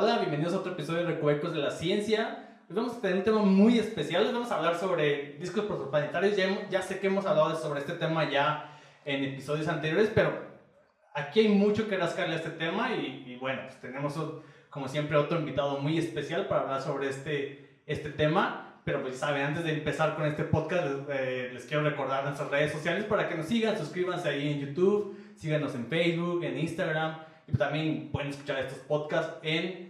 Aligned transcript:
Hola, 0.00 0.18
bienvenidos 0.18 0.54
a 0.54 0.58
otro 0.58 0.74
episodio 0.74 1.00
de 1.00 1.14
Recovecos 1.14 1.52
de 1.52 1.58
la 1.58 1.72
Ciencia. 1.72 2.60
Hoy 2.70 2.76
vamos 2.76 2.96
a 2.96 3.00
tener 3.00 3.16
un 3.16 3.24
tema 3.24 3.42
muy 3.42 3.80
especial. 3.80 4.24
Hoy 4.24 4.32
vamos 4.32 4.52
a 4.52 4.56
hablar 4.58 4.76
sobre 4.76 5.32
discos 5.40 5.64
protoplanetarios. 5.64 6.36
Ya, 6.36 6.68
ya 6.68 6.82
sé 6.82 7.00
que 7.00 7.08
hemos 7.08 7.26
hablado 7.26 7.56
sobre 7.56 7.80
este 7.80 7.94
tema 7.94 8.30
ya 8.30 8.78
en 9.04 9.24
episodios 9.24 9.66
anteriores, 9.66 10.08
pero 10.14 10.40
aquí 11.14 11.40
hay 11.40 11.48
mucho 11.48 11.88
que 11.88 11.96
rascarle 11.96 12.34
a 12.34 12.36
este 12.36 12.50
tema 12.50 12.94
y, 12.94 13.24
y 13.26 13.36
bueno, 13.38 13.62
pues 13.64 13.80
tenemos 13.80 14.14
como 14.70 14.86
siempre 14.86 15.16
otro 15.16 15.40
invitado 15.40 15.80
muy 15.80 15.98
especial 15.98 16.46
para 16.46 16.60
hablar 16.60 16.80
sobre 16.80 17.08
este, 17.08 17.80
este 17.84 18.10
tema. 18.10 18.80
Pero 18.84 19.02
pues 19.02 19.18
saben, 19.18 19.46
antes 19.46 19.64
de 19.64 19.72
empezar 19.72 20.14
con 20.14 20.26
este 20.26 20.44
podcast, 20.44 20.86
les, 20.86 21.18
eh, 21.18 21.50
les 21.52 21.64
quiero 21.64 21.82
recordar 21.82 22.22
nuestras 22.22 22.48
redes 22.52 22.70
sociales 22.70 23.04
para 23.04 23.28
que 23.28 23.34
nos 23.34 23.46
sigan, 23.46 23.76
suscríbanse 23.76 24.28
ahí 24.28 24.52
en 24.52 24.60
YouTube, 24.60 25.18
síganos 25.34 25.74
en 25.74 25.88
Facebook, 25.88 26.44
en 26.44 26.56
Instagram 26.56 27.26
y 27.48 27.56
también 27.56 28.10
pueden 28.12 28.28
escuchar 28.28 28.60
estos 28.60 28.78
podcasts 28.80 29.38
en 29.42 29.87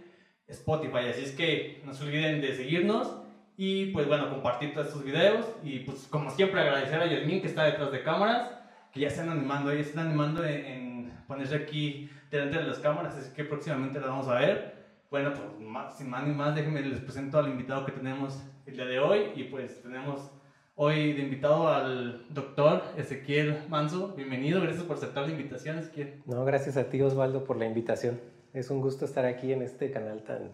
Spotify. 0.49 1.09
Así 1.09 1.23
es 1.23 1.31
que 1.31 1.81
no 1.85 1.93
se 1.93 2.03
olviden 2.05 2.41
de 2.41 2.55
seguirnos 2.55 3.21
y 3.57 3.87
pues 3.87 4.07
bueno, 4.07 4.29
compartir 4.29 4.73
todos 4.73 4.87
estos 4.87 5.03
videos 5.03 5.45
y 5.63 5.79
pues 5.79 6.07
como 6.09 6.29
siempre 6.31 6.61
agradecer 6.61 6.99
a 6.99 7.07
Yasmin 7.07 7.41
que 7.41 7.47
está 7.47 7.65
detrás 7.65 7.91
de 7.91 8.03
cámaras, 8.03 8.51
que 8.91 9.01
ya 9.01 9.07
están 9.07 9.29
animando, 9.29 9.73
ya 9.73 9.81
están 9.81 10.07
animando 10.07 10.45
en, 10.45 10.65
en 10.65 11.13
ponerse 11.27 11.55
aquí 11.55 12.09
delante 12.31 12.57
de 12.57 12.63
las 12.63 12.79
cámaras, 12.79 13.15
así 13.15 13.33
que 13.33 13.43
próximamente 13.43 13.99
las 13.99 14.09
vamos 14.09 14.27
a 14.27 14.35
ver. 14.35 14.79
Bueno, 15.11 15.33
pues 15.33 15.67
más, 15.67 15.97
sin 15.97 16.09
más 16.09 16.25
ni 16.25 16.33
más, 16.33 16.55
déjenme 16.55 16.81
les 16.81 16.99
presento 16.99 17.39
al 17.39 17.49
invitado 17.49 17.85
que 17.85 17.91
tenemos 17.91 18.41
el 18.65 18.75
día 18.75 18.85
de 18.85 18.99
hoy 18.99 19.31
y 19.35 19.43
pues 19.45 19.81
tenemos 19.81 20.31
hoy 20.75 21.13
de 21.13 21.23
invitado 21.23 21.67
al 21.67 22.25
doctor 22.29 22.83
Ezequiel 22.95 23.57
Manso. 23.67 24.13
Bienvenido, 24.15 24.61
gracias 24.61 24.85
por 24.85 24.97
aceptar 24.97 25.25
la 25.25 25.31
invitación, 25.31 25.79
Ezequiel. 25.79 26.21
No, 26.25 26.45
gracias 26.45 26.77
a 26.77 26.89
ti 26.89 27.01
Osvaldo 27.01 27.43
por 27.43 27.57
la 27.57 27.65
invitación. 27.65 28.21
Es 28.53 28.69
un 28.69 28.81
gusto 28.81 29.05
estar 29.05 29.25
aquí 29.25 29.51
en 29.53 29.61
este 29.61 29.91
canal 29.91 30.23
tan, 30.23 30.51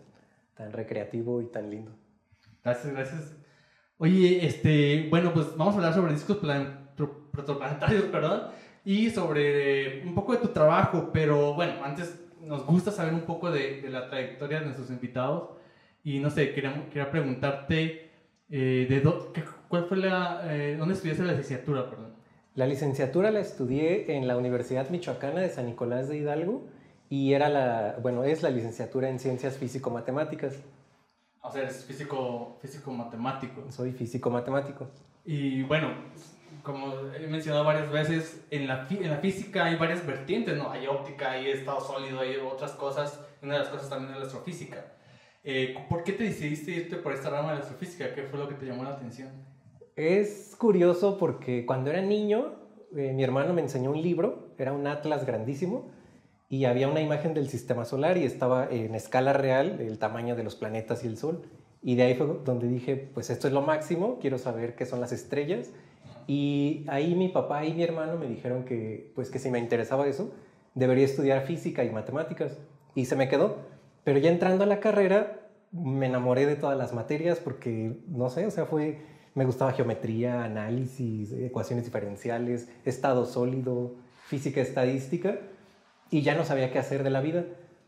tan 0.55 0.72
recreativo 0.72 1.41
y 1.41 1.45
tan 1.45 1.70
lindo. 1.70 1.91
Gracias, 2.63 2.94
gracias. 2.94 3.36
Oye, 3.97 4.45
este, 4.45 5.08
bueno, 5.09 5.33
pues 5.33 5.56
vamos 5.56 5.73
a 5.75 5.78
hablar 5.78 5.94
sobre 5.94 6.14
discos 6.14 6.38
plan- 6.38 6.89
pro- 6.97 7.30
protoplanetarios, 7.31 8.03
perdón, 8.11 8.44
y 8.84 9.09
sobre 9.09 10.03
un 10.06 10.14
poco 10.14 10.34
de 10.34 10.39
tu 10.39 10.50
trabajo, 10.50 11.09
pero 11.14 11.53
bueno, 11.53 11.73
antes 11.84 12.19
nos 12.42 12.66
gusta 12.66 12.92
saber 12.92 13.14
un 13.14 13.22
poco 13.22 13.50
de, 13.52 13.81
de 13.81 13.89
la 13.89 14.09
trayectoria 14.09 14.59
de 14.59 14.66
nuestros 14.66 14.89
invitados 14.91 15.50
y 16.03 16.19
no 16.19 16.30
sé, 16.30 16.53
quería, 16.53 16.86
quería 16.89 17.09
preguntarte 17.09 18.12
eh, 18.50 18.86
de 18.89 19.02
qué- 19.34 19.44
cuál 19.69 19.86
fue 19.86 19.97
la, 19.97 20.41
eh, 20.53 20.75
dónde 20.78 20.94
estudiaste 20.94 21.23
la 21.23 21.31
licenciatura, 21.31 21.89
perdón. 21.89 22.14
La 22.53 22.67
licenciatura 22.67 23.31
la 23.31 23.39
estudié 23.39 24.16
en 24.16 24.28
la 24.28 24.38
Universidad 24.38 24.89
Michoacana 24.89 25.41
de 25.41 25.50
San 25.50 25.66
Nicolás 25.66 26.08
de 26.08 26.17
Hidalgo 26.17 26.67
y 27.09 27.34
era 27.34 27.50
la, 27.50 27.98
bueno, 28.02 28.23
es 28.23 28.42
la 28.44 28.50
licenciatura 28.50 29.09
en 29.09 29.20
Ciencias 29.20 29.58
Físico-Matemáticas. 29.58 30.56
O 31.42 31.52
sea, 31.52 31.62
eres 31.62 31.86
físico, 31.86 32.58
físico 32.62 32.92
matemático. 32.92 33.64
Soy 33.70 33.92
físico-matemático. 33.92 34.88
Y 35.23 35.62
bueno, 35.64 35.89
como 36.64 36.92
he 37.16 37.28
mencionado 37.28 37.64
varias 37.64 37.92
veces, 37.92 38.44
en 38.50 38.67
la, 38.67 38.88
en 38.89 39.09
la 39.09 39.17
física 39.17 39.66
hay 39.66 39.75
varias 39.75 40.06
vertientes, 40.06 40.58
¿no? 40.58 40.72
Hay 40.72 40.88
óptica, 40.88 41.31
hay 41.31 41.52
estado 41.52 41.80
sólido, 41.81 42.20
hay 42.20 42.38
otras 42.38 42.72
cosas. 42.72 43.19
Una 43.44 43.53
de 43.53 43.59
las 43.59 43.69
cosas 43.69 43.90
también 43.90 44.14
es 44.14 44.19
la 44.19 44.25
astrofísica. 44.25 44.94
Eh, 45.44 45.75
¿Por 45.88 46.03
qué 46.03 46.14
te 46.14 46.23
decidiste 46.23 46.72
irte 46.72 46.95
por 46.95 47.14
esta 47.14 47.30
rama 47.30 47.52
de 47.52 47.59
la 47.59 47.62
astrofísica? 47.62 48.16
¿Qué 48.16 48.23
fue 48.23 48.40
lo 48.40 48.47
que 48.47 48.56
te 48.56 48.66
llamó 48.66 48.84
la 48.84 48.92
atención? 48.92 49.30
Es 49.95 50.56
curioso 50.58 51.19
porque 51.19 51.67
cuando 51.67 51.92
era 51.92 52.02
niño, 52.02 52.56
eh, 52.97 53.14
mi 53.14 53.23
hermano 53.23 53.53
me 53.53 53.62
enseñó 53.62 53.92
un 53.92 54.02
libro, 54.02 54.50
era 54.58 54.73
un 54.73 54.88
atlas 54.88 55.25
grandísimo, 55.25 55.92
y 56.56 56.64
había 56.64 56.88
una 56.88 57.02
imagen 57.02 57.34
del 57.34 57.50
sistema 57.50 57.84
solar 57.84 58.16
y 58.16 58.23
estaba 58.23 58.70
en 58.72 58.95
escala 58.95 59.34
real 59.34 59.81
el 59.81 59.98
tamaño 60.00 60.38
de 60.38 60.44
los 60.44 60.56
planetas 60.56 61.03
y 61.03 61.08
el 61.08 61.17
Sol. 61.17 61.42
Y 61.84 61.95
de 61.95 62.03
ahí 62.03 62.16
fue 62.16 62.28
donde 62.45 62.70
dije, 62.70 62.95
pues 63.14 63.30
esto 63.30 63.47
es 63.47 63.53
lo 63.53 63.62
máximo, 63.62 64.20
quiero 64.22 64.38
saber 64.38 64.73
qué 64.75 64.86
son 64.86 65.02
las 65.02 65.12
estrellas. 65.12 65.72
Y 66.28 66.86
ahí 66.88 67.14
mi 67.14 67.28
papá 67.28 67.66
y 67.66 67.74
mi 67.74 67.84
hermano 67.84 68.18
me 68.18 68.28
dijeron 68.28 68.63
que, 68.63 69.12
pues 69.16 69.29
que 69.29 69.38
si 69.38 69.52
me 69.52 69.59
interesaba 69.59 70.07
eso, 70.07 70.31
debería 70.75 71.03
estudiar 71.03 71.46
física 71.46 71.84
y 71.84 71.90
matemáticas. 71.90 72.53
Y 72.96 73.03
se 73.03 73.18
me 73.18 73.28
quedó. 73.28 73.58
Pero 74.06 74.18
ya 74.19 74.29
entrando 74.29 74.63
a 74.63 74.68
la 74.68 74.79
carrera, 74.79 75.41
me 75.74 76.06
enamoré 76.06 76.46
de 76.46 76.56
todas 76.56 76.78
las 76.78 76.94
materias 76.94 77.38
porque, 77.40 77.97
no 78.08 78.29
sé, 78.29 78.46
o 78.46 78.52
sea, 78.52 78.66
fue, 78.66 79.00
me 79.34 79.44
gustaba 79.44 79.74
geometría, 79.74 80.46
análisis, 80.46 81.34
ecuaciones 81.34 81.84
diferenciales, 81.84 82.69
estado 82.85 83.25
sólido, 83.25 83.96
física 84.28 84.62
estadística, 84.62 85.38
y 86.16 86.22
ya 86.22 86.34
no 86.34 86.46
sabía 86.46 86.72
qué 86.72 86.80
hacer 86.80 87.03
de 87.03 87.09
la 87.09 87.20
vida. 87.20 87.44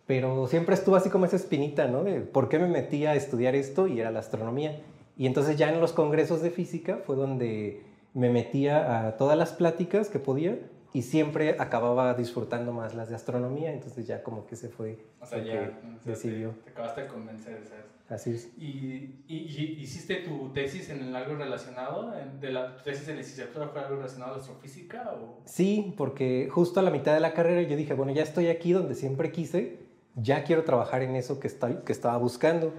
Pero 0.05 0.47
siempre 0.47 0.75
estuvo 0.75 0.97
así 0.97 1.09
como 1.09 1.23
esa 1.23 1.37
espinita, 1.37 1.87
¿no? 1.87 2.03
Por 2.33 2.49
qué 2.49 2.59
me 2.59 2.67
metí 2.67 3.05
a 3.05 3.15
estudiar 3.15 3.55
esto 3.55 3.87
y 3.87 4.01
era 4.01 4.11
la 4.11 4.19
astronomía. 4.19 4.81
Y 5.17 5.27
entonces 5.27 5.55
ya 5.55 5.71
en 5.71 5.79
los 5.79 5.93
congresos 5.93 6.41
de 6.41 6.51
física 6.51 6.99
fue 7.05 7.15
donde 7.15 7.83
me 8.13 8.29
metía 8.29 9.07
a 9.07 9.15
todas 9.15 9.37
las 9.37 9.53
pláticas 9.53 10.09
que 10.09 10.19
podía 10.19 10.57
y 10.97 11.01
siempre 11.03 11.55
acababa 11.59 12.13
disfrutando 12.13 12.71
más 12.73 12.95
las 12.95 13.09
de 13.09 13.15
astronomía, 13.15 13.71
entonces 13.71 14.07
ya 14.07 14.23
como 14.23 14.45
que 14.47 14.55
se 14.55 14.69
fue 14.69 14.97
O 15.21 15.25
sea, 15.25 15.39
ya 15.43 15.53
o 15.53 15.55
sea, 15.55 15.73
decidió. 16.05 16.49
Te, 16.51 16.61
te 16.63 16.69
acabaste 16.71 17.01
de 17.01 17.07
convencer, 17.07 17.59
¿sabes? 17.67 17.85
Así 18.09 18.31
es. 18.31 18.49
¿Y, 18.57 19.21
y, 19.27 19.35
y 19.37 19.81
hiciste 19.83 20.15
tu 20.27 20.49
tesis 20.53 20.89
en 20.89 21.13
algo 21.13 21.35
relacionado? 21.35 22.17
¿En- 22.17 22.39
¿De 22.39 22.51
la 22.51 22.77
tu 22.77 22.83
tesis 22.83 23.05
de 23.05 23.15
licenciatura 23.15 23.67
fue 23.67 23.81
algo 23.81 23.97
relacionado 23.97 24.35
a 24.35 24.37
astrofísica? 24.37 25.11
O... 25.13 25.41
Sí, 25.45 25.93
porque 25.97 26.47
justo 26.49 26.79
a 26.79 26.83
la 26.83 26.89
mitad 26.89 27.13
de 27.13 27.19
la 27.19 27.33
carrera 27.33 27.61
yo 27.63 27.75
dije, 27.75 27.93
bueno, 27.93 28.13
ya 28.13 28.23
estoy 28.23 28.47
aquí 28.47 28.71
donde 28.71 28.95
siempre 28.95 29.31
quise, 29.31 29.79
ya 30.15 30.43
quiero 30.45 30.63
trabajar 30.63 31.01
en 31.03 31.15
eso 31.17 31.39
que, 31.39 31.47
estoy, 31.47 31.79
que 31.85 31.91
estaba 31.91 32.17
buscando. 32.17 32.73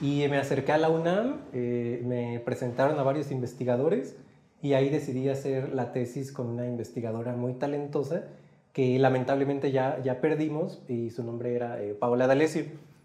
Y 0.00 0.24
me 0.30 0.38
acerqué 0.38 0.72
a 0.72 0.78
la 0.78 0.88
UNAM, 0.88 1.40
eh, 1.52 2.00
me 2.06 2.40
presentaron 2.40 2.98
a 2.98 3.02
varios 3.02 3.30
investigadores 3.32 4.16
y 4.62 4.74
ahí 4.74 4.88
decidí 4.90 5.28
hacer 5.28 5.74
la 5.74 5.92
tesis 5.92 6.32
con 6.32 6.46
una 6.48 6.66
investigadora 6.66 7.32
muy 7.32 7.54
talentosa 7.54 8.24
que 8.72 8.98
lamentablemente 8.98 9.72
ya, 9.72 10.00
ya 10.02 10.20
perdimos 10.20 10.82
y 10.88 11.10
su 11.10 11.24
nombre 11.24 11.54
era 11.54 11.82
eh, 11.82 11.94
Paola 11.94 12.26
D'Alessio. 12.26 12.64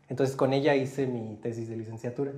Entonces 0.09 0.35
con 0.35 0.53
ella 0.53 0.75
hice 0.75 1.07
mi 1.07 1.37
tesis 1.41 1.67
de 1.69 1.77
licenciatura. 1.77 2.33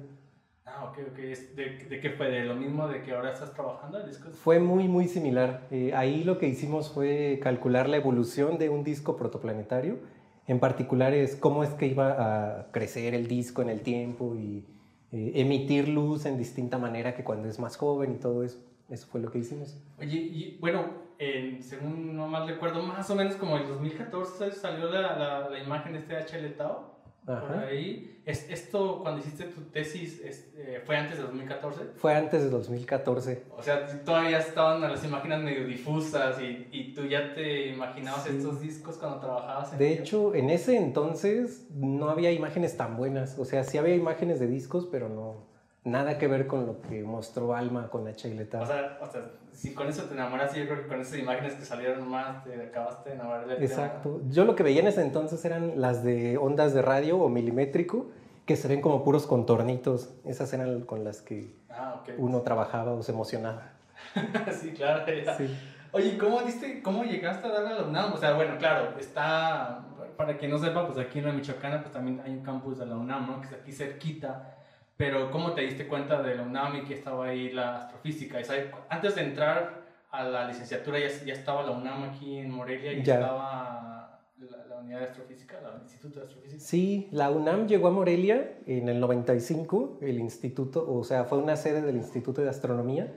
Ah, 0.66 0.85
ok, 0.85 1.00
ok. 1.11 1.17
¿De, 1.55 1.85
¿De 1.89 2.00
qué 2.00 2.11
fue? 2.11 2.29
¿De 2.29 2.45
lo 2.45 2.55
mismo 2.55 2.88
de 2.88 3.01
que 3.01 3.13
ahora 3.13 3.33
estás 3.33 3.53
trabajando 3.53 4.00
en 4.00 4.07
discos? 4.07 4.35
Fue 4.35 4.59
muy, 4.59 4.88
muy 4.88 5.07
similar. 5.07 5.67
Eh, 5.72 5.91
ahí 5.95 6.23
lo 6.23 6.38
que 6.38 6.47
hicimos 6.47 6.91
fue 6.91 7.39
calcular 7.41 7.89
la 7.89 7.97
evolución 7.97 8.57
de 8.57 8.69
un 8.69 8.84
disco 8.84 9.17
protoplanetario. 9.17 9.97
En 10.45 10.59
particular 10.59 11.13
es 11.13 11.35
cómo 11.35 11.63
es 11.63 11.72
que 11.72 11.88
iba 11.88 12.59
a 12.59 12.72
crecer 12.72 13.13
el 13.13 13.28
disco 13.28 13.61
en 13.61 13.69
el 13.69 13.81
tiempo 13.81 14.35
y 14.35 14.66
eh, 15.11 15.34
emitir 15.35 15.89
luz 15.89 16.25
en 16.25 16.38
distinta 16.38 16.78
manera 16.78 17.16
que 17.16 17.23
cuando 17.23 17.49
es 17.49 17.59
más 17.59 17.75
joven 17.75 18.13
y 18.13 18.16
todo 18.16 18.44
eso. 18.44 18.59
Eso 18.89 19.07
fue 19.07 19.19
lo 19.21 19.29
que 19.31 19.39
hicimos. 19.39 19.77
Oye, 19.99 20.17
y 20.17 20.57
bueno, 20.61 20.85
en- 21.19 21.61
según 21.63 22.15
no 22.15 22.27
mal 22.27 22.47
recuerdo, 22.47 22.81
más 22.83 23.09
o 23.09 23.15
menos 23.15 23.35
como 23.35 23.57
en 23.57 23.67
2014 23.67 24.37
¿sabes? 24.37 24.57
salió 24.57 24.89
la, 24.89 25.17
la, 25.17 25.49
la 25.49 25.59
imagen 25.59 25.93
de 25.93 25.99
este 25.99 26.15
HL 26.15 26.55
Tau. 26.55 26.97
Por 27.25 27.35
Ajá. 27.35 27.65
ahí. 27.67 28.21
Es, 28.25 28.49
¿Esto, 28.49 28.99
cuando 29.01 29.19
hiciste 29.19 29.43
tu 29.45 29.59
tesis, 29.63 30.21
es, 30.23 30.53
eh, 30.55 30.81
fue 30.85 30.95
antes 30.95 31.17
de 31.17 31.23
2014? 31.23 31.81
Fue 31.97 32.15
antes 32.15 32.41
de 32.41 32.49
2014. 32.49 33.43
O 33.57 33.61
sea, 33.61 33.85
todavía 34.05 34.37
estaban 34.39 34.79
las 34.79 35.03
imágenes 35.03 35.39
medio 35.41 35.67
difusas 35.67 36.39
y, 36.41 36.69
y 36.71 36.93
tú 36.93 37.03
ya 37.05 37.33
te 37.33 37.67
imaginabas 37.67 38.23
Sí. 38.23 38.37
estos 38.37 38.61
discos 38.61 38.95
cuando 38.95 39.19
trabajabas 39.19 39.73
en 39.73 39.79
De 39.79 39.87
ellos? 39.89 39.99
hecho, 40.07 40.35
en 40.35 40.49
ese 40.49 40.77
entonces 40.77 41.67
no 41.75 42.09
había 42.09 42.31
imágenes 42.31 42.77
tan 42.77 42.95
buenas. 42.95 43.37
O 43.37 43.43
sea, 43.43 43.65
sí 43.65 43.77
había 43.77 43.95
imágenes 43.95 44.39
de 44.39 44.47
discos, 44.47 44.87
pero 44.89 45.09
no 45.09 45.47
nada 45.87 46.17
que 46.17 46.27
ver 46.27 46.47
con 46.47 46.65
lo 46.65 46.81
que 46.81 47.03
mostró 47.03 47.55
Alma 47.55 47.89
con 47.89 48.05
HL 48.07 48.43
Tau. 48.49 48.61
O 48.63 48.65
sea, 48.65 48.97
o 49.01 49.07
sea, 49.11 49.21
si 49.51 49.73
con 49.73 49.87
eso 49.87 50.03
te 50.03 50.13
enamoras, 50.13 50.53
yo 50.53 50.65
creo 50.65 50.83
que 50.83 50.87
con 50.87 51.01
esas 51.01 51.17
imágenes 51.17 51.53
que 51.55 51.65
salieron 51.65 52.07
más, 52.07 52.43
te 52.43 52.53
acabaste 52.61 53.09
de 53.09 53.15
enamorar 53.15 53.47
del 53.47 53.57
tema. 53.57 53.65
Exacto. 53.69 54.21
Yo 54.29 54.45
lo 54.45 54.55
que 54.55 54.63
veía 54.63 54.81
en 54.81 54.87
ese 54.87 55.01
entonces 55.01 55.43
eran 55.45 55.79
las 55.81 56.03
de 56.03 56.37
ondas 56.37 56.73
de 56.73 56.81
radio 56.81 57.17
o 57.17 57.29
milimétrico, 57.29 58.07
que 58.45 58.55
se 58.55 58.67
ven 58.67 58.81
como 58.81 59.03
puros 59.03 59.25
contornitos. 59.28 60.09
Esas 60.25 60.53
eran 60.53 60.81
con 60.81 61.03
las 61.03 61.22
que 61.22 61.55
Ah, 61.69 61.95
ok. 62.01 62.13
uno 62.17 62.41
trabajaba 62.41 62.93
o 62.93 63.01
se 63.03 63.11
emocionaba. 63.11 63.63
sí, 64.61 64.72
claro. 64.72 65.03
Sí. 65.37 65.57
Oye, 65.91 66.17
¿cómo 66.17 66.41
diste, 66.41 66.81
cómo 66.81 67.03
llegaste 67.03 67.47
a 67.47 67.51
darle 67.51 67.69
a 67.69 67.81
la 67.81 67.87
UNAM? 67.87 68.13
O 68.13 68.17
sea, 68.17 68.33
bueno, 68.33 68.57
claro, 68.57 68.97
está, 68.99 69.85
para 70.17 70.37
quien 70.37 70.51
no 70.51 70.57
sepa, 70.59 70.85
pues 70.85 70.97
aquí 70.99 71.19
en 71.19 71.25
la 71.25 71.31
Michoacana, 71.31 71.81
pues 71.81 71.93
también 71.93 72.22
hay 72.23 72.31
un 72.31 72.43
campus 72.43 72.78
de 72.78 72.85
la 72.85 72.95
UNAM, 72.97 73.28
¿no? 73.28 73.41
Que 73.41 73.47
es 73.47 73.53
aquí 73.53 73.72
cerquita. 73.72 74.56
Pero, 74.97 75.29
¿cómo 75.32 75.53
te 75.53 75.61
diste 75.61 75.88
cuenta 75.88 76.22
de 76.23 76.35
la 76.35 76.41
UNAM 76.44 76.78
y 76.78 76.84
que 76.84 76.96
estaba 76.96 77.28
ahí 77.28 77.52
la 77.52 77.78
astrofísica? 77.78 78.40
Y, 78.41 78.44
¿sabes? 78.44 78.66
Antes 78.90 79.16
de 79.16 79.22
entrar 79.22 79.85
a 80.09 80.23
la 80.23 80.47
licenciatura, 80.47 80.99
ya, 80.99 81.08
ya 81.26 81.34
estaba 81.34 81.61
la 81.64 81.72
UNAM 81.72 82.03
aquí 82.05 82.38
en 82.38 82.49
Morelia 82.49 82.94
y 82.94 83.03
Ya. 83.03 83.16
estaba 83.16 84.22
la, 84.40 84.66
la 84.66 84.76
unidad 84.79 84.99
de 84.99 85.05
astrofísica, 85.05 85.58
el 85.59 85.82
Instituto 85.84 86.20
de 86.20 86.26
Astrofísica. 86.26 86.59
Sí, 86.59 87.08
la 87.11 87.29
UNAM 87.29 87.67
llegó 87.67 87.88
a 87.88 87.91
Morelia 87.91 88.58
en 88.66 88.90
el 88.90 88.99
95, 88.99 89.99
el 90.02 90.20
instituto, 90.20 90.91
o 90.91 91.03
sea, 91.03 91.26
fue 91.26 91.38
una 91.38 91.55
sede 91.58 91.82
del 91.82 91.96
Instituto 91.96 92.41
de 92.41 92.50
Astronomía 92.50 93.14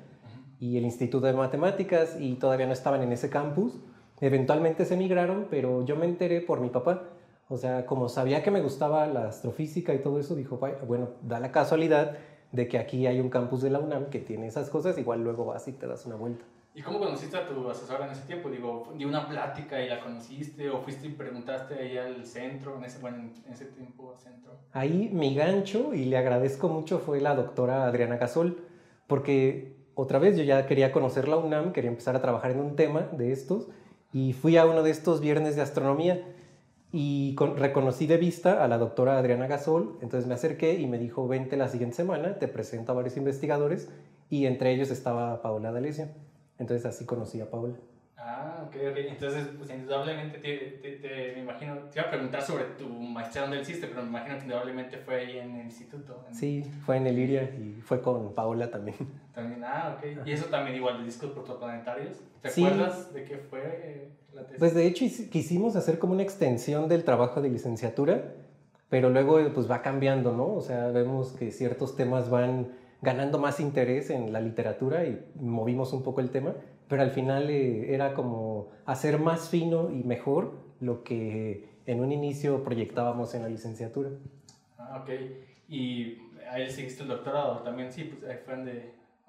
y 0.58 0.76
el 0.76 0.84
Instituto 0.84 1.26
de 1.26 1.32
Matemáticas 1.32 2.16
y 2.20 2.34
todavía 2.34 2.66
no 2.66 2.72
estaban 2.74 3.02
en 3.02 3.12
ese 3.12 3.30
campus. 3.30 3.80
Eventualmente 4.20 4.84
se 4.84 4.96
migraron, 4.98 5.46
pero 5.50 5.82
yo 5.86 5.96
me 5.96 6.04
enteré 6.04 6.42
por 6.42 6.60
mi 6.60 6.68
papá. 6.68 7.04
O 7.50 7.56
sea, 7.56 7.84
como 7.84 8.08
sabía 8.08 8.44
que 8.44 8.52
me 8.52 8.60
gustaba 8.60 9.08
la 9.08 9.26
astrofísica 9.26 9.92
y 9.92 9.98
todo 9.98 10.20
eso, 10.20 10.36
dijo, 10.36 10.60
bueno, 10.86 11.08
da 11.22 11.40
la 11.40 11.50
casualidad 11.50 12.16
de 12.52 12.68
que 12.68 12.78
aquí 12.78 13.08
hay 13.08 13.18
un 13.18 13.28
campus 13.28 13.60
de 13.60 13.70
la 13.70 13.80
UNAM 13.80 14.06
que 14.06 14.20
tiene 14.20 14.46
esas 14.46 14.70
cosas, 14.70 14.96
igual 14.98 15.24
luego 15.24 15.44
vas 15.44 15.66
y 15.66 15.72
te 15.72 15.88
das 15.88 16.06
una 16.06 16.14
vuelta. 16.14 16.44
¿Y 16.76 16.82
cómo 16.82 17.00
conociste 17.00 17.36
a 17.36 17.48
tu 17.48 17.68
asesora 17.68 18.06
en 18.06 18.12
ese 18.12 18.22
tiempo? 18.22 18.48
Digo, 18.50 18.92
¿dio 18.96 19.08
una 19.08 19.28
plática 19.28 19.82
y 19.82 19.88
la 19.88 20.00
conociste? 20.00 20.70
¿O 20.70 20.78
fuiste 20.78 21.08
y 21.08 21.10
preguntaste 21.10 21.74
ahí 21.74 21.98
al 21.98 22.24
centro, 22.24 22.76
en 22.76 22.84
ese, 22.84 23.00
bueno, 23.00 23.18
en 23.18 23.52
ese 23.52 23.64
tiempo 23.64 24.14
centro? 24.16 24.52
Ahí 24.72 25.10
mi 25.12 25.34
gancho, 25.34 25.92
y 25.92 26.04
le 26.04 26.18
agradezco 26.18 26.68
mucho, 26.68 27.00
fue 27.00 27.20
la 27.20 27.34
doctora 27.34 27.84
Adriana 27.84 28.16
Gasol, 28.16 28.64
porque 29.08 29.74
otra 29.96 30.20
vez 30.20 30.36
yo 30.36 30.44
ya 30.44 30.66
quería 30.66 30.92
conocer 30.92 31.26
la 31.26 31.36
UNAM, 31.36 31.72
quería 31.72 31.90
empezar 31.90 32.14
a 32.14 32.22
trabajar 32.22 32.52
en 32.52 32.60
un 32.60 32.76
tema 32.76 33.08
de 33.10 33.32
estos, 33.32 33.66
y 34.12 34.34
fui 34.34 34.56
a 34.56 34.66
uno 34.66 34.84
de 34.84 34.90
estos 34.90 35.20
viernes 35.20 35.56
de 35.56 35.62
astronomía 35.62 36.24
y 36.92 37.36
reconocí 37.56 38.06
de 38.06 38.16
vista 38.16 38.64
a 38.64 38.68
la 38.68 38.78
doctora 38.78 39.18
Adriana 39.18 39.46
Gasol, 39.46 39.98
entonces 40.02 40.26
me 40.26 40.34
acerqué 40.34 40.74
y 40.74 40.86
me 40.86 40.98
dijo, 40.98 41.28
vente 41.28 41.56
la 41.56 41.68
siguiente 41.68 41.96
semana, 41.96 42.38
te 42.38 42.48
presento 42.48 42.92
a 42.92 42.94
varios 42.96 43.16
investigadores, 43.16 43.88
y 44.28 44.46
entre 44.46 44.72
ellos 44.72 44.90
estaba 44.90 45.42
Paola 45.42 45.72
D'Alessio. 45.72 46.08
Entonces 46.58 46.86
así 46.86 47.06
conocí 47.06 47.40
a 47.40 47.50
Paula. 47.50 47.74
Ah, 48.16 48.64
ok, 48.66 48.76
ok. 48.90 48.96
Entonces, 49.08 49.48
pues 49.56 49.70
indudablemente 49.70 50.38
te, 50.38 50.98
te, 50.98 51.32
me 51.34 51.40
imagino, 51.40 51.74
te 51.90 51.98
iba 51.98 52.08
a 52.08 52.10
preguntar 52.10 52.42
sobre 52.42 52.64
tu 52.78 52.86
maestría 52.86 53.42
donde 53.42 53.60
hiciste, 53.60 53.86
pero 53.86 54.02
me 54.02 54.08
imagino 54.08 54.36
que 54.36 54.42
indudablemente 54.42 54.98
fue 54.98 55.14
ahí 55.20 55.38
en 55.38 55.56
el 55.56 55.66
instituto. 55.66 56.22
Sí, 56.30 56.62
fue 56.84 56.98
en 56.98 57.06
el 57.06 57.18
IRIA 57.18 57.44
y 57.44 57.80
fue 57.82 58.02
con 58.02 58.34
Paola 58.34 58.70
también. 58.70 58.96
También, 59.34 59.64
ah, 59.64 59.96
ok. 59.96 60.26
Y 60.26 60.32
eso 60.32 60.46
también 60.46 60.76
igual 60.76 60.98
de 60.98 61.04
discos 61.04 61.30
protoplanetarios. 61.30 62.18
¿Te 62.42 62.48
acuerdas 62.48 63.14
de 63.14 63.24
qué 63.24 63.38
fue 63.38 64.10
la 64.34 64.42
tesis? 64.42 64.58
Pues 64.58 64.74
de 64.74 64.86
hecho 64.86 65.04
quisimos 65.30 65.76
hacer 65.76 65.98
como 65.98 66.12
una 66.12 66.22
extensión 66.22 66.88
del 66.88 67.04
trabajo 67.04 67.40
de 67.40 67.50
licenciatura, 67.50 68.34
pero 68.88 69.10
luego 69.10 69.38
pues 69.54 69.70
va 69.70 69.82
cambiando, 69.82 70.36
¿no? 70.36 70.54
O 70.54 70.60
sea, 70.60 70.88
vemos 70.88 71.32
que 71.32 71.52
ciertos 71.52 71.96
temas 71.96 72.30
van 72.30 72.72
ganando 73.02 73.38
más 73.38 73.60
interés 73.60 74.10
en 74.10 74.32
la 74.32 74.40
literatura 74.40 75.04
y 75.06 75.24
movimos 75.36 75.92
un 75.92 76.02
poco 76.02 76.20
el 76.20 76.30
tema, 76.30 76.54
pero 76.88 77.02
al 77.02 77.10
final 77.10 77.48
eh, 77.50 77.94
era 77.94 78.14
como 78.14 78.70
hacer 78.84 79.18
más 79.18 79.48
fino 79.48 79.90
y 79.90 80.02
mejor 80.02 80.52
lo 80.80 81.02
que 81.02 81.68
en 81.86 82.00
un 82.00 82.12
inicio 82.12 82.62
proyectábamos 82.62 83.34
en 83.34 83.42
la 83.42 83.48
licenciatura. 83.48 84.10
Ah, 84.76 85.02
ok. 85.02 85.10
Y 85.68 86.18
ahí 86.50 86.68
seguiste 86.70 87.02
el 87.02 87.08
doctorado 87.08 87.62
también, 87.62 87.92
sí, 87.92 88.04
pues 88.04 88.30
ahí 88.30 88.38
fue 88.44 88.54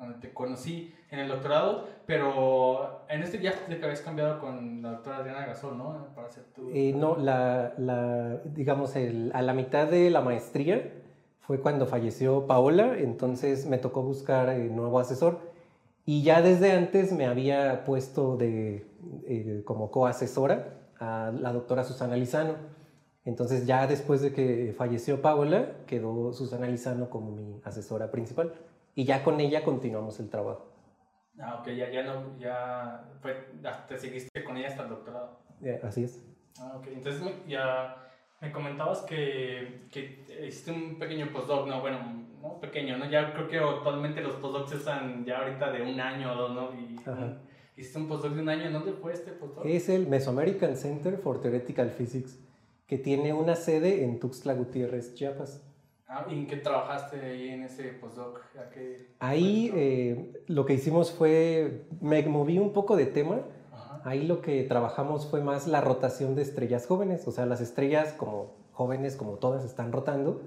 donde, 0.02 0.20
te 0.20 0.34
conocí 0.34 0.94
en 1.10 1.20
el 1.20 1.28
doctorado, 1.28 1.86
pero 2.06 3.04
en 3.08 3.22
este 3.22 3.40
ya 3.40 3.54
te 3.54 3.84
habías 3.84 4.02
cambiado 4.02 4.40
con 4.40 4.82
la 4.82 4.92
doctora 4.92 5.18
Adriana 5.18 5.46
Gasol, 5.46 5.78
¿no? 5.78 6.08
Para 6.16 6.28
hacer 6.28 6.44
tu... 6.56 6.70
Eh, 6.74 6.94
no, 6.96 7.16
la, 7.16 7.74
la 7.78 8.42
digamos, 8.46 8.96
el, 8.96 9.32
a 9.34 9.42
la 9.42 9.54
mitad 9.54 9.88
de 9.88 10.10
la 10.10 10.22
maestría 10.22 10.92
fue 11.40 11.60
cuando 11.60 11.86
falleció 11.86 12.48
Paola, 12.48 12.98
entonces 12.98 13.66
me 13.66 13.78
tocó 13.78 14.04
buscar 14.04 14.50
eh, 14.50 14.70
nuevo 14.70 15.00
asesor. 15.00 15.52
Y 16.06 16.24
ya 16.24 16.42
desde 16.42 16.72
antes 16.72 17.12
me 17.12 17.26
había 17.26 17.84
puesto 17.84 18.38
de, 18.38 18.86
eh, 19.28 19.62
como 19.66 19.92
coasesora 19.92 20.78
a 21.00 21.32
la 21.38 21.52
doctora 21.52 21.84
Susana 21.84 22.16
Lizano. 22.16 22.56
Entonces 23.26 23.68
ya 23.68 23.86
después 23.86 24.22
de 24.22 24.34
que 24.34 24.74
falleció 24.78 25.22
Paola, 25.22 25.74
quedó 25.86 26.34
Susana 26.34 26.68
Lizano 26.68 27.10
como 27.10 27.32
mi 27.32 27.62
asesora 27.64 28.12
principal. 28.12 28.54
Y 28.96 29.06
ya 29.06 29.24
con 29.24 29.40
ella 29.40 29.64
continuamos 29.64 30.20
el 30.20 30.30
trabajo. 30.30 30.72
Ah, 31.40 31.60
ok, 31.62 31.70
ya, 31.70 31.90
ya 31.90 32.04
no, 32.04 32.38
ya, 32.38 33.04
te 33.88 33.98
seguiste 33.98 34.44
con 34.44 34.58
ella 34.58 34.68
hasta 34.68 34.84
el 34.84 34.90
doctorado. 34.90 35.40
así 35.84 36.04
es. 36.04 36.24
Ah, 36.60 36.74
ok, 36.78 36.88
entonces 36.88 37.22
ya 37.48 38.10
me 38.42 38.52
comentabas 38.52 39.02
que, 39.02 39.88
que 39.92 40.26
hiciste 40.46 40.72
un 40.72 41.00
pequeño 41.00 41.32
postdoc, 41.32 41.68
no, 41.68 41.80
bueno, 41.80 42.00
no 42.42 42.60
pequeño, 42.60 42.98
¿no? 42.98 43.10
Ya 43.10 43.34
creo 43.34 43.48
que 43.48 43.58
actualmente 43.60 44.22
los 44.22 44.34
postdocs 44.34 44.74
están 44.74 45.24
ya 45.26 45.40
ahorita 45.40 45.72
de 45.72 45.84
un 45.84 46.00
año 46.00 46.34
o 46.34 46.36
dos, 46.36 46.52
¿no? 46.52 46.70
Y, 46.74 47.00
hiciste 47.78 47.98
un 47.98 48.08
postdoc 48.08 48.34
de 48.34 48.42
un 48.42 48.50
año, 48.50 48.72
¿dónde 48.72 48.94
fue 48.94 49.14
este 49.14 49.32
postdoc? 49.32 49.66
Es 49.66 49.90
el 49.90 50.08
Mesoamerican 50.08 50.76
Center 50.76 51.18
for 51.18 51.42
Theoretical 51.42 51.90
Physics, 51.92 52.40
que 52.88 52.98
tiene 52.98 53.34
una 53.34 53.56
sede 53.56 54.04
en 54.04 54.20
Tuxtla 54.20 54.54
Gutiérrez, 54.54 55.16
Chiapas. 55.16 55.64
Ah, 56.14 56.26
¿y 56.30 56.34
en 56.34 56.48
qué 56.48 56.58
trabajaste 56.58 57.22
ahí 57.22 57.48
en 57.48 57.64
ese 57.64 57.84
postdoc? 57.94 58.42
ahí 59.20 59.72
eh, 59.74 60.44
lo 60.48 60.66
que 60.66 60.74
hicimos 60.74 61.14
fue, 61.14 61.86
me 62.02 62.22
moví 62.24 62.60
un 62.60 62.74
poco 62.74 62.98
de 62.98 63.06
tema, 63.06 63.40
Ahí 64.04 64.26
lo 64.26 64.42
que 64.42 64.64
trabajamos 64.64 65.28
fue 65.28 65.42
más 65.42 65.68
la 65.68 65.80
rotación 65.80 66.36
de 66.36 66.42
estrellas 66.42 66.88
jóvenes, 66.88 67.28
o 67.28 67.32
sea, 67.32 67.46
las 67.46 67.62
estrellas 67.62 68.14
como 68.14 68.56
jóvenes, 68.72 69.16
como 69.16 69.34
todas, 69.34 69.64
están 69.64 69.92
rotando, 69.92 70.42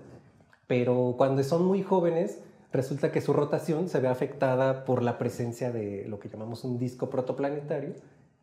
pero 0.67 1.15
cuando 1.17 1.43
son 1.45 1.65
muy 1.65 1.83
jóvenes, 1.83 2.41
resulta 2.73 3.13
que 3.13 3.21
su 3.21 3.33
rotación 3.33 3.89
se 3.89 4.01
ve 4.01 4.09
afectada 4.09 4.85
por 4.85 5.03
la 5.03 5.19
presencia 5.19 5.71
de 5.71 6.05
lo 6.09 6.19
que 6.19 6.29
llamamos 6.29 6.65
un 6.65 6.79
disco 6.79 7.11
protoplanetario, 7.11 7.95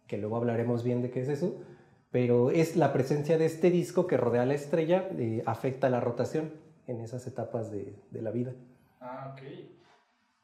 que 0.08 0.18
luego 0.18 0.38
hablaremos 0.38 0.84
bien 0.84 1.02
de 1.02 1.12
qué 1.12 1.22
es 1.22 1.28
eso, 1.28 1.56
pero 2.10 2.50
es 2.50 2.78
la 2.78 2.94
presencia 2.94 3.38
de 3.38 3.46
este 3.46 3.70
disco 3.70 4.08
que 4.08 4.16
rodea 4.16 4.46
la 4.46 4.54
estrella 4.54 5.10
eh, 5.18 5.44
afecta 5.46 5.90
la 5.90 6.00
rotación 6.00 6.71
en 6.88 7.02
esas 7.02 7.26
etapas 7.28 7.72
de, 7.72 7.96
de 8.12 8.22
la 8.22 8.32
vida. 8.32 8.54
Ah, 9.00 9.34
ok. 9.34 9.42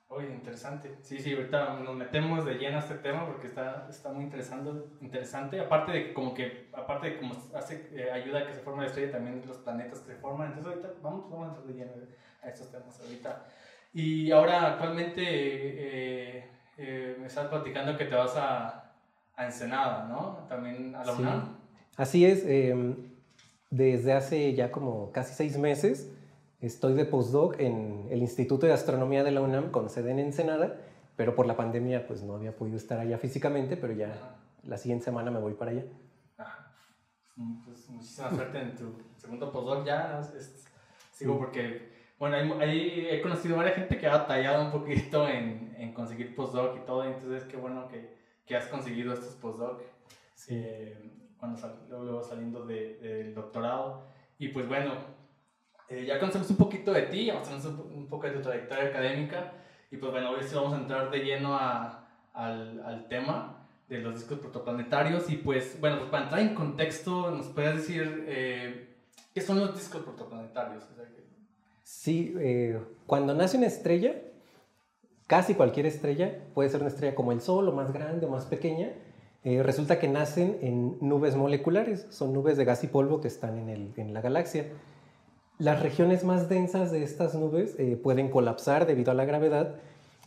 Oye, 0.10 0.30
interesante. 0.30 0.96
Sí, 1.02 1.20
sí, 1.20 1.34
ahorita 1.34 1.80
nos 1.80 1.96
metemos 1.96 2.46
de 2.46 2.54
lleno 2.54 2.78
a 2.78 2.80
este 2.80 2.96
tema 2.96 3.26
porque 3.26 3.48
está, 3.48 3.88
está 3.90 4.14
muy 4.14 4.24
interesante, 4.24 4.72
interesante. 5.02 5.60
Aparte 5.60 5.92
de 5.92 6.14
como 6.14 6.34
que, 6.34 6.70
aparte 6.74 7.10
de 7.10 7.18
cómo 7.18 7.36
hace, 7.54 7.90
eh, 7.92 8.10
ayuda 8.10 8.40
a 8.40 8.48
que 8.48 8.54
se 8.54 8.62
forme 8.62 8.84
la 8.84 8.88
estrella, 8.88 9.12
también 9.12 9.44
los 9.46 9.58
planetas 9.58 10.00
que 10.00 10.14
se 10.14 10.18
forman. 10.18 10.48
Entonces 10.48 10.72
ahorita 10.72 10.94
vamos, 11.04 11.30
vamos 11.30 11.46
a 11.46 11.50
entrar 11.50 11.68
de 11.68 11.74
lleno 11.74 11.92
a 12.42 12.48
estos 12.48 12.72
temas 12.72 13.00
ahorita. 13.02 13.46
Y 13.94 14.32
ahora 14.32 14.74
actualmente 14.74 15.24
eh, 15.26 16.50
eh, 16.78 17.18
me 17.20 17.28
estás 17.28 17.48
platicando 17.48 17.98
que 17.98 18.06
te 18.06 18.16
vas 18.16 18.36
a, 18.38 18.94
a 19.36 19.46
Ensenada, 19.46 20.08
¿no? 20.08 20.46
También 20.48 20.96
a 20.96 21.04
la 21.04 21.12
UNAM. 21.12 21.58
Así 21.98 22.26
es. 22.26 22.46
Em, 22.46 22.96
desde 23.70 24.14
hace 24.14 24.54
ya 24.54 24.72
como 24.72 25.12
casi 25.12 25.34
seis 25.34 25.58
meses 25.58 26.14
Estoy 26.60 26.96
de 26.96 27.06
postdoc 27.06 27.60
en 27.60 28.08
el 28.10 28.20
Instituto 28.20 28.66
de 28.66 28.74
Astronomía 28.74 29.24
de 29.24 29.30
la 29.30 29.42
UNAM 29.42 29.70
con 29.70 29.92
sede 29.92 30.10
en 30.10 30.18
Ensenada, 30.18 30.82
pero 31.16 31.36
por 31.36 31.46
la 31.46 31.56
pandemia 31.56 32.08
pues 32.08 32.24
no 32.24 32.34
había 32.34 32.56
podido 32.56 32.78
estar 32.78 33.00
allá 33.00 33.20
físicamente, 33.20 33.78
pero 33.78 33.94
ya 33.94 34.36
la 34.64 34.78
siguiente 34.78 35.06
semana 35.06 35.30
me 35.30 35.40
voy 35.40 35.54
para 35.54 35.70
allá. 35.70 35.84
Pues 37.64 37.88
muchísima 37.90 38.32
suerte 38.32 38.60
en 38.60 38.76
tu 38.76 38.92
segundo 39.18 39.52
postdoc 39.52 39.86
ya. 39.86 40.20
sigo 41.12 41.38
porque, 41.38 41.92
bueno, 42.18 42.36
ahí, 42.60 43.08
he 43.08 43.22
conocido 43.22 43.54
a 43.54 43.58
varias 43.60 43.76
gente 43.76 44.00
que 44.00 44.08
ha 44.08 44.18
batallado 44.18 44.66
un 44.66 44.72
poquito 44.72 45.30
en, 45.30 45.76
en 45.78 45.94
conseguir 45.94 46.36
postdoc 46.36 46.76
y 46.76 46.86
todo, 46.88 47.04
entonces 47.04 47.44
qué 47.44 47.58
bueno 47.58 47.88
que, 47.88 48.18
que 48.48 48.56
has 48.56 48.66
conseguido 48.66 49.14
estos 49.14 49.36
postdoc 49.36 49.84
eh, 50.50 50.98
cuando 51.38 51.62
luego 51.88 52.24
saliendo 52.24 52.66
del 52.66 53.36
doctorado. 53.36 54.08
Y 54.40 54.48
pues 54.48 54.68
bueno, 54.68 54.94
eh, 55.90 56.06
ya 56.06 56.20
conocemos 56.20 56.50
un 56.50 56.58
poquito 56.58 56.92
de 56.92 57.04
ti, 57.04 57.26
ya 57.26 57.42
conocemos 57.42 57.86
un 57.94 58.08
poco 58.08 58.28
de 58.28 58.34
tu 58.34 58.42
trayectoria 58.42 58.86
académica 58.90 59.54
y 59.90 59.96
pues 59.96 60.12
bueno, 60.12 60.32
hoy 60.32 60.44
sí 60.44 60.54
vamos 60.54 60.74
a 60.74 60.78
entrar 60.78 61.10
de 61.10 61.20
lleno 61.20 61.56
a, 61.56 62.10
al, 62.34 62.82
al, 62.86 63.08
tema 63.08 63.66
de 63.88 64.00
los 64.00 64.16
discos 64.16 64.40
protoplanetarios 64.40 65.30
y 65.30 65.38
pues 65.38 65.80
bueno, 65.80 66.00
pues 66.00 66.10
para 66.10 66.24
entrar 66.26 66.42
en 66.42 66.56
contexto, 66.56 67.32
¿nos 67.32 67.48
puedes 67.48 67.78
decir 67.78 68.26
eh, 68.28 68.96
qué 69.34 69.40
son 69.40 69.62
los 69.62 69.74
discos 69.74 70.04
protoplanetarios? 70.04 70.84
Sí, 71.84 72.36
eh, 72.38 72.82
cuando 73.06 73.34
nace 73.34 73.56
una 73.56 73.68
estrella, 73.68 74.14
casi 75.26 75.54
cualquier 75.54 75.86
estrella, 75.86 76.38
puede 76.54 76.70
ser 76.70 76.82
una 76.82 76.90
estrella 76.90 77.16
como 77.16 77.32
el 77.32 77.40
Sol 77.40 77.70
o 77.70 77.72
más 77.72 77.94
grande 77.94 78.26
o 78.26 78.30
más 78.30 78.46
pequeña, 78.46 78.92
resulta 79.64 79.98
que 79.98 80.10
nacen 80.10 80.58
en 80.62 80.98
nubes 81.00 81.38
moleculares, 81.38 82.06
son 82.10 82.34
nubes 82.34 82.58
de 82.58 82.66
gas 82.66 82.84
y 82.84 82.88
polvo 82.88 83.22
que 83.22 83.30
están 83.30 83.58
en, 83.58 83.70
el, 83.70 83.94
en 83.96 84.14
la 84.14 84.20
galaxia. 84.20 84.66
Las 85.60 85.82
regiones 85.82 86.24
más 86.24 86.50
densas 86.50 86.92
de 86.92 87.04
estas 87.04 87.34
nubes 87.34 87.74
eh, 87.80 88.00
pueden 88.02 88.30
colapsar 88.30 88.86
debido 88.86 89.10
a 89.10 89.16
la 89.16 89.26
gravedad 89.26 89.76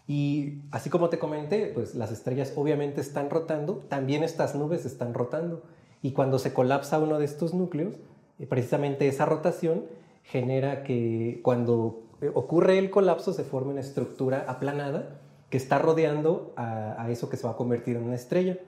y 0.08 0.62
así 0.72 0.90
como 0.90 1.08
te 1.08 1.20
comenté, 1.20 1.66
pues 1.66 1.94
las 1.94 2.10
estrellas 2.10 2.52
obviamente 2.56 3.00
están 3.00 3.30
rotando, 3.30 3.76
también 3.88 4.24
estas 4.24 4.56
nubes 4.56 4.84
están 4.86 5.14
rotando 5.14 5.62
y 6.02 6.12
cuando 6.12 6.40
se 6.40 6.52
colapsa 6.52 6.98
uno 6.98 7.20
de 7.20 7.26
estos 7.26 7.54
núcleos, 7.54 7.94
eh, 8.40 8.46
precisamente 8.46 9.06
esa 9.06 9.24
rotación 9.24 9.84
genera 10.24 10.82
que 10.82 11.38
cuando 11.44 12.02
eh, 12.22 12.32
ocurre 12.34 12.78
el 12.78 12.90
colapso 12.90 13.32
se 13.32 13.44
forme 13.44 13.70
una 13.70 13.82
estructura 13.82 14.46
aplanada 14.48 15.20
que 15.48 15.58
está 15.58 15.78
rodeando 15.78 16.52
a 16.56 17.10
eso 17.10 17.28
que 17.28 17.36
se 17.36 17.44
va 17.44 17.54
a 17.54 17.56
convertir 17.56 17.96
en 17.96 18.04
una 18.04 18.14
estrella. 18.14 18.58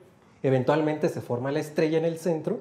Eventualmente 0.42 1.08
se 1.08 1.20
forma 1.20 1.52
la 1.52 1.60
estrella 1.60 1.96
en 1.96 2.04
el 2.04 2.18
centro 2.18 2.58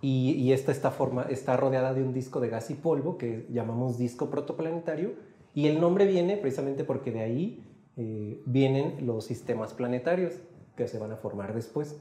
y, 0.00 0.52
esta 0.52 0.70
está, 0.70 0.90
forma, 0.90 1.22
está 1.24 1.56
rodeada 1.56 1.92
de 1.92 2.02
un 2.02 2.12
disco 2.12 2.40
de 2.40 2.48
gas 2.48 2.70
y 2.70 2.74
polvo 2.74 3.18
que 3.18 3.46
llamamos 3.50 3.98
disco 3.98 4.30
protoplanetario. 4.30 5.14
Y 5.54 5.66
el 5.66 5.80
nombre 5.80 6.06
viene 6.06 6.36
precisamente 6.36 6.84
porque 6.84 7.10
de 7.10 7.20
ahí 7.20 7.64
eh, 7.96 8.40
vienen 8.46 9.06
los 9.06 9.24
sistemas 9.24 9.74
planetarios 9.74 10.34
que 10.76 10.86
se 10.86 10.98
van 10.98 11.10
a 11.10 11.16
formar 11.16 11.52
después. 11.52 11.96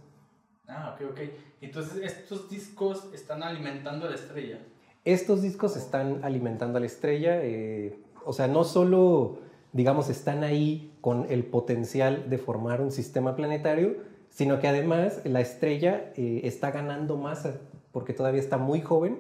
Ah, 0.68 0.96
ok, 0.96 1.12
ok. 1.12 1.20
Entonces, 1.62 2.04
estos 2.04 2.50
discos 2.50 3.08
están 3.14 3.42
alimentando 3.42 4.06
a 4.06 4.10
la 4.10 4.16
estrella. 4.16 4.60
Estos 5.04 5.42
discos 5.42 5.76
están 5.76 6.24
alimentando 6.24 6.78
a 6.78 6.82
la 6.82 6.86
estrella, 6.86 7.40
eh, 7.42 7.98
o 8.26 8.34
sea, 8.34 8.48
no 8.48 8.64
solo, 8.66 9.40
digamos, 9.72 10.10
están 10.10 10.44
ahí 10.44 10.94
con 11.02 11.26
el 11.30 11.46
potencial 11.46 12.30
de 12.30 12.38
formar 12.38 12.82
un 12.82 12.92
sistema 12.92 13.36
planetario, 13.36 13.96
sino 14.30 14.60
que 14.60 14.68
además 14.68 15.22
la 15.24 15.40
estrella 15.40 16.12
eh, 16.16 16.42
está 16.44 16.72
ganando 16.72 17.18
masa, 17.18 17.62
porque 17.98 18.14
todavía 18.14 18.40
está 18.40 18.60
muy 18.60 18.82
joven 18.82 19.18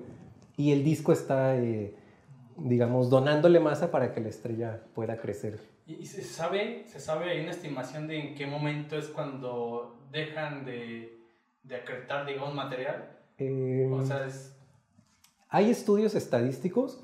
y 0.55 0.71
el 0.71 0.83
disco 0.83 1.11
está, 1.11 1.57
eh, 1.57 1.95
digamos, 2.57 3.09
donándole 3.09 3.59
masa 3.59 3.89
para 3.89 4.13
que 4.13 4.21
la 4.21 4.29
estrella 4.29 4.83
pueda 4.93 5.17
crecer. 5.17 5.59
¿Y, 5.87 6.05
se 6.05 6.23
sabe, 6.23 6.83
se 6.85 6.99
sabe, 6.99 7.31
hay 7.31 7.39
una 7.41 7.49
estimación 7.49 8.05
de 8.05 8.19
en 8.19 8.35
qué 8.35 8.45
momento 8.45 8.95
es 8.95 9.07
cuando 9.07 9.97
dejan 10.11 10.63
de, 10.63 11.17
de 11.63 11.75
acretar, 11.75 12.27
digamos, 12.27 12.53
material? 12.53 13.17
o 13.91 14.05
sea, 14.05 14.27
es 14.27 14.53
hay 15.49 15.71
estudios 15.71 16.13
estadísticos 16.13 16.99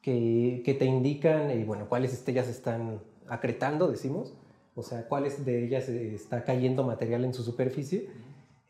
que, 0.00 0.62
que 0.64 0.72
te 0.72 0.86
indican, 0.86 1.50
eh, 1.50 1.64
bueno, 1.66 1.86
cuáles 1.86 2.14
estrellas 2.14 2.48
están 2.48 3.02
acretando, 3.28 3.88
decimos, 3.88 4.32
o 4.74 4.82
sea, 4.82 5.06
cuáles 5.06 5.44
de 5.44 5.66
ellas 5.66 5.86
eh, 5.90 6.14
está 6.14 6.44
cayendo 6.44 6.82
material 6.82 7.26
en 7.26 7.34
su 7.34 7.42
superficie. 7.42 8.08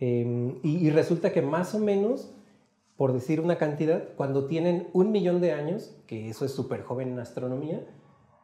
Em, 0.01 0.59
y, 0.63 0.89
resulta 0.89 1.31
que 1.31 1.43
más 1.43 1.75
o 1.75 1.79
menos, 1.79 2.33
por 3.01 3.15
decir 3.15 3.41
una 3.41 3.57
cantidad, 3.57 4.09
cuando 4.15 4.45
tienen 4.45 4.89
un 4.93 5.11
millón 5.11 5.41
de 5.41 5.53
años, 5.53 5.97
que 6.07 6.29
eso 6.29 6.45
es 6.45 6.53
súper 6.53 6.83
joven 6.83 7.09
en 7.09 7.19
astronomía, 7.19 7.83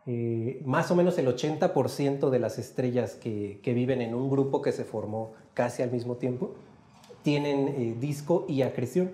eh, 0.07 0.63
más 0.65 0.91
o 0.91 0.97
menos 0.97 1.19
el 1.19 1.27
80% 1.27 2.31
de 2.31 2.39
las 2.39 2.59
estrellas 2.59 3.17
que, 3.17 3.61
que, 3.63 3.75
viven 3.75 4.01
en 4.01 4.15
un 4.15 4.31
grupo 4.31 4.63
que 4.63 4.73
se 4.73 4.85
formó 4.85 5.35
casi 5.53 5.83
al 5.83 5.93
mismo 5.93 6.17
tiempo 6.17 6.55
tienen 7.23 8.01
disco 8.01 8.47
y 8.49 8.63
acreción. 8.63 9.11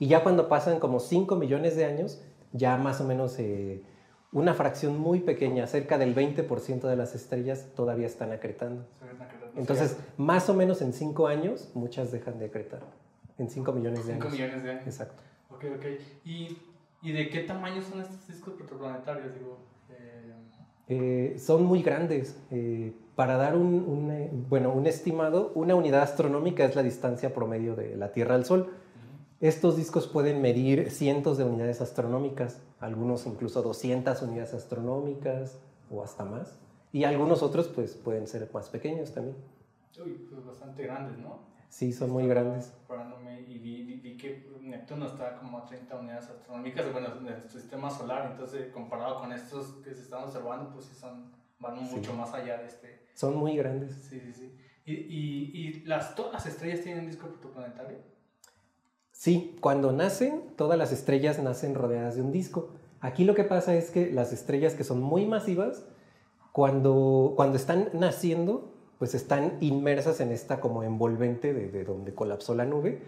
Y 0.00 0.08
ya 0.08 0.24
cuando 0.24 0.48
pasan 0.48 0.80
como 0.80 0.98
5 0.98 1.36
millones 1.36 1.76
de 1.76 1.84
años, 1.84 2.20
ya 2.52 2.76
más 2.76 3.00
o 3.00 3.04
menos 3.04 3.38
eh, 3.38 3.84
una 4.32 4.54
fracción 4.54 4.98
muy 4.98 5.20
pequeña, 5.20 5.68
cerca 5.68 5.98
del 5.98 6.16
20% 6.16 6.80
de 6.80 6.96
las 6.96 7.14
estrellas 7.14 7.68
todavía 7.76 8.08
están 8.08 8.32
acretando. 8.32 8.86
Entonces, 9.54 9.96
más 10.16 10.48
o 10.48 10.54
menos 10.54 10.82
en 10.82 10.92
5 10.92 11.28
años, 11.28 11.70
muchas 11.74 12.10
dejan 12.10 12.40
de 12.40 12.46
acretar. 12.46 12.80
En 13.40 13.48
5 13.48 13.72
millones 13.72 14.06
de 14.06 14.12
años. 14.12 14.26
5 14.26 14.36
millones 14.36 14.62
de 14.62 14.70
años. 14.70 14.86
Exacto. 14.86 15.22
Ok, 15.48 15.64
ok. 15.76 15.86
¿Y, 16.26 16.58
¿Y, 17.00 17.12
de 17.12 17.30
qué 17.30 17.40
tamaño 17.40 17.80
son 17.80 18.02
estos 18.02 18.28
discos 18.28 18.52
protoplanetarios? 18.54 19.34
Digo, 19.34 19.58
eh... 19.88 20.34
Eh, 20.88 21.38
son 21.38 21.64
muy 21.64 21.82
grandes. 21.82 22.38
Eh, 22.50 22.92
para 23.16 23.38
dar 23.38 23.56
un, 23.56 23.74
un, 23.74 24.46
bueno, 24.50 24.70
un 24.72 24.86
estimado, 24.86 25.52
una 25.54 25.74
unidad 25.74 26.02
astronómica 26.02 26.66
es 26.66 26.76
la 26.76 26.82
distancia 26.82 27.32
promedio 27.32 27.74
de 27.76 27.96
la 27.96 28.12
Tierra 28.12 28.34
al 28.34 28.44
Sol. 28.44 28.74
Estos 29.40 29.78
discos 29.78 30.06
pueden 30.06 30.42
medir 30.42 30.90
cientos 30.90 31.38
de 31.38 31.44
unidades 31.44 31.80
astronómicas, 31.80 32.60
algunos 32.78 33.24
incluso 33.24 33.62
200 33.62 34.20
unidades 34.20 34.52
astronómicas 34.52 35.58
o 35.90 36.02
hasta 36.02 36.26
más. 36.26 36.58
Y 36.92 37.04
algunos 37.04 37.42
otros 37.42 37.68
pues 37.68 37.94
pueden 37.94 38.26
ser 38.26 38.50
más 38.52 38.68
pequeños 38.68 39.14
también. 39.14 39.36
Uy, 40.04 40.26
pues 40.30 40.44
bastante 40.44 40.82
grandes, 40.82 41.16
¿no? 41.18 41.48
Sí, 41.70 41.92
son 41.92 42.10
muy 42.10 42.26
grandes. 42.26 42.74
Y 43.48 43.58
vi, 43.58 44.16
que 44.16 44.46
Neptuno 44.60 45.06
está 45.06 45.36
como 45.36 45.58
a 45.58 45.64
30 45.64 45.96
unidades 45.96 46.28
astronómicas, 46.28 46.92
bueno, 46.92 47.08
en 47.20 47.26
el 47.26 47.50
sistema 47.50 47.90
solar, 47.90 48.28
entonces 48.30 48.70
comparado 48.72 49.20
con 49.20 49.32
estos 49.32 49.66
que 49.82 49.94
se 49.94 50.02
están 50.02 50.24
observando, 50.24 50.70
pues 50.70 50.84
sí 50.84 50.94
son, 50.94 51.32
van 51.58 51.82
mucho 51.82 52.12
más 52.12 52.34
allá 52.34 52.58
de 52.58 52.66
este. 52.66 53.06
Son 53.14 53.36
muy 53.36 53.56
grandes. 53.56 53.94
Sí, 53.94 54.20
sí, 54.20 54.32
sí. 54.34 54.54
¿Y, 54.84 54.92
y, 54.92 55.56
y 55.56 55.84
las, 55.84 56.14
todas 56.14 56.32
las 56.32 56.46
estrellas 56.46 56.82
tienen 56.82 57.06
disco 57.06 57.28
protoplanetario? 57.28 57.98
Sí, 59.12 59.56
cuando 59.60 59.92
nacen, 59.92 60.54
todas 60.56 60.78
las 60.78 60.92
estrellas 60.92 61.38
nacen 61.38 61.74
rodeadas 61.74 62.16
de 62.16 62.22
un 62.22 62.32
disco. 62.32 62.70
Aquí 63.00 63.24
lo 63.24 63.34
que 63.34 63.44
pasa 63.44 63.74
es 63.74 63.90
que 63.90 64.10
las 64.10 64.32
estrellas 64.32 64.74
que 64.74 64.84
son 64.84 65.00
muy 65.00 65.26
masivas, 65.26 65.86
cuando, 66.52 67.34
cuando 67.36 67.56
están 67.56 67.88
naciendo, 67.94 68.74
pues 69.00 69.14
están 69.14 69.54
inmersas 69.60 70.20
en 70.20 70.30
esta 70.30 70.60
como 70.60 70.82
envolvente 70.82 71.54
de, 71.54 71.84
donde 71.84 72.14
colapsó 72.14 72.54
la 72.54 72.66
nube. 72.66 73.00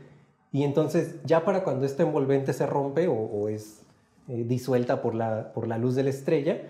Y 0.50 0.62
entonces 0.64 1.16
ya 1.26 1.44
para 1.44 1.64
cuando 1.64 1.84
esta 1.84 2.02
envolvente 2.02 2.54
se 2.54 2.64
rompe 2.64 3.08
o, 3.08 3.50
es 3.50 3.82
eh, 4.26 4.44
disuelta 4.49 5.02
por 5.02 5.14
la, 5.14 5.52
por 5.52 5.68
la 5.68 5.76
luz 5.76 5.94
de 5.94 6.04
la 6.04 6.08
estrella, 6.08 6.62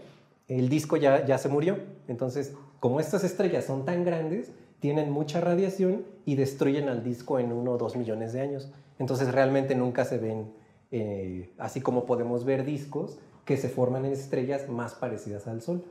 el 0.48 0.68
disco 0.68 0.96
ya, 0.96 1.24
ya 1.24 1.38
se 1.38 1.48
murió. 1.48 1.78
Entonces, 2.08 2.52
como 2.80 2.98
estas 2.98 3.22
estrellas 3.22 3.64
son 3.64 3.84
tan 3.84 4.04
grandes, 4.04 4.50
tienen 4.80 5.12
mucha 5.12 5.40
radiación 5.40 6.02
y 6.26 6.34
destruyen 6.34 6.88
al 6.88 7.04
disco 7.04 7.38
en 7.38 7.52
uno 7.52 7.74
o 7.74 7.78
dos 7.78 7.94
millones 7.94 8.32
de 8.32 8.40
años. 8.40 8.72
Entonces 8.98 9.30
realmente 9.30 9.76
nunca 9.76 10.04
se 10.04 10.18
ven, 10.18 10.52
eh, 10.90 11.48
así 11.58 11.80
como 11.80 12.06
podemos 12.06 12.44
ver 12.44 12.64
discos 12.64 13.20
que 13.44 13.56
se 13.56 13.68
forman 13.68 14.04
en 14.04 14.14
estrellas 14.14 14.68
más 14.68 14.94
parecidas 14.94 15.46
al 15.46 15.62
Sol. 15.62 15.84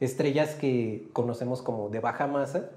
Estrellas 0.00 0.54
que 0.54 1.08
conocemos 1.12 1.62
como 1.62 1.88
de 1.88 2.00
baja 2.00 2.26
masa, 2.26 2.70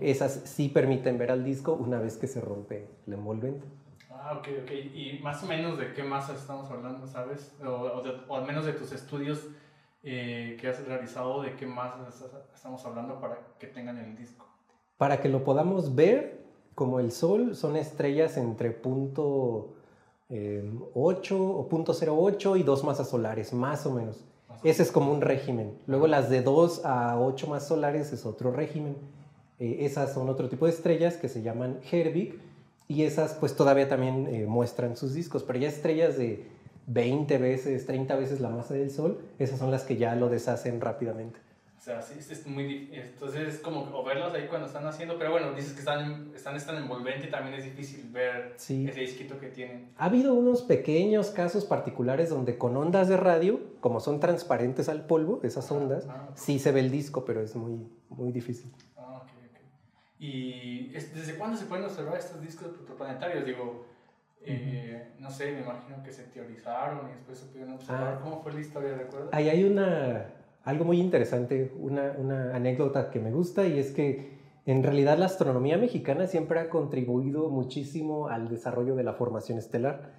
esas 0.00 0.42
sí 0.44 0.68
permiten 0.68 1.18
ver 1.18 1.30
al 1.30 1.44
disco 1.44 1.72
una 1.72 1.98
vez 1.98 2.16
que 2.16 2.26
se 2.26 2.40
rompe 2.40 2.88
el 3.06 3.12
envolvente. 3.14 3.66
Ah, 4.10 4.34
ok, 4.38 4.48
ok. 4.62 4.70
¿Y 4.94 5.20
más 5.22 5.42
o 5.42 5.46
menos 5.46 5.78
de 5.78 5.92
qué 5.92 6.02
masa 6.02 6.34
estamos 6.34 6.70
hablando, 6.70 7.06
sabes? 7.06 7.54
O, 7.64 8.34
al 8.34 8.46
menos 8.46 8.66
de 8.66 8.72
tus 8.72 8.92
estudios 8.92 9.46
eh, 10.02 10.56
que 10.60 10.68
has 10.68 10.84
realizado, 10.86 11.42
de 11.42 11.54
qué 11.56 11.66
masa 11.66 12.08
estamos 12.54 12.84
hablando 12.84 13.20
para 13.20 13.38
que 13.58 13.68
tengan 13.68 13.98
el 13.98 14.16
disco. 14.16 14.46
Para 14.96 15.20
que 15.20 15.28
lo 15.28 15.44
podamos 15.44 15.94
ver, 15.94 16.44
como 16.74 17.00
el 17.00 17.12
Sol, 17.12 17.54
son 17.54 17.76
estrellas 17.76 18.36
entre 18.36 18.70
punto 18.70 19.74
8 20.28 20.30
eh, 20.30 21.38
o 21.38 21.68
punto 21.68 21.92
08 21.92 22.56
y 22.56 22.62
dos 22.62 22.84
masas 22.84 23.08
solares, 23.08 23.52
más 23.52 23.86
o 23.86 23.92
menos. 23.92 24.24
Ese 24.64 24.82
es 24.82 24.92
como 24.92 25.12
un 25.12 25.20
régimen. 25.20 25.72
Luego 25.86 26.06
las 26.06 26.30
de 26.30 26.42
2 26.42 26.84
a 26.84 27.20
8 27.20 27.46
masas 27.46 27.68
solares 27.68 28.12
es 28.12 28.26
otro 28.26 28.50
régimen. 28.50 28.96
Eh, 29.58 29.78
esas 29.80 30.12
son 30.12 30.28
otro 30.28 30.48
tipo 30.48 30.66
de 30.66 30.72
estrellas 30.72 31.16
que 31.16 31.28
se 31.28 31.42
llaman 31.42 31.78
Herbig 31.90 32.38
y 32.88 33.02
esas 33.02 33.34
pues 33.34 33.56
todavía 33.56 33.88
también 33.88 34.26
eh, 34.28 34.46
muestran 34.46 34.96
sus 34.96 35.14
discos, 35.14 35.42
pero 35.42 35.58
ya 35.58 35.68
estrellas 35.68 36.16
de 36.16 36.44
20 36.86 37.38
veces, 37.38 37.86
30 37.86 38.16
veces 38.16 38.40
la 38.40 38.50
masa 38.50 38.74
del 38.74 38.90
Sol, 38.90 39.18
esas 39.38 39.58
son 39.58 39.70
las 39.70 39.82
que 39.84 39.96
ya 39.96 40.14
lo 40.14 40.28
deshacen 40.28 40.80
rápidamente 40.80 41.45
sea, 41.86 42.02
sí, 42.02 42.18
es 42.18 42.46
muy 42.48 42.90
Entonces 42.92 43.54
es 43.54 43.60
como 43.60 43.82
o 43.96 44.02
verlos 44.02 44.34
ahí 44.34 44.48
cuando 44.48 44.66
están 44.66 44.84
haciendo, 44.86 45.16
pero 45.18 45.30
bueno, 45.30 45.52
dices 45.52 45.72
que 45.72 45.78
están, 45.78 46.32
están, 46.34 46.56
están 46.56 46.76
envolvente 46.78 47.28
y 47.28 47.30
también 47.30 47.54
es 47.54 47.64
difícil 47.64 48.10
ver 48.10 48.56
ese 48.56 48.92
disquito 48.92 49.38
que 49.38 49.48
tienen. 49.48 49.90
Ha 49.96 50.06
habido 50.06 50.34
unos 50.34 50.62
pequeños 50.62 51.30
casos 51.30 51.64
particulares 51.64 52.28
donde 52.28 52.58
con 52.58 52.76
ondas 52.76 53.08
de 53.08 53.16
radio, 53.16 53.60
como 53.80 54.00
son 54.00 54.18
transparentes 54.18 54.88
al 54.88 55.06
polvo, 55.06 55.40
esas 55.44 55.70
ondas, 55.70 56.06
ah, 56.08 56.28
sí 56.34 56.58
se 56.58 56.72
ve 56.72 56.80
el 56.80 56.90
disco, 56.90 57.24
pero 57.24 57.40
es 57.40 57.54
muy, 57.54 57.86
muy 58.08 58.32
difícil. 58.32 58.72
Ah, 58.96 59.22
ok, 59.22 59.30
ok. 59.52 59.60
¿Y 60.18 60.88
desde 60.88 61.36
cuándo 61.36 61.56
se 61.56 61.66
pueden 61.66 61.84
observar 61.84 62.18
estos 62.18 62.42
discos 62.42 62.66
protoplanetarios? 62.68 63.46
Digo, 63.46 63.86
eh, 64.40 65.12
no 65.20 65.30
sé, 65.30 65.52
me 65.52 65.60
imagino 65.60 66.02
que 66.02 66.10
se 66.10 66.24
teorizaron 66.24 67.08
y 67.10 67.12
después 67.12 67.38
se 67.38 67.46
pudieron 67.46 67.74
observar. 67.74 68.14
Ah. 68.18 68.20
¿Cómo 68.24 68.42
fue 68.42 68.54
la 68.54 68.60
historia, 68.60 68.96
recuerdas? 68.96 69.28
Ahí 69.32 69.48
hay 69.48 69.62
una 69.62 70.35
algo 70.66 70.84
muy 70.84 71.00
interesante, 71.00 71.72
una, 71.78 72.52
anécdota 72.52 73.10
que 73.10 73.20
me 73.20 73.30
gusta 73.30 73.68
y 73.68 73.78
es 73.78 73.92
que 73.92 74.36
en 74.66 74.82
realidad 74.82 75.16
la 75.16 75.26
astronomía 75.26 75.78
mexicana 75.78 76.26
siempre 76.26 76.58
ha 76.58 76.70
contribuido 76.70 77.50
muchísimo 77.50 78.26
al 78.26 78.48
desarrollo 78.48 78.96
de 78.96 79.04
la 79.04 79.14
formación 79.14 79.58
estelar. 79.58 80.12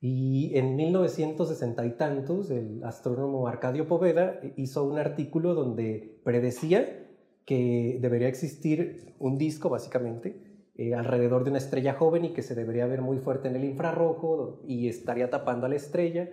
Y 0.00 0.56
en 0.56 0.76
1960 0.76 1.84
y 1.84 1.90
tantos, 1.96 2.52
el 2.52 2.84
astrónomo 2.84 3.48
Arcadio 3.48 3.88
Poveda 3.88 4.38
hizo 4.56 4.84
un 4.84 5.00
artículo 5.00 5.54
donde 5.54 6.20
predecía 6.24 7.04
que 7.44 7.98
debería 8.00 8.28
existir 8.28 9.16
un 9.18 9.36
disco, 9.36 9.68
básicamente, 9.68 10.68
eh, 10.76 10.94
alrededor 10.94 11.42
de 11.42 11.50
una 11.50 11.58
estrella 11.58 11.94
joven 11.94 12.24
y 12.26 12.32
que 12.32 12.42
se 12.42 12.54
debería 12.54 12.86
ver 12.86 13.02
muy 13.02 13.18
fuerte 13.18 13.48
en 13.48 13.56
el 13.56 13.64
infrarrojo 13.64 14.62
y 14.64 14.86
estaría 14.86 15.28
tapando 15.28 15.66
a 15.66 15.68
la 15.68 15.74
estrella. 15.74 16.30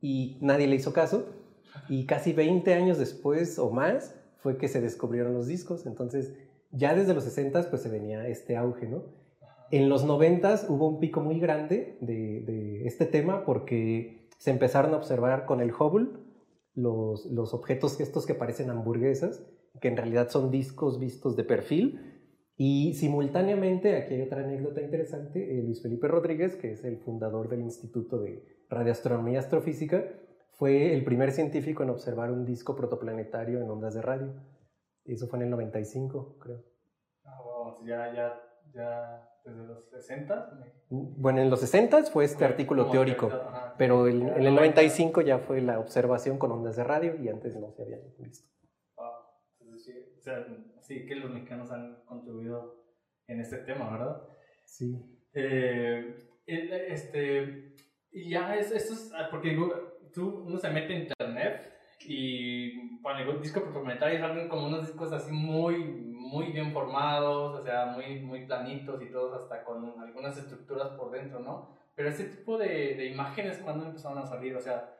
Y 0.00 0.38
nadie 0.40 0.66
le 0.66 0.74
hizo 0.74 0.92
caso 0.92 1.39
y 1.88 2.06
casi 2.06 2.32
20 2.32 2.74
años 2.74 2.98
después 2.98 3.58
o 3.58 3.70
más 3.70 4.14
fue 4.38 4.56
que 4.56 4.68
se 4.68 4.80
descubrieron 4.80 5.34
los 5.34 5.46
discos. 5.46 5.86
Entonces, 5.86 6.34
ya 6.70 6.94
desde 6.94 7.14
los 7.14 7.24
60 7.24 7.68
pues 7.70 7.82
se 7.82 7.88
venía 7.88 8.26
este 8.28 8.56
auge, 8.56 8.88
¿no? 8.88 9.04
En 9.70 9.88
los 9.88 10.04
90 10.04 10.62
hubo 10.68 10.88
un 10.88 11.00
pico 11.00 11.20
muy 11.20 11.38
grande 11.38 11.96
de, 12.00 12.40
de, 12.40 12.86
este 12.86 13.06
tema 13.06 13.44
porque 13.44 14.28
se 14.38 14.50
empezaron 14.50 14.94
a 14.94 14.96
observar 14.96 15.46
con 15.46 15.60
el 15.60 15.72
Hubble 15.72 16.08
los, 16.74 17.26
los 17.26 17.54
objetos 17.54 18.00
estos 18.00 18.26
que 18.26 18.34
parecen 18.34 18.70
hamburguesas, 18.70 19.44
que 19.80 19.88
en 19.88 19.96
realidad 19.96 20.28
son 20.30 20.50
discos 20.50 20.98
vistos 20.98 21.36
de 21.36 21.44
perfil. 21.44 22.00
Y 22.56 22.94
simultáneamente, 22.94 23.96
aquí 23.96 24.14
hay 24.14 24.22
otra 24.22 24.44
anécdota 24.44 24.82
interesante, 24.82 25.58
eh, 25.58 25.62
Luis 25.62 25.82
Felipe 25.82 26.08
Rodríguez, 26.08 26.56
que 26.56 26.72
es 26.72 26.84
el 26.84 26.98
fundador 26.98 27.48
del 27.48 27.60
Instituto 27.60 28.20
de 28.20 28.44
Radioastronomía 28.68 29.34
y 29.34 29.36
Astrofísica, 29.36 30.04
fue 30.60 30.92
el 30.92 31.02
primer 31.04 31.32
científico 31.32 31.82
en 31.82 31.88
observar 31.88 32.30
un 32.30 32.44
disco 32.44 32.76
protoplanetario 32.76 33.62
en 33.62 33.70
ondas 33.70 33.94
de 33.94 34.02
radio. 34.02 34.34
Eso 35.06 35.26
fue 35.26 35.38
en 35.38 35.46
el 35.46 35.50
95, 35.52 36.36
creo. 36.38 36.62
Ah, 37.24 37.40
wow, 37.42 37.86
ya, 37.86 38.12
ya, 38.12 38.38
ya 38.74 39.26
desde 39.42 39.66
los 39.66 39.88
60. 39.88 40.60
Bueno, 40.90 41.40
en 41.40 41.48
los 41.48 41.60
60 41.60 42.02
fue 42.04 42.26
este 42.26 42.44
artículo 42.44 42.90
teórico, 42.90 43.30
pero 43.78 44.06
en, 44.06 44.28
el 44.28 44.54
95 44.54 45.22
ya 45.22 45.38
fue 45.38 45.62
la 45.62 45.80
observación 45.80 46.36
con 46.36 46.52
ondas 46.52 46.76
de 46.76 46.84
radio 46.84 47.16
y 47.16 47.30
antes 47.30 47.56
no 47.56 47.72
se 47.72 47.82
habían 47.82 48.02
visto. 48.18 48.46
sí, 50.82 51.06
que 51.06 51.14
los 51.14 51.30
mexicanos 51.30 51.70
han 51.70 52.04
contribuido 52.04 52.84
en 53.28 53.40
este 53.40 53.56
tema, 53.58 53.90
¿verdad? 53.90 54.22
Sí. 54.66 54.94
Eh, 55.32 56.16
este, 56.46 57.72
y 58.12 58.28
ya, 58.28 58.56
es, 58.56 58.72
esto 58.72 58.92
es, 58.92 59.10
ah, 59.14 59.28
porque 59.30 59.56
tú, 60.12 60.44
uno 60.46 60.58
se 60.58 60.70
mete 60.70 60.94
en 60.94 61.02
internet 61.02 61.72
y 62.06 62.98
para 62.98 63.22
el 63.22 63.42
disco 63.42 63.62
propietario 63.62 64.18
salen 64.18 64.48
como 64.48 64.66
unos 64.66 64.86
discos 64.86 65.12
así 65.12 65.32
muy, 65.32 65.84
muy 65.84 66.46
bien 66.52 66.72
formados, 66.72 67.60
o 67.60 67.62
sea, 67.62 67.86
muy, 67.86 68.20
muy 68.20 68.46
planitos 68.46 69.02
y 69.02 69.06
todos 69.06 69.42
hasta 69.42 69.64
con 69.64 70.00
algunas 70.00 70.36
estructuras 70.38 70.88
por 70.90 71.10
dentro, 71.10 71.40
¿no? 71.40 71.68
Pero 71.94 72.08
ese 72.08 72.24
tipo 72.24 72.56
de, 72.56 72.94
de 72.94 73.06
imágenes, 73.06 73.58
cuando 73.58 73.84
empezaron 73.84 74.18
a 74.18 74.26
salir? 74.26 74.56
O 74.56 74.60
sea, 74.60 74.94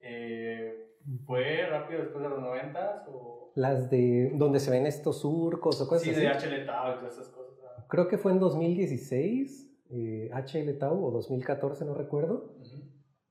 eh, 0.00 0.94
¿fue 1.26 1.66
rápido 1.66 2.00
después 2.00 2.22
de 2.22 2.30
los 2.30 2.40
noventas? 2.40 3.06
O... 3.08 3.52
Las 3.54 3.90
de 3.90 4.32
donde 4.34 4.60
se 4.60 4.70
ven 4.70 4.86
estos 4.86 5.20
surcos 5.20 5.80
o 5.80 5.88
cosas 5.88 6.08
así. 6.08 6.14
Sí, 6.14 6.20
de 6.20 6.28
H. 6.28 6.64
Tao 6.64 6.94
y 6.94 6.98
todas 6.98 7.14
esas 7.14 7.28
cosas. 7.28 7.50
Creo 7.88 8.06
que 8.06 8.18
fue 8.18 8.30
en 8.32 8.38
2016, 8.38 9.68
eh, 9.90 10.30
HL 10.32 10.78
Tau, 10.78 11.04
o 11.04 11.10
2014, 11.10 11.84
no 11.84 11.94
recuerdo. 11.94 12.54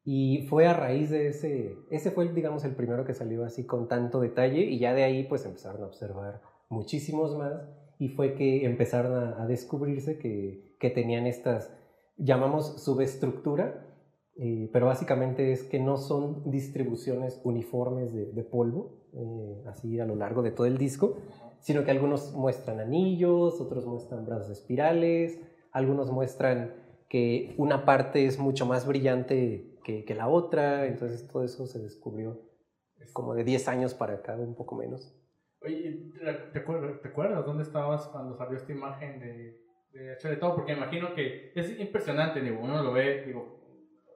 Y 0.06 0.48
fue 0.48 0.68
a 0.68 0.74
raíz 0.74 1.10
de 1.10 1.28
ese, 1.28 1.78
ese 1.92 2.12
fue, 2.12 2.28
digamos, 2.30 2.64
el 2.64 2.76
primero 2.76 3.06
que 3.06 3.14
salió 3.14 3.46
así 3.46 3.66
con 3.66 3.88
tanto 3.88 4.20
detalle 4.22 4.62
y 4.64 4.80
ya 4.80 4.94
de 4.94 5.04
ahí 5.04 5.24
pues 5.26 5.46
empezaron 5.46 5.84
a 5.84 5.88
observar 5.88 6.42
muchísimos 6.70 7.38
más 7.38 7.68
y 8.00 8.08
fue 8.10 8.34
que 8.34 8.66
empezaron 8.66 9.34
a, 9.40 9.46
descubrirse 9.46 10.18
que, 10.18 10.76
que, 10.80 10.90
tenían 10.90 11.28
estas, 11.28 11.70
llamamos 12.18 12.82
subestructura, 12.82 13.86
eh, 14.38 14.70
pero 14.72 14.86
básicamente 14.86 15.52
es 15.52 15.64
que 15.64 15.80
no 15.80 15.98
son 15.98 16.50
distribuciones 16.50 17.42
uniformes 17.44 18.14
de, 18.14 18.44
polvo, 18.44 18.94
eh, 19.14 19.64
así 19.68 20.00
a 20.00 20.06
lo 20.06 20.16
largo 20.16 20.42
de 20.42 20.52
todo 20.52 20.66
el 20.66 20.78
disco, 20.78 21.18
sino 21.60 21.84
que 21.84 21.92
algunos 21.92 22.32
muestran 22.34 22.80
anillos, 22.80 23.60
otros 23.60 23.86
muestran 23.86 24.26
brazos 24.26 24.50
espirales, 24.50 25.38
algunos 25.74 26.10
muestran 26.10 26.74
que 27.10 27.54
una 27.58 27.84
parte 27.84 28.26
es 28.26 28.40
mucho 28.40 28.66
más 28.66 28.88
brillante 28.88 29.69
que, 29.90 30.06
que 30.06 30.14
la 30.14 30.28
otra, 30.28 30.86
entonces 30.86 31.28
todo 31.28 31.44
eso 31.44 31.66
se 31.66 31.80
descubrió 31.80 32.40
como 33.12 33.34
de 33.34 33.44
10 33.44 33.68
años 33.70 33.96
para 33.96 34.16
acá, 34.16 34.36
un 34.36 34.56
poco 34.56 34.76
menos. 34.76 35.16
Oye, 35.62 36.12
¿te 36.54 36.60
acuerdas, 36.60 37.02
¿te 37.02 37.08
acuerdas 37.08 37.44
dónde 37.44 37.64
estabas 37.64 38.08
cuando 38.08 38.38
salió 38.38 38.56
esta 38.56 38.72
imagen 38.72 39.20
de, 39.20 39.64
de 39.92 40.16
de 40.16 40.36
todo? 40.36 40.56
Porque 40.56 40.74
imagino 40.74 41.16
que 41.16 41.52
es 41.56 41.80
impresionante, 41.80 42.40
digo, 42.42 42.60
uno 42.62 42.84
lo 42.84 42.94
ve, 42.94 43.24
digo, 43.26 43.60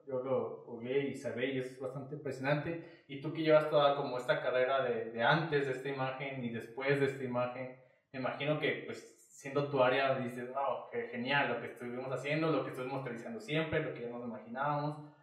yo 0.06 0.22
lo 0.22 0.64
jugué 0.64 1.08
y 1.08 1.20
ve 1.34 1.54
y 1.54 1.58
es 1.58 1.80
bastante 1.80 2.14
impresionante. 2.14 3.02
Y 3.08 3.20
tú 3.20 3.32
que 3.32 3.42
llevas 3.42 3.68
toda 3.68 3.96
como 3.96 4.16
esta 4.16 4.40
carrera 4.40 4.84
de, 4.84 5.10
de 5.10 5.22
antes 5.22 5.66
de 5.66 5.72
esta 5.72 5.88
imagen 5.88 6.44
y 6.44 6.50
después 6.50 7.00
de 7.00 7.06
esta 7.06 7.24
imagen, 7.24 7.76
me 8.12 8.20
imagino 8.20 8.60
que 8.60 8.84
pues 8.86 9.14
siendo 9.44 9.68
tu 9.68 9.82
área 9.82 10.18
dices, 10.20 10.48
wow, 10.50 10.88
qué 10.92 11.08
genial 11.08 11.48
lo 11.48 11.60
que 11.60 11.66
estuvimos 11.66 12.12
haciendo, 12.12 12.52
lo 12.52 12.62
que 12.62 12.70
estuvimos 12.70 13.04
realizando 13.04 13.40
siempre, 13.40 13.82
lo 13.82 13.92
que 13.92 14.02
ya 14.02 14.08
nos 14.08 14.24
imaginábamos. 14.24 15.13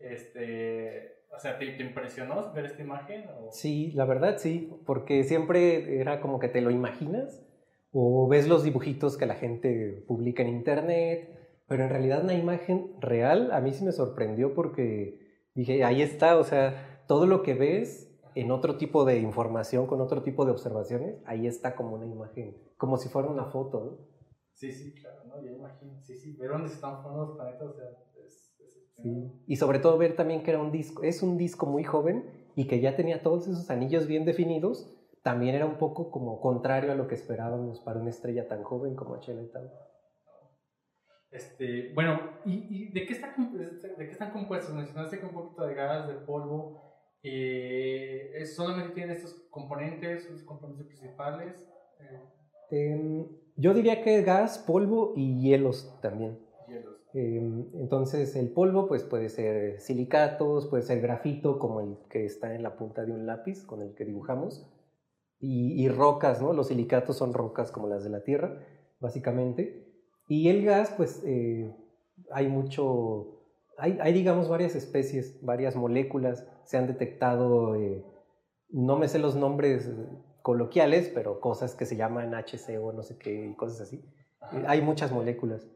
Este, 0.00 1.24
o 1.34 1.38
sea, 1.38 1.58
¿te, 1.58 1.66
¿te, 1.72 1.82
impresionó 1.82 2.52
ver 2.52 2.64
esta 2.66 2.82
imagen? 2.82 3.26
O? 3.38 3.52
Sí, 3.52 3.92
la 3.92 4.04
verdad 4.04 4.38
sí, 4.38 4.72
porque 4.86 5.24
siempre 5.24 6.00
era 6.00 6.20
como 6.20 6.38
que 6.38 6.48
te 6.48 6.60
lo 6.60 6.70
imaginas 6.70 7.46
o 7.92 8.28
ves 8.28 8.48
los 8.48 8.62
dibujitos 8.64 9.16
que 9.16 9.26
la 9.26 9.34
gente 9.34 10.04
publica 10.06 10.42
en 10.42 10.48
internet, 10.48 11.62
pero 11.66 11.84
en 11.84 11.90
realidad 11.90 12.24
una 12.24 12.34
imagen 12.34 12.94
real 13.00 13.52
a 13.52 13.60
mí 13.60 13.72
sí 13.72 13.84
me 13.84 13.92
sorprendió 13.92 14.54
porque 14.54 15.46
dije, 15.54 15.84
ahí 15.84 16.02
está, 16.02 16.36
o 16.36 16.44
sea, 16.44 17.04
todo 17.06 17.26
lo 17.26 17.42
que 17.42 17.54
ves 17.54 18.10
en 18.34 18.50
otro 18.50 18.76
tipo 18.76 19.04
de 19.04 19.18
información, 19.18 19.86
con 19.86 20.00
otro 20.00 20.22
tipo 20.22 20.44
de 20.44 20.52
observaciones, 20.52 21.20
ahí 21.26 21.46
está 21.46 21.74
como 21.74 21.96
una 21.96 22.06
imagen, 22.06 22.56
como 22.76 22.96
si 22.96 23.08
fuera 23.08 23.28
una 23.28 23.46
foto, 23.46 23.84
¿no? 23.84 24.10
Sí, 24.52 24.72
sí, 24.72 24.94
claro, 24.94 25.24
¿no? 25.26 25.42
Ya 25.42 25.52
imagino, 25.52 26.00
sí, 26.00 26.16
sí, 26.16 26.36
ver 26.36 26.50
dónde 26.50 26.68
están 26.68 27.02
formando 27.02 27.26
los 27.26 27.36
planetas, 27.36 27.68
o 27.68 27.72
sea, 27.72 27.86
Sí. 29.02 29.32
Y 29.46 29.56
sobre 29.56 29.78
todo 29.78 29.98
ver 29.98 30.16
también 30.16 30.42
que 30.42 30.50
era 30.50 30.60
un 30.60 30.72
disco, 30.72 31.02
es 31.02 31.22
un 31.22 31.38
disco 31.38 31.66
muy 31.66 31.84
joven 31.84 32.24
y 32.54 32.66
que 32.66 32.80
ya 32.80 32.96
tenía 32.96 33.22
todos 33.22 33.48
esos 33.48 33.70
anillos 33.70 34.06
bien 34.06 34.24
definidos, 34.24 34.92
también 35.22 35.54
era 35.54 35.66
un 35.66 35.76
poco 35.76 36.10
como 36.10 36.40
contrario 36.40 36.92
a 36.92 36.94
lo 36.94 37.06
que 37.08 37.14
esperábamos 37.14 37.80
para 37.80 38.00
una 38.00 38.10
estrella 38.10 38.48
tan 38.48 38.62
joven 38.62 38.94
como 38.94 39.16
HL 39.16 39.50
tal. 39.52 39.70
Este, 41.30 41.92
bueno, 41.94 42.18
¿y, 42.44 42.90
de, 42.92 43.06
qué 43.06 43.12
está, 43.12 43.34
de 43.36 44.04
qué 44.06 44.10
están 44.10 44.32
compuestos? 44.32 44.74
Mencionaste 44.74 45.20
que 45.20 45.26
un 45.26 45.32
poquito 45.32 45.64
de 45.64 45.74
gas, 45.74 46.08
de 46.08 46.14
polvo. 46.14 46.82
Eh, 47.22 48.42
¿Solamente 48.46 48.94
tienen 48.94 49.16
estos 49.16 49.34
componentes, 49.50 50.28
los 50.30 50.42
componentes 50.42 50.86
principales? 50.86 51.68
Eh, 52.70 53.26
yo 53.56 53.74
diría 53.74 54.02
que 54.02 54.22
gas, 54.22 54.58
polvo 54.58 55.12
y 55.14 55.40
hielos 55.40 55.96
también. 56.00 56.38
Em, 57.12 57.66
entonces 57.74 58.36
el 58.36 58.50
polvo 58.50 58.86
pues 58.86 59.02
puede 59.02 59.28
ser 59.28 59.80
silicatos, 59.80 60.68
puede 60.68 60.84
ser 60.84 61.00
grafito 61.00 61.58
como 61.58 61.80
el 61.80 61.96
que 62.08 62.24
está 62.24 62.54
en 62.54 62.62
la 62.62 62.76
punta 62.76 63.04
de 63.04 63.12
un 63.12 63.26
lápiz 63.26 63.64
con 63.64 63.82
el 63.82 63.94
que 63.94 64.04
dibujamos 64.04 64.70
y, 65.42 65.88
rocas, 65.88 66.42
¿no? 66.42 66.52
Los 66.52 66.68
silicatos 66.68 67.16
son 67.16 67.32
rocas 67.32 67.72
como 67.72 67.88
las 67.88 68.04
de 68.04 68.10
la 68.10 68.22
Tierra, 68.22 68.62
básicamente. 69.00 69.86
Y 70.28 70.48
el 70.48 70.64
gas 70.64 70.92
pues 70.96 71.22
eh, 71.24 71.74
hay 72.30 72.48
mucho, 72.48 73.42
hay, 73.78 73.98
hay, 74.02 74.12
digamos 74.12 74.48
varias 74.48 74.76
especies, 74.76 75.42
varias 75.42 75.76
moléculas, 75.76 76.46
se 76.64 76.76
han 76.76 76.86
detectado, 76.86 77.74
eh, 77.74 78.04
no 78.68 78.98
me 78.98 79.08
sé 79.08 79.18
los 79.18 79.34
nombres 79.34 79.90
coloquiales, 80.42 81.10
pero 81.14 81.40
cosas 81.40 81.74
que 81.74 81.86
se 81.86 81.96
llaman 81.96 82.34
HCO, 82.34 82.92
no 82.92 83.02
sé 83.02 83.16
qué, 83.18 83.46
y 83.46 83.54
cosas 83.54 83.80
así. 83.80 84.04
hay 84.66 84.82
muchas 84.82 85.10
moléculas. 85.10 85.66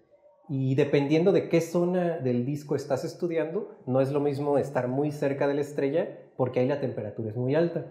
Y 0.49 0.75
dependiendo 0.75 1.33
de 1.33 1.49
qué 1.49 1.61
zona 1.61 2.19
del 2.19 2.45
disco 2.45 2.77
estás 2.77 3.05
estudiando, 3.05 3.79
no 3.87 4.01
es 4.01 4.13
lo 4.13 4.21
mismo 4.21 4.59
estar 4.59 4.89
muy 4.89 5.11
cerca 5.11 5.49
de 5.49 5.55
la 5.55 5.63
estrella 5.63 6.19
porque 6.37 6.61
ahí 6.61 6.69
la 6.69 6.81
temperatura 6.81 7.31
es 7.31 7.37
muy 7.37 7.55
alta. 7.55 7.87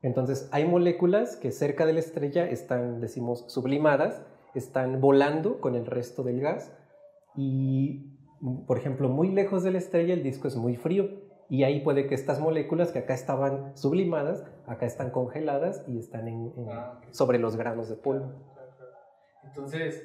Entonces 0.00 0.48
hay 0.52 0.64
moléculas 0.64 1.36
que 1.36 1.52
cerca 1.52 1.84
de 1.84 1.92
la 1.92 2.00
estrella 2.00 2.48
están, 2.48 3.00
decimos, 3.00 3.44
sublimadas, 3.48 4.22
están 4.54 5.00
volando 5.00 5.60
con 5.60 5.74
el 5.74 5.86
resto 5.86 6.22
del 6.22 6.40
gas 6.40 6.72
y, 7.36 8.16
por 8.66 8.78
ejemplo, 8.78 9.08
muy 9.08 9.28
lejos 9.28 9.62
de 9.62 9.70
la 9.70 9.78
estrella 9.78 10.14
el 10.14 10.22
disco 10.22 10.48
es 10.48 10.56
muy 10.56 10.76
frío 10.76 11.08
y 11.48 11.64
ahí 11.64 11.80
puede 11.80 12.06
que 12.06 12.14
estas 12.14 12.40
moléculas 12.40 12.92
que 12.92 13.00
acá 13.00 13.12
estaban 13.12 13.76
sublimadas, 13.76 14.42
acá 14.66 14.86
están 14.86 15.10
congeladas 15.10 15.84
y 15.86 15.98
están 15.98 16.52
ah, 16.70 16.98
sobre 17.10 17.38
los 17.38 17.56
granos 17.56 17.90
de 17.90 17.96
polvo. 17.96 18.32
Entonces, 19.44 20.02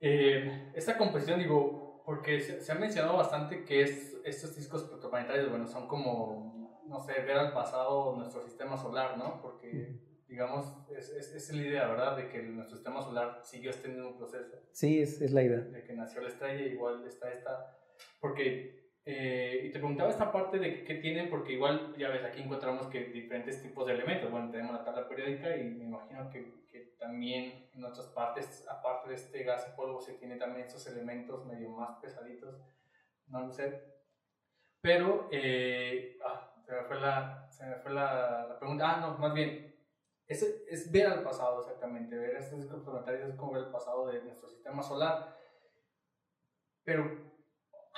eh, 0.00 0.72
esta 0.74 0.96
composición, 0.96 1.38
digo, 1.38 2.02
porque 2.04 2.40
se, 2.40 2.70
ha 2.70 2.74
mencionado 2.76 3.16
bastante 3.16 3.64
que 3.64 3.82
es, 3.82 4.16
estos 4.24 4.54
discos 4.54 4.84
protoplanetarios, 4.84 5.50
bueno, 5.50 5.66
son 5.66 5.88
como, 5.88 6.82
no 6.86 7.00
sé, 7.00 7.14
ver 7.22 7.36
al 7.36 7.52
pasado 7.52 8.14
nuestro 8.16 8.42
sistema 8.42 8.76
solar, 8.76 9.18
¿no? 9.18 9.40
Porque, 9.42 10.00
digamos, 10.28 10.66
es, 10.90 11.10
es, 11.10 11.52
la 11.52 11.62
idea, 11.62 11.88
¿verdad? 11.88 12.16
De 12.16 12.28
que 12.28 12.42
nuestro 12.42 12.76
sistema 12.76 13.02
solar 13.02 13.40
siguió 13.42 13.70
este 13.70 13.88
mismo 13.88 14.16
proceso. 14.16 14.56
Sí, 14.70 15.00
es, 15.00 15.20
es 15.20 15.32
la 15.32 15.42
idea. 15.42 15.60
De 15.60 15.82
que 15.82 15.94
nació 15.94 16.20
la 16.20 16.28
estrella, 16.28 16.66
igual 16.66 17.04
está 17.06 17.32
esta. 17.32 17.76
Porque 18.20 18.85
eh, 19.08 19.62
y 19.62 19.70
te 19.70 19.78
preguntaba 19.78 20.10
esta 20.10 20.32
parte 20.32 20.58
de 20.58 20.82
qué 20.82 20.96
tienen, 20.96 21.30
porque 21.30 21.52
igual, 21.52 21.94
ya 21.96 22.08
ves, 22.08 22.24
aquí 22.24 22.42
encontramos 22.42 22.88
que 22.88 23.04
diferentes 23.04 23.62
tipos 23.62 23.86
de 23.86 23.92
elementos. 23.92 24.28
Bueno, 24.32 24.50
tenemos 24.50 24.74
la 24.74 24.84
tabla 24.84 25.08
periódica 25.08 25.56
y 25.56 25.62
me 25.62 25.84
imagino 25.84 26.28
que, 26.28 26.66
que 26.68 26.96
también 26.98 27.68
en 27.72 27.84
otras 27.84 28.08
partes, 28.08 28.66
aparte 28.68 29.10
de 29.10 29.14
este 29.14 29.44
gas 29.44 29.64
y 29.72 29.76
polvo, 29.76 30.00
se 30.00 30.14
tiene 30.14 30.34
también 30.34 30.66
estos 30.66 30.84
elementos 30.88 31.46
medio 31.46 31.70
más 31.70 32.00
pesaditos. 32.00 32.56
No 33.28 33.42
lo 33.42 33.52
sé. 33.52 33.80
Pero, 34.80 35.28
eh, 35.30 36.18
ah, 36.26 36.52
se 36.64 36.72
me 36.72 36.82
fue, 36.82 37.00
la, 37.00 37.48
se 37.48 37.64
me 37.64 37.76
fue 37.76 37.92
la, 37.92 38.46
la, 38.48 38.58
pregunta. 38.58 38.96
Ah, 38.96 39.00
no, 39.00 39.18
más 39.18 39.32
bien, 39.32 39.72
es, 40.26 40.42
es 40.68 40.90
ver 40.90 41.06
al 41.06 41.22
pasado 41.22 41.60
exactamente. 41.60 42.18
Ver 42.18 42.34
estos 42.34 42.58
discos 42.58 42.82
planetarios 42.82 43.30
es 43.30 43.36
como 43.36 43.52
ver 43.52 43.66
el 43.66 43.70
pasado 43.70 44.08
de 44.08 44.20
nuestro 44.22 44.48
sistema 44.48 44.82
solar. 44.82 45.36
Pero 46.82 47.35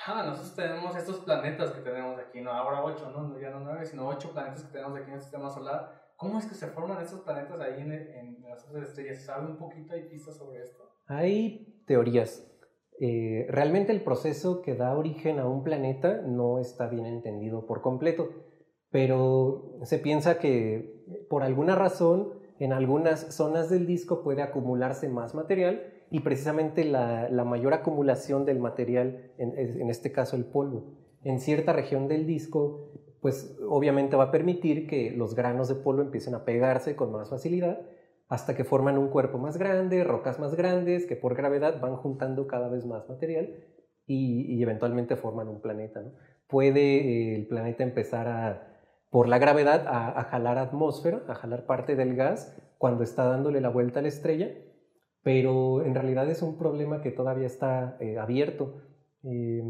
Ah, 0.05 0.23
nosotros 0.25 0.55
tenemos 0.55 0.95
estos 0.95 1.17
planetas 1.17 1.71
que 1.71 1.81
tenemos 1.81 2.17
aquí, 2.19 2.41
no 2.41 2.51
ahora 2.51 2.83
ocho, 2.83 3.11
¿no? 3.11 3.37
ya 3.39 3.49
no 3.49 3.59
nueve, 3.59 3.85
sino 3.85 4.07
ocho 4.07 4.31
planetas 4.31 4.63
que 4.63 4.71
tenemos 4.71 4.97
aquí 4.97 5.09
en 5.09 5.15
el 5.15 5.21
sistema 5.21 5.49
solar. 5.49 6.09
¿Cómo 6.15 6.39
es 6.39 6.45
que 6.45 6.55
se 6.55 6.67
forman 6.67 7.01
esos 7.03 7.21
planetas 7.21 7.59
ahí 7.59 7.81
en, 7.81 7.91
en 7.91 8.43
las 8.49 8.65
estrellas? 8.89 9.23
¿Sabe 9.23 9.47
un 9.47 9.57
poquito, 9.57 9.93
hay 9.93 10.09
pistas 10.09 10.37
sobre 10.37 10.61
esto? 10.61 10.89
Hay 11.07 11.83
teorías. 11.85 12.45
Eh, 12.99 13.47
realmente 13.49 13.93
el 13.93 14.03
proceso 14.03 14.61
que 14.61 14.75
da 14.75 14.97
origen 14.97 15.39
a 15.39 15.47
un 15.47 15.63
planeta 15.63 16.21
no 16.21 16.59
está 16.59 16.87
bien 16.87 17.05
entendido 17.05 17.65
por 17.65 17.81
completo, 17.81 18.29
pero 18.91 19.79
se 19.83 19.99
piensa 19.99 20.39
que 20.39 21.05
por 21.29 21.43
alguna 21.43 21.75
razón 21.75 22.33
en 22.59 22.73
algunas 22.73 23.33
zonas 23.33 23.69
del 23.69 23.87
disco 23.87 24.21
puede 24.21 24.41
acumularse 24.41 25.07
más 25.07 25.33
material 25.33 25.93
y 26.11 26.21
precisamente 26.21 26.85
la, 26.85 27.29
mayor 27.45 27.73
acumulación 27.73 28.45
del 28.45 28.59
material, 28.59 29.31
en, 29.37 29.89
este 29.89 30.11
caso 30.11 30.35
el 30.35 30.45
polvo, 30.45 30.97
en 31.23 31.39
cierta 31.39 31.73
región 31.73 32.07
del 32.07 32.25
disco, 32.25 32.91
pues 33.21 33.57
obviamente 33.67 34.15
va 34.15 34.25
a 34.25 34.31
permitir 34.31 34.87
que 34.87 35.11
los 35.11 35.35
granos 35.35 35.67
de 35.67 35.75
polvo 35.75 36.01
empiecen 36.01 36.35
a 36.35 36.45
pegarse 36.45 36.95
con 36.95 37.11
más 37.11 37.29
facilidad 37.29 37.81
hasta 38.29 38.55
que 38.55 38.63
forman 38.63 38.97
un 38.97 39.09
cuerpo 39.09 39.37
más 39.39 39.57
grande, 39.57 40.03
rocas 40.03 40.39
más 40.39 40.55
grandes, 40.55 41.05
que 41.05 41.15
por 41.15 41.35
gravedad 41.35 41.81
van 41.81 41.95
juntando 41.95 42.47
cada 42.47 42.69
vez 42.69 42.85
más 42.85 43.09
material 43.09 43.55
y, 44.05 44.61
eventualmente 44.61 45.15
forman 45.15 45.47
un 45.47 45.61
planeta. 45.61 46.01
Puede 46.47 46.81
eh, 46.81 47.35
el 47.35 47.47
planeta 47.47 47.83
empezar 47.83 48.27
a, 48.27 48.69
por 49.09 49.27
la 49.27 49.39
gravedad 49.39 49.85
a, 49.87 50.23
jalar 50.23 50.57
atmósfera, 50.57 51.23
a 51.27 51.35
jalar 51.35 51.65
parte 51.65 51.95
del 51.95 52.15
gas 52.15 52.55
cuando 52.77 53.03
está 53.03 53.25
dándole 53.25 53.61
la 53.61 53.69
vuelta 53.69 53.99
a 53.99 54.03
la 54.03 54.07
estrella, 54.07 54.49
pero 55.23 55.83
en 55.83 55.95
realidad 55.95 56.29
es 56.29 56.41
un 56.41 56.57
problema 56.57 57.01
que 57.01 57.11
todavía 57.11 57.47
está 57.47 57.97
eh, 57.99 58.17
abierto. 58.17 58.81
Eh, 59.23 59.63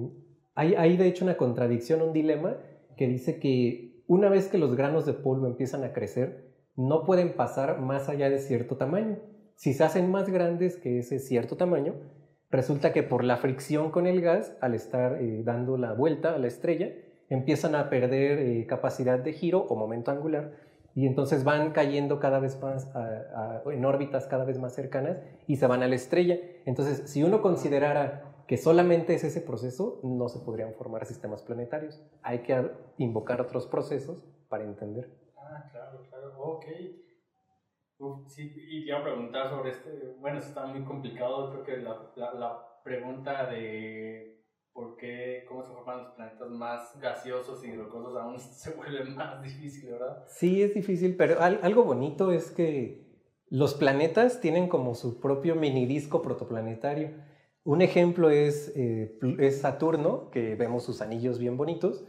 hay, 0.55 0.97
de 0.97 1.07
hecho 1.07 1.23
una 1.23 1.37
contradicción, 1.37 2.01
un 2.01 2.13
dilema 2.13 2.57
que 2.97 3.07
dice 3.07 3.39
que 3.39 4.03
una 4.07 4.29
vez 4.29 4.49
que 4.49 4.57
los 4.57 4.75
granos 4.75 5.05
de 5.05 5.13
polvo 5.13 5.47
empiezan 5.47 5.83
a 5.83 5.93
crecer, 5.93 6.53
no 6.75 7.05
pueden 7.05 7.33
pasar 7.33 7.79
más 7.79 8.09
allá 8.09 8.29
de 8.29 8.39
cierto 8.39 8.75
tamaño. 8.75 9.19
Si 9.55 9.73
se 9.73 9.83
hacen 9.83 10.11
más 10.11 10.29
grandes 10.29 10.77
que 10.77 10.99
ese 10.99 11.19
cierto 11.19 11.55
tamaño, 11.55 11.95
resulta 12.49 12.91
que 12.91 13.03
por 13.03 13.23
la 13.23 13.37
fricción 13.37 13.91
con 13.91 14.05
el 14.05 14.21
gas, 14.21 14.57
al 14.59 14.75
estar 14.75 15.21
eh, 15.21 15.43
dando 15.43 15.77
la 15.77 15.93
vuelta 15.93 16.35
a 16.35 16.39
la 16.39 16.47
estrella, 16.47 16.93
empiezan 17.29 17.75
a 17.75 17.89
perder 17.89 18.65
capacidad 18.67 19.19
de 19.19 19.33
giro 19.33 19.59
o 19.61 19.75
momento 19.75 20.11
angular 20.11 20.68
y 20.99 21.07
entonces 21.07 21.45
van 21.45 21.71
cayendo 21.71 22.19
cada 22.19 22.39
vez 22.39 22.61
más 22.61 22.91
en 23.71 23.85
órbitas 23.85 24.27
cada 24.27 24.43
vez 24.43 24.59
más 24.59 24.75
cercanas 24.75 25.17
y 25.47 25.55
se 25.55 25.65
van 25.65 25.81
a 25.81 25.87
la 25.87 25.95
estrella. 25.95 26.37
Entonces, 26.65 27.09
si 27.09 27.23
uno 27.23 27.41
considerara 27.41 28.43
que 28.47 28.57
solamente 28.57 29.13
es 29.13 29.23
ese 29.23 29.39
proceso, 29.39 30.01
no 30.03 30.27
se 30.27 30.39
podrían 30.39 30.73
formar 30.73 31.05
sistemas 31.05 31.41
planetarios. 31.41 32.03
Hay 32.21 32.39
que 32.39 32.69
invocar 32.97 33.39
otros 33.39 33.65
procesos 33.67 34.27
para 34.49 34.65
entender. 34.65 35.09
Ah, 35.37 35.69
claro, 35.71 36.05
claro, 36.09 36.33
ok. 36.37 36.65
sí, 38.27 38.53
y 38.69 38.85
te 38.85 38.91
a 38.91 39.01
preguntar 39.01 39.49
sobre 39.49 39.69
este, 39.69 40.17
bueno, 40.19 40.39
está 40.39 40.65
muy 40.65 40.83
complicado, 40.83 41.49
creo 41.49 41.63
que 41.63 41.77
la, 41.77 42.33
la, 42.33 42.65
pregunta 42.83 43.45
de 43.49 44.38
por 44.79 44.95
qué, 44.95 45.43
cómo 45.49 45.61
se 45.61 45.73
forman 45.73 45.97
los 45.97 46.13
planetas 46.13 46.49
más 46.51 46.97
gaseosos 47.01 47.65
y 47.65 47.75
rocosos 47.75 48.15
aún 48.15 48.39
se 48.39 48.71
vuelve 48.71 49.03
más 49.03 49.43
difícil, 49.43 49.91
¿verdad? 49.91 50.23
Sí, 50.27 50.61
es 50.61 50.73
difícil, 50.73 51.17
pero 51.17 51.41
algo 51.41 51.83
bonito 51.83 52.31
es 52.31 52.49
que 52.49 53.05
los 53.49 53.73
planetas 53.73 54.39
tienen 54.39 54.69
como 54.69 54.95
su 54.95 55.19
propio 55.19 55.55
mini 55.55 55.85
disco 55.85 56.21
protoplanetario. 56.21 57.11
Un 57.65 57.81
ejemplo 57.81 58.29
es, 58.29 58.71
eh, 58.77 59.19
es 59.39 59.59
Saturno, 59.59 60.29
que 60.29 60.55
vemos 60.55 60.83
sus 60.83 61.01
anillos 61.01 61.39
bien 61.39 61.57
bonitos, 61.57 62.05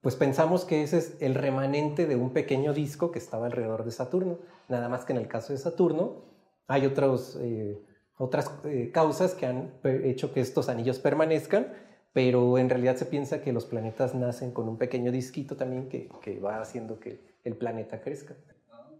pues 0.00 0.16
pensamos 0.16 0.64
que 0.64 0.82
ese 0.82 0.98
es 0.98 1.20
el 1.20 1.34
remanente 1.34 2.06
de 2.06 2.16
un 2.16 2.32
pequeño 2.32 2.72
disco 2.72 3.10
que 3.10 3.18
estaba 3.18 3.46
alrededor 3.46 3.84
de 3.84 3.90
Saturno. 3.90 4.38
Nada 4.68 4.88
más 4.88 5.04
que 5.04 5.12
en 5.12 5.18
el 5.18 5.28
caso 5.28 5.52
de 5.52 5.58
Saturno 5.58 6.24
hay 6.68 6.86
otros, 6.86 7.38
eh, 7.42 7.82
otras 8.16 8.50
eh, 8.64 8.90
causas 8.94 9.34
que 9.34 9.44
han 9.44 9.74
hecho 9.82 10.32
que 10.32 10.40
estos 10.40 10.70
anillos 10.70 10.98
permanezcan, 10.98 11.68
pero 12.14 12.56
en 12.56 12.70
realidad 12.70 12.96
se 12.96 13.04
piensa 13.04 13.42
que 13.42 13.52
los 13.52 13.66
planetas 13.66 14.14
nacen 14.14 14.52
con 14.52 14.68
un 14.68 14.78
pequeño 14.78 15.12
disquito 15.12 15.56
también 15.56 15.90
que, 15.90 16.08
que 16.22 16.40
va 16.40 16.62
haciendo 16.62 16.98
que 16.98 17.20
el 17.44 17.56
planeta 17.56 18.00
crezca. 18.00 18.34
Ah, 18.70 18.90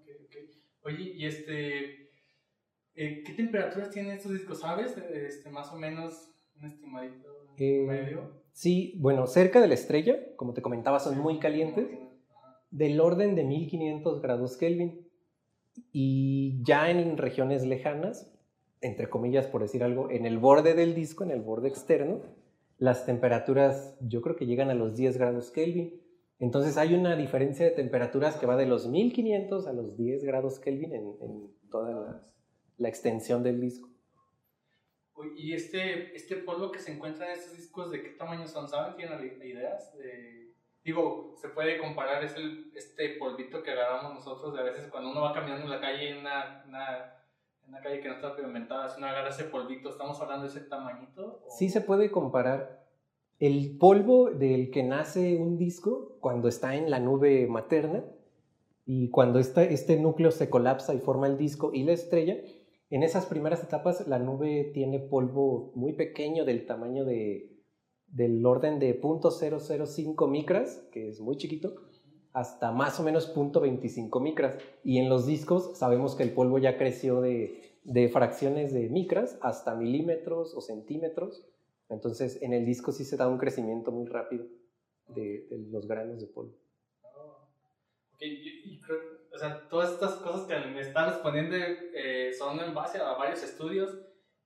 Oye, 0.82 1.14
y 1.14 1.24
este, 1.24 2.04
eh, 2.96 3.24
¿Qué 3.26 3.32
temperaturas 3.32 3.90
tienen 3.90 4.12
estos 4.12 4.32
discos, 4.32 4.60
sabes? 4.60 4.96
Este, 4.96 5.50
más 5.50 5.72
o 5.72 5.76
menos 5.76 6.30
un 6.60 6.66
estimadito 6.66 7.28
eh, 7.58 7.84
medio. 7.86 8.30
Sí, 8.52 8.94
bueno, 8.98 9.26
cerca 9.26 9.60
de 9.60 9.66
la 9.66 9.74
estrella, 9.74 10.16
como 10.36 10.54
te 10.54 10.62
comentaba, 10.62 11.00
son 11.00 11.18
muy 11.18 11.40
calientes, 11.40 11.88
del 12.70 13.00
orden 13.00 13.34
de 13.34 13.42
1500 13.42 14.22
grados 14.22 14.56
Kelvin. 14.56 15.08
Y 15.90 16.62
ya 16.62 16.88
en 16.88 17.16
regiones 17.16 17.66
lejanas, 17.66 18.32
entre 18.80 19.10
comillas, 19.10 19.48
por 19.48 19.62
decir 19.62 19.82
algo, 19.82 20.08
en 20.10 20.24
el 20.24 20.38
borde 20.38 20.74
del 20.74 20.94
disco, 20.94 21.24
en 21.24 21.32
el 21.32 21.40
borde 21.40 21.68
externo, 21.68 22.20
las 22.78 23.06
temperaturas 23.06 23.96
yo 24.00 24.20
creo 24.22 24.36
que 24.36 24.46
llegan 24.46 24.70
a 24.70 24.74
los 24.74 24.96
10 24.96 25.16
grados 25.16 25.50
Kelvin. 25.50 26.00
Entonces 26.38 26.76
hay 26.76 26.94
una 26.94 27.16
diferencia 27.16 27.64
de 27.64 27.72
temperaturas 27.72 28.36
que 28.36 28.46
va 28.46 28.56
de 28.56 28.66
los 28.66 28.86
1500 28.88 29.66
a 29.66 29.72
los 29.72 29.96
10 29.96 30.24
grados 30.24 30.58
Kelvin 30.58 30.92
en, 30.92 31.16
en 31.20 31.50
todas 31.70 31.94
las 31.94 32.34
la 32.78 32.88
extensión 32.88 33.42
del 33.42 33.60
disco. 33.60 33.88
¿Y 35.36 35.52
este, 35.52 36.14
este 36.16 36.36
polvo 36.36 36.72
que 36.72 36.80
se 36.80 36.92
encuentra 36.92 37.26
en 37.26 37.38
estos 37.38 37.56
discos, 37.56 37.90
de 37.90 38.02
qué 38.02 38.10
tamaño 38.10 38.46
son? 38.46 38.68
¿Saben? 38.68 38.96
¿Tienen 38.96 39.24
ideas? 39.42 39.92
digo, 40.82 41.34
se 41.40 41.48
puede 41.48 41.78
comparar, 41.78 42.22
es 42.22 42.36
el, 42.36 42.70
este 42.74 43.16
polvito 43.16 43.62
que 43.62 43.70
agarramos 43.70 44.14
nosotros 44.14 44.52
de 44.52 44.60
a 44.60 44.64
veces 44.64 44.90
cuando 44.90 45.12
uno 45.12 45.22
va 45.22 45.32
caminando 45.32 45.64
en 45.64 45.70
la 45.70 45.80
calle, 45.80 46.10
en 46.10 46.18
una, 46.18 46.62
una, 46.68 47.23
calle 47.84 48.00
que 48.00 48.08
no 48.08 48.14
está 48.14 48.34
pavimentada, 48.34 48.88
si 48.88 48.98
uno 48.98 49.06
agarra 49.06 49.28
ese 49.28 49.44
polvito, 49.44 49.90
¿estamos 49.90 50.20
hablando 50.20 50.44
de 50.44 50.50
ese 50.50 50.60
tamañito? 50.62 51.44
Sí 51.48 51.68
se 51.68 51.80
puede 51.80 52.10
comparar. 52.10 52.84
El 53.38 53.76
polvo 53.78 54.30
del 54.30 54.70
que 54.70 54.82
nace 54.82 55.36
un 55.36 55.58
disco, 55.58 56.16
cuando 56.20 56.48
está 56.48 56.76
en 56.76 56.90
la 56.90 57.00
nube 57.00 57.46
materna, 57.46 58.04
y 58.86 59.10
cuando 59.10 59.38
este, 59.38 59.72
este 59.72 59.98
núcleo 59.98 60.30
se 60.30 60.50
colapsa 60.50 60.94
y 60.94 60.98
forma 60.98 61.26
el 61.26 61.38
disco 61.38 61.70
y 61.72 61.84
la 61.84 61.92
estrella, 61.92 62.36
en 62.90 63.02
esas 63.02 63.26
primeras 63.26 63.62
etapas 63.62 64.06
la 64.06 64.18
nube 64.18 64.70
tiene 64.74 65.00
polvo 65.00 65.72
muy 65.74 65.94
pequeño 65.94 66.44
del 66.44 66.66
tamaño 66.66 67.04
de, 67.04 67.54
del 68.08 68.44
orden 68.44 68.78
de 68.78 69.00
0.005 69.00 70.30
micras, 70.30 70.86
que 70.92 71.08
es 71.08 71.20
muy 71.20 71.36
chiquito, 71.36 71.74
hasta 72.34 72.70
más 72.72 73.00
o 73.00 73.02
menos 73.02 73.34
0.25 73.34 74.20
micras. 74.20 74.58
Y 74.82 74.98
en 74.98 75.08
los 75.08 75.24
discos 75.24 75.78
sabemos 75.78 76.14
que 76.14 76.24
el 76.24 76.34
polvo 76.34 76.58
ya 76.58 76.76
creció 76.76 77.22
de, 77.22 77.78
de 77.84 78.10
fracciones 78.10 78.74
de 78.74 78.90
micras 78.90 79.38
hasta 79.40 79.74
milímetros 79.74 80.54
o 80.54 80.60
centímetros. 80.60 81.46
Entonces 81.88 82.42
en 82.42 82.52
el 82.52 82.66
disco 82.66 82.92
sí 82.92 83.04
se 83.04 83.16
da 83.16 83.28
un 83.28 83.38
crecimiento 83.38 83.90
muy 83.90 84.06
rápido 84.06 84.44
de, 85.08 85.46
de 85.48 85.58
los 85.70 85.86
granos 85.88 86.20
de 86.20 86.26
polvo. 86.26 86.54
y 88.20 88.80
creo 88.80 89.14
o 89.34 89.38
sea, 89.38 89.68
todas 89.68 89.92
estas 89.92 90.14
cosas 90.16 90.46
que 90.46 90.56
me 90.68 90.80
están 90.80 91.10
respondiendo 91.10 91.56
eh, 91.56 92.32
son 92.38 92.60
en 92.60 92.72
base 92.72 92.98
a 92.98 93.14
varios 93.14 93.42
estudios 93.42 93.98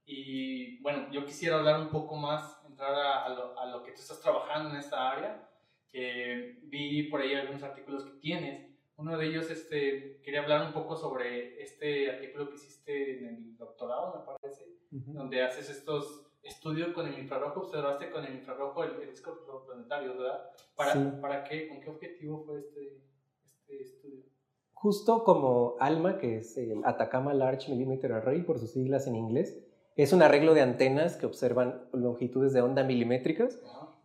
y 0.06 0.80
bueno, 0.80 1.10
yo 1.12 1.26
quisiera 1.26 1.58
hablar 1.58 1.80
un 1.80 1.90
poco 1.90 2.16
más, 2.16 2.64
entrar 2.66 2.94
a, 2.94 3.28
lo, 3.28 3.58
a, 3.58 3.66
lo, 3.66 3.82
que 3.82 3.92
tú 3.92 4.00
estás 4.00 4.20
trabajando 4.20 4.70
en 4.70 4.76
esta 4.76 5.10
área, 5.10 5.46
que 5.90 6.60
vi 6.64 7.04
por 7.04 7.20
ahí 7.20 7.34
algunos 7.34 7.62
artículos 7.62 8.04
que 8.04 8.18
tienes. 8.20 8.68
Uno 8.96 9.16
de 9.16 9.26
ellos, 9.26 9.50
este, 9.50 10.20
quería 10.22 10.42
hablar 10.42 10.66
un 10.66 10.72
poco 10.72 10.96
sobre 10.96 11.62
este 11.62 12.10
artículo 12.10 12.48
que 12.48 12.56
hiciste 12.56 13.18
en 13.18 13.26
el 13.26 13.56
doctorado, 13.56 14.18
me 14.18 14.24
parece, 14.24 14.66
donde 14.90 15.42
haces 15.42 15.70
estos 15.70 16.26
estudios 16.42 16.92
con 16.92 17.06
el 17.06 17.18
infrarrojo, 17.18 17.60
observaste 17.60 18.10
con 18.10 18.24
el 18.24 18.34
infrarrojo 18.34 18.84
el, 18.84 19.00
el 19.02 19.10
disco 19.10 19.64
planetario, 19.66 20.16
¿verdad? 20.16 20.50
¿Para, 20.74 21.20
¿Para 21.20 21.44
qué? 21.44 21.68
¿Con 21.68 21.80
qué 21.80 21.90
objetivo 21.90 22.44
fue 22.44 22.58
este, 22.58 23.00
este 23.44 23.82
estudio? 23.82 24.24
Justo 24.72 25.24
como 25.24 25.76
ALMA, 25.80 26.18
que 26.18 26.38
es 26.38 26.56
el 26.56 26.84
Atacama 26.84 27.34
Large 27.34 27.70
Millimeter 27.70 28.12
Array 28.12 28.42
por 28.42 28.58
sus 28.58 28.72
siglas 28.72 29.06
en 29.06 29.16
inglés, 29.16 29.58
es 29.96 30.12
un 30.12 30.22
arreglo 30.22 30.54
de 30.54 30.60
antenas 30.60 31.16
que 31.16 31.26
observan 31.26 31.82
longitudes 31.92 32.52
de 32.52 32.62
onda 32.62 32.84
milimétricas 32.84 33.60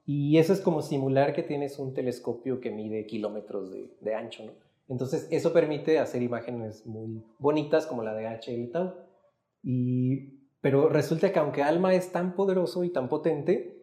y 0.05 0.37
eso 0.37 0.53
es 0.53 0.61
como 0.61 0.81
simular 0.81 1.33
que 1.33 1.43
tienes 1.43 1.79
un 1.79 1.93
telescopio 1.93 2.59
que 2.59 2.71
mide 2.71 3.05
kilómetros 3.05 3.71
de, 3.71 4.15
ancho. 4.15 4.45
¿no? 4.45 4.51
Entonces 4.89 5.27
eso 5.31 5.53
permite 5.53 5.99
hacer 5.99 6.21
imágenes 6.21 6.85
muy 6.85 7.23
bonitas 7.39 7.85
como 7.85 8.03
la 8.03 8.13
de 8.13 8.27
HL 8.27 8.71
Tau. 8.71 8.93
Y, 9.63 10.39
pero 10.61 10.89
resulta 10.89 11.31
que 11.31 11.39
aunque 11.39 11.63
ALMA 11.63 11.93
es 11.93 12.11
tan 12.11 12.35
poderoso 12.35 12.83
y 12.83 12.89
tan 12.89 13.07
potente, 13.07 13.81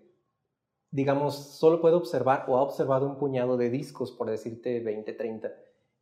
digamos, 0.90 1.34
solo 1.36 1.80
puede 1.80 1.96
observar 1.96 2.44
o 2.48 2.56
ha 2.56 2.62
observado 2.62 3.08
un 3.08 3.18
puñado 3.18 3.56
de 3.56 3.70
discos, 3.70 4.12
por 4.12 4.28
decirte 4.28 4.80
20, 4.80 5.12
30 5.14 5.52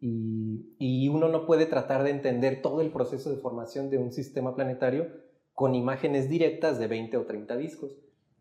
y, 0.00 1.08
uno 1.08 1.28
no 1.28 1.46
puede 1.46 1.66
tratar 1.66 2.04
de 2.04 2.10
entender 2.10 2.62
todo 2.62 2.80
el 2.80 2.90
proceso 2.90 3.30
de 3.30 3.36
formación 3.36 3.90
de 3.90 3.98
un 3.98 4.12
sistema 4.12 4.54
planetario 4.54 5.08
con 5.54 5.74
imágenes 5.74 6.28
directas 6.28 6.78
de 6.78 6.86
20 6.86 7.16
o 7.16 7.26
30 7.26 7.56
discos. 7.56 7.96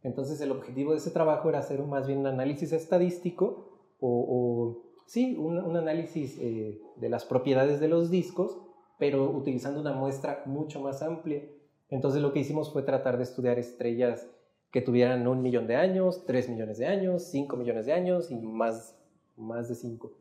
Entonces 0.07 0.41
el 0.41 0.51
objetivo 0.51 0.91
de 0.91 0.97
ese 0.97 1.11
trabajo 1.11 1.49
era 1.49 1.59
hacer 1.59 1.83
más 1.83 2.07
bien 2.07 2.19
un 2.19 2.27
análisis 2.27 2.71
estadístico 2.71 3.95
o, 3.99 4.83
sí, 5.05 5.35
un, 5.37 5.75
análisis 5.75 6.37
eh, 6.39 6.79
de 6.95 7.09
las 7.09 7.25
propiedades 7.25 7.79
de 7.79 7.87
los 7.87 8.09
discos, 8.09 8.57
pero 8.97 9.29
utilizando 9.29 9.79
una 9.79 9.93
muestra 9.93 10.43
mucho 10.45 10.81
más 10.81 11.01
amplia. 11.01 11.43
Entonces 11.89 12.21
lo 12.21 12.33
que 12.33 12.39
hicimos 12.39 12.73
fue 12.73 12.83
tratar 12.83 13.17
de 13.17 13.23
estudiar 13.23 13.59
estrellas 13.59 14.27
que 14.71 14.81
tuvieran 14.81 15.27
un 15.27 15.41
millón 15.41 15.67
de 15.67 15.75
años, 15.75 16.25
tres 16.25 16.49
millones 16.49 16.77
de 16.77 16.87
años, 16.87 17.23
cinco 17.23 17.55
millones 17.55 17.85
de 17.85 17.93
años 17.93 18.31
y 18.31 18.35
más, 18.35 18.97
más 19.35 19.69
de 19.69 19.75
cinco 19.75 20.17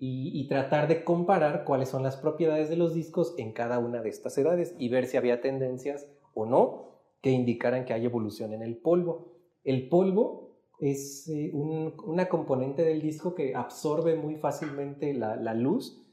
y, 0.00 0.46
tratar 0.48 0.86
de 0.86 1.02
comparar 1.02 1.64
cuáles 1.64 1.88
son 1.88 2.04
las 2.04 2.16
propiedades 2.16 2.68
de 2.68 2.76
los 2.76 2.94
discos 2.94 3.34
en 3.36 3.52
cada 3.52 3.80
una 3.80 4.00
de 4.00 4.08
estas 4.08 4.38
edades 4.38 4.74
y 4.78 4.88
ver 4.88 5.06
si 5.06 5.16
había 5.16 5.40
tendencias 5.40 6.06
o 6.34 6.46
no 6.46 6.97
que 7.20 7.30
indicaran 7.30 7.84
que 7.84 7.92
hay 7.92 8.04
evolución 8.04 8.52
en 8.52 8.62
el 8.62 8.76
polvo. 8.76 9.32
El 9.64 9.88
polvo 9.88 10.56
es 10.78 11.28
eh, 11.28 11.50
una 11.52 12.28
componente 12.28 12.82
del 12.82 13.00
disco 13.00 13.34
que 13.34 13.54
absorbe 13.54 14.16
muy 14.16 14.36
fácilmente 14.36 15.12
la, 15.12 15.54
luz 15.54 16.04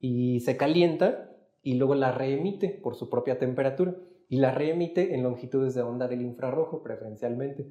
y 0.00 0.40
se 0.40 0.56
calienta 0.56 1.30
y 1.62 1.74
luego 1.74 1.94
la 1.94 2.12
reemite 2.12 2.68
por 2.70 2.94
su 2.94 3.10
propia 3.10 3.38
temperatura 3.38 3.94
y 4.28 4.38
la 4.38 4.50
reemite 4.50 5.14
en 5.14 5.22
longitudes 5.22 5.74
de 5.74 5.82
onda 5.82 6.08
del 6.08 6.22
infrarrojo 6.22 6.82
preferencialmente. 6.82 7.70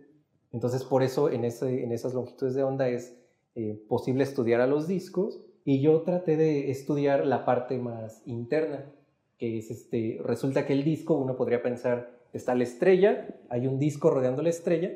Entonces 0.51 0.83
por 0.83 1.01
eso 1.01 1.31
en 1.31 1.43
esas 1.43 2.13
longitudes 2.13 2.53
de 2.53 2.63
onda 2.63 2.87
es 2.87 3.17
eh, 3.55 3.83
posible 3.87 4.23
estudiar 4.23 4.61
a 4.61 4.67
los 4.67 4.87
discos 4.87 5.45
y 5.63 5.79
yo 5.79 6.01
traté 6.01 6.37
de 6.37 6.71
estudiar 6.71 7.25
la 7.25 7.45
parte 7.45 7.77
más 7.77 8.23
interna, 8.25 8.91
que 9.37 9.59
es 9.59 9.69
este, 9.69 10.19
resulta 10.23 10.65
que 10.65 10.73
el 10.73 10.83
disco, 10.83 11.15
uno 11.15 11.35
podría 11.35 11.61
pensar, 11.61 12.19
está 12.33 12.55
la 12.55 12.63
estrella, 12.63 13.27
hay 13.49 13.67
un 13.67 13.79
disco 13.79 14.09
rodeando 14.09 14.41
la 14.41 14.49
estrella, 14.49 14.91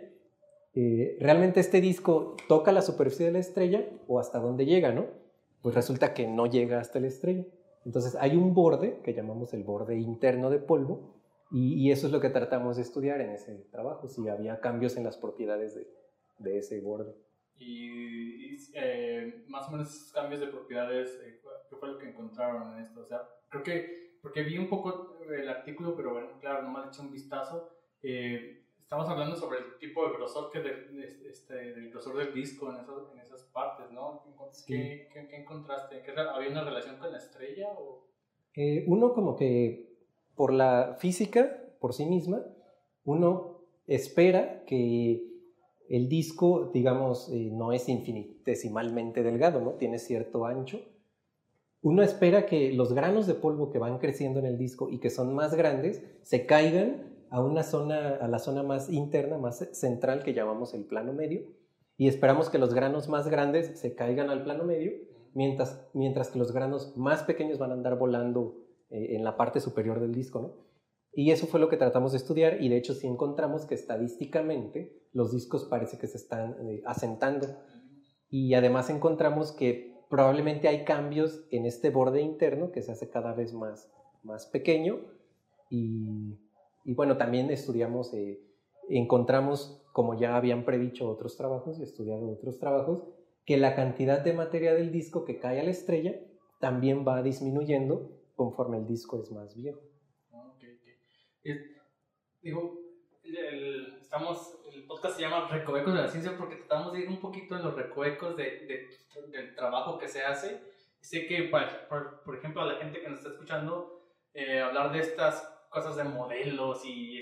eh, 0.74 1.18
¿realmente 1.20 1.60
este 1.60 1.82
disco 1.82 2.36
toca 2.48 2.72
la 2.72 2.82
superficie 2.82 3.26
de 3.26 3.32
la 3.32 3.40
estrella 3.40 3.88
o 4.08 4.20
hasta 4.20 4.40
dónde 4.40 4.66
llega, 4.66 4.92
no? 4.92 5.08
Pues 5.62 5.74
resulta 5.74 6.14
que 6.14 6.28
no 6.28 6.46
llega 6.46 6.80
hasta 6.80 7.00
la 7.00 7.08
estrella. 7.08 7.46
Entonces 7.86 8.16
hay 8.20 8.36
un 8.36 8.54
borde, 8.54 9.00
que 9.04 9.14
llamamos 9.14 9.54
el 9.54 9.64
borde 9.64 9.98
interno 9.98 10.50
de 10.50 10.60
polvo, 10.60 11.16
y, 11.50 11.92
eso 11.92 12.08
es 12.08 12.14
lo 12.14 12.20
que 12.20 12.30
tratamos 12.30 12.76
de 12.76 12.82
estudiar 12.82 13.22
en 13.22 13.30
ese 13.30 13.56
trabajo, 13.72 14.10
si 14.10 14.28
había 14.28 14.60
cambios 14.60 14.98
en 14.98 15.06
las 15.06 15.18
propiedades 15.18 15.80
de, 16.40 16.58
ese 16.58 16.82
borde. 16.82 17.16
Y, 17.58 18.58
eh, 18.76 19.46
más 19.48 19.70
o 19.70 19.72
menos 19.72 19.88
esos 19.90 20.12
cambios 20.12 20.42
de 20.42 20.48
propiedades, 20.48 21.18
eh, 21.24 21.40
¿qué 21.70 21.76
fue 21.78 21.88
lo 21.88 21.98
que 21.98 22.10
encontraron 22.10 22.74
en 22.74 22.84
esto? 22.84 23.00
O 23.00 23.06
sea, 23.06 23.22
creo 23.50 23.64
que, 23.64 24.07
porque 24.28 24.44
vi 24.44 24.58
un 24.58 24.68
poco 24.68 25.16
el 25.30 25.48
artículo, 25.48 25.96
pero 25.96 26.12
bueno, 26.12 26.28
claro, 26.42 26.62
nomás 26.64 26.90
hecho 26.90 27.02
un 27.02 27.12
vistazo. 27.12 27.70
Eh, 28.04 28.62
estamos 28.78 29.08
hablando 29.08 29.38
sobre 29.38 29.60
el 29.60 29.78
tipo 29.80 30.06
de 30.06 30.18
grosor, 30.18 30.52
que 30.52 30.60
este, 31.30 31.54
del 31.54 31.90
grosor 31.92 32.18
del 32.18 32.34
disco 32.34 32.70
en, 32.70 32.76
en 33.14 33.20
esas 33.22 33.44
partes, 33.44 33.90
¿no? 33.92 34.26
¿Qué, 34.66 35.08
qué, 35.14 35.38
encontraste? 35.38 36.04
¿Había 36.18 36.50
una 36.50 36.66
relación 36.66 36.98
con 36.98 37.10
la 37.10 37.20
estrella? 37.20 37.70
O? 37.78 38.06
uno 38.88 39.14
como 39.14 39.38
que 39.38 39.96
por 40.36 40.52
la 40.52 40.98
física, 41.00 41.64
por 41.80 41.94
sí 41.94 42.06
misma, 42.06 42.44
uno 43.06 43.62
espera 43.86 44.66
que 44.66 45.24
el 45.88 46.10
disco, 46.10 46.70
digamos, 46.74 47.30
eh, 47.30 47.50
no 47.54 47.72
es 47.72 47.88
infinitesimalmente 47.88 49.24
delgado, 49.24 49.62
¿no? 49.62 49.76
Tiene 49.76 50.00
cierto 50.00 50.46
ancho. 50.46 50.82
Uno 51.82 52.04
espera 52.04 52.46
que 52.46 52.74
los 52.74 52.94
granos 52.94 53.28
de 53.28 53.36
polvo 53.36 53.70
que 53.70 53.80
van 53.80 54.00
creciendo 54.00 54.40
en 54.40 54.46
el 54.46 54.58
disco 54.58 54.90
y 54.90 55.00
que 55.00 55.10
son 55.10 55.34
más 55.36 55.56
grandes 55.56 56.04
se 56.24 56.46
caigan 56.46 57.16
a 57.30 57.42
una 57.42 57.64
zona, 57.64 58.16
a 58.16 58.28
la 58.28 58.40
zona 58.40 58.64
más 58.64 58.90
interna, 58.90 59.38
más 59.38 59.68
central 59.74 60.24
que 60.24 60.34
llamamos 60.34 60.74
el 60.74 60.86
plano 60.86 61.14
medio, 61.14 61.42
y 61.98 62.08
esperamos 62.08 62.50
que 62.50 62.58
los 62.58 62.74
granos 62.74 63.10
más 63.10 63.28
grandes 63.28 63.80
se 63.80 63.96
caigan 63.96 64.30
al 64.30 64.44
plano 64.44 64.64
medio, 64.64 64.94
mientras, 65.34 65.88
mientras 65.94 66.30
que 66.30 66.40
los 66.40 66.52
granos 66.52 66.96
más 66.96 67.24
pequeños 67.24 67.58
van 67.58 67.72
a 67.72 67.74
andar 67.74 67.98
volando 67.98 68.68
eh, 68.90 69.16
en 69.16 69.24
la 69.24 69.36
parte 69.36 69.60
superior 69.60 70.00
del 70.00 70.14
disco, 70.14 70.42
¿no? 70.42 70.68
Y 71.12 71.32
eso 71.32 71.48
fue 71.48 71.60
lo 71.60 71.68
que 71.68 71.78
tratamos 71.78 72.12
de 72.12 72.20
estudiar 72.20 72.62
y 72.62 72.70
de 72.70 72.78
hecho 72.78 72.94
sí 72.94 73.08
encontramos 73.08 73.66
que 73.66 73.74
estadísticamente 73.74 75.02
los 75.14 75.32
discos 75.32 75.66
parece 75.66 75.98
que 75.98 76.06
se 76.06 76.18
están 76.18 76.56
eh, 76.70 76.84
asentando. 76.86 77.48
Y 78.30 78.54
además 78.54 78.92
encontramos 78.92 79.52
que 79.52 79.97
probablemente 80.10 80.68
hay 80.68 80.84
cambios 80.84 81.46
en 81.52 81.66
este 81.66 81.90
borde 81.90 82.22
interno 82.22 82.72
que 82.72 82.82
se 82.82 82.92
hace 82.92 83.10
cada 83.10 83.34
vez 83.34 83.54
más, 83.54 83.92
más 84.24 84.46
pequeño. 84.48 85.00
Y, 85.70 86.38
bueno, 86.86 87.18
también 87.18 87.52
estudiamos, 87.52 88.14
eh, 88.14 88.40
encontramos, 88.90 89.84
como 89.92 90.18
ya 90.18 90.36
habían 90.36 90.64
predicho 90.64 91.10
otros 91.10 91.36
trabajos 91.36 91.80
y 91.80 91.84
estudiado 91.84 92.30
otros 92.30 92.60
trabajos, 92.60 93.04
que 93.46 93.58
la 93.58 93.76
cantidad 93.76 94.24
de 94.24 94.34
materia 94.34 94.74
del 94.74 94.92
disco 94.92 95.26
que 95.26 95.40
cae 95.40 95.60
a 95.60 95.64
la 95.64 95.72
estrella 95.72 96.20
también 96.60 97.06
va 97.08 97.22
disminuyendo 97.22 98.12
conforme 98.36 98.78
el 98.78 98.88
disco 98.88 99.22
es 99.22 99.32
más 99.32 99.56
viejo 99.56 99.80
digo, 102.42 102.80
el, 103.36 103.98
estamos, 104.02 104.58
el 104.72 104.86
podcast 104.86 105.16
se 105.16 105.22
llama 105.22 105.48
Recovecos 105.50 105.94
de 105.94 106.02
la 106.02 106.08
Ciencia 106.08 106.38
porque 106.38 106.56
tratamos 106.56 106.94
de 106.94 107.02
ir 107.02 107.10
un 107.10 107.20
poquito 107.20 107.56
en 107.56 107.64
los 107.64 107.76
recovecos 107.76 108.36
de, 108.38 108.90
del 109.30 109.56
trabajo 109.56 109.98
que 109.98 110.08
se 110.08 110.24
hace. 110.24 110.62
Sé 111.02 111.28
que, 111.28 111.44
por, 111.44 112.22
por, 112.24 112.36
ejemplo, 112.36 112.62
a 112.62 112.66
la 112.66 112.76
gente 112.76 113.02
que 113.02 113.10
nos 113.10 113.20
está 113.20 113.32
escuchando, 113.32 114.02
eh, 114.34 114.62
hablar 114.62 114.92
de 114.92 115.00
estas 115.00 115.42
cosas 115.70 115.96
de 115.96 116.04
modelos 116.04 116.82
y 116.86 117.20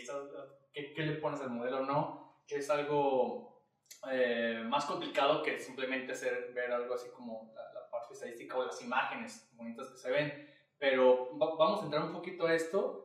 ¿qué, 0.74 0.94
¿qué, 0.94 1.02
le 1.04 1.16
pones 1.16 1.42
al 1.42 1.50
modelo 1.50 1.86
no, 1.86 2.44
es 2.48 2.70
algo 2.70 3.64
eh, 4.12 4.64
más 4.66 4.86
complicado 4.86 5.42
que 5.42 5.60
simplemente 5.60 6.14
hacer, 6.14 6.52
ver 6.54 6.72
algo 6.72 6.94
así 6.94 7.10
como 7.10 7.52
la, 7.56 7.62
la, 7.74 7.90
parte 7.90 8.14
estadística 8.14 8.58
o 8.58 8.66
las 8.66 8.82
imágenes 8.82 9.50
bonitas 9.54 9.90
que 9.90 9.98
se 9.98 10.12
ven. 10.12 10.50
Pero 10.78 11.30
vamos 11.34 11.82
a 11.82 11.86
entrar 11.86 12.04
un 12.04 12.14
poquito 12.14 12.46
a 12.46 12.54
esto 12.54 13.05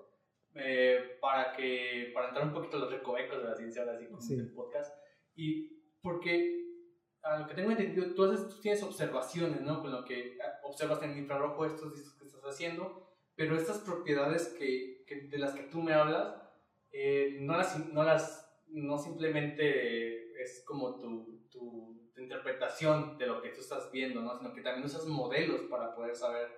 eh, 0.54 1.18
para, 1.20 1.52
que, 1.52 2.10
para 2.12 2.28
entrar 2.28 2.46
un 2.46 2.52
poquito 2.52 2.76
a 2.76 2.80
los 2.80 2.90
recovecos 2.90 3.42
de 3.42 3.48
la 3.48 3.54
ciencia, 3.54 3.82
ahora 3.82 3.98
sí, 4.18 4.34
el 4.34 4.52
podcast. 4.52 4.92
Y 5.34 5.80
porque, 6.02 6.64
a 7.22 7.38
lo 7.38 7.46
que 7.46 7.54
tengo 7.54 7.70
entendido, 7.70 8.14
tú, 8.14 8.24
haces, 8.24 8.48
tú 8.48 8.60
tienes 8.60 8.82
observaciones, 8.82 9.60
¿no? 9.60 9.80
Con 9.80 9.92
lo 9.92 10.04
que 10.04 10.38
observas 10.64 11.02
en 11.02 11.18
infrarrojo 11.18 11.66
estos 11.66 11.94
discos 11.94 12.18
que 12.18 12.26
estás 12.26 12.44
haciendo, 12.44 13.08
pero 13.36 13.56
estas 13.56 13.78
propiedades 13.78 14.48
que, 14.58 15.04
que 15.06 15.28
de 15.28 15.38
las 15.38 15.54
que 15.54 15.64
tú 15.64 15.82
me 15.82 15.92
hablas, 15.92 16.34
eh, 16.92 17.38
no, 17.40 17.56
las, 17.56 17.78
no 17.92 18.02
las, 18.02 18.64
no 18.68 18.98
simplemente 18.98 20.42
es 20.42 20.64
como 20.66 20.98
tu, 20.98 21.46
tu, 21.50 22.10
tu, 22.12 22.20
interpretación 22.20 23.16
de 23.18 23.26
lo 23.26 23.40
que 23.40 23.50
tú 23.50 23.60
estás 23.60 23.90
viendo, 23.92 24.20
¿no? 24.20 24.36
Sino 24.36 24.52
que 24.52 24.62
también 24.62 24.84
usas 24.84 25.06
modelos 25.06 25.62
para 25.70 25.94
poder 25.94 26.14
saber 26.14 26.48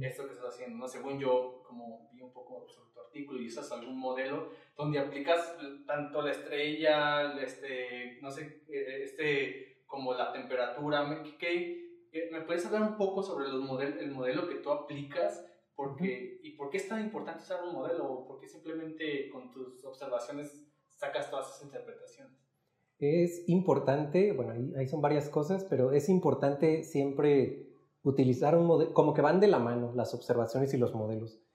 esto 0.00 0.26
que 0.26 0.32
estás 0.32 0.54
haciendo, 0.54 0.78
¿no? 0.78 0.88
Según 0.88 1.18
yo, 1.18 1.62
como 1.64 2.10
vi 2.12 2.20
un 2.20 2.32
poco 2.32 2.66
sobre 2.68 2.85
artículo 3.16 3.40
y 3.40 3.48
usas 3.48 3.70
algún 3.72 3.98
modelo 3.98 4.50
donde 4.76 4.98
aplicas 4.98 5.56
tanto 5.86 6.22
la 6.22 6.32
estrella, 6.32 7.32
este, 7.40 8.18
no 8.20 8.30
sé, 8.30 8.62
eh, 8.68 9.02
este, 9.04 9.82
como 9.86 10.12
la 10.14 10.32
temperatura, 10.32 11.24
¿qué, 11.38 12.08
¿me 12.30 12.42
puedes 12.42 12.66
hablar 12.66 12.82
un 12.82 12.96
poco 12.96 13.22
sobre 13.22 13.48
los 13.48 13.62
model, 13.62 13.98
el 14.00 14.10
modelo 14.10 14.48
que 14.48 14.56
tú 14.56 14.70
aplicas? 14.70 15.46
Porque, 15.74 16.40
¿Y 16.42 16.52
por 16.52 16.70
qué 16.70 16.78
es 16.78 16.88
tan 16.88 17.02
importante 17.02 17.42
usar 17.42 17.62
un 17.64 17.74
modelo? 17.74 18.26
¿Por 18.26 18.40
qué 18.40 18.48
simplemente 18.48 19.28
con 19.30 19.50
tus 19.50 19.84
observaciones 19.84 20.66
sacas 20.90 21.30
todas 21.30 21.48
esas 21.48 21.64
interpretaciones? 21.64 22.32
Es 22.98 23.46
importante, 23.48 24.32
bueno, 24.32 24.52
ahí, 24.52 24.72
ahí 24.78 24.88
son 24.88 25.02
varias 25.02 25.28
cosas, 25.28 25.64
pero 25.64 25.92
es 25.92 26.08
importante 26.08 26.82
siempre 26.82 27.66
utilizar 28.02 28.56
un 28.56 28.66
modelo, 28.66 28.94
como 28.94 29.12
que 29.12 29.20
van 29.20 29.40
de 29.40 29.48
la 29.48 29.58
mano 29.58 29.92
las 29.94 30.14
observaciones 30.14 30.72
y 30.72 30.78
los 30.78 30.94
modelos. 30.94 31.45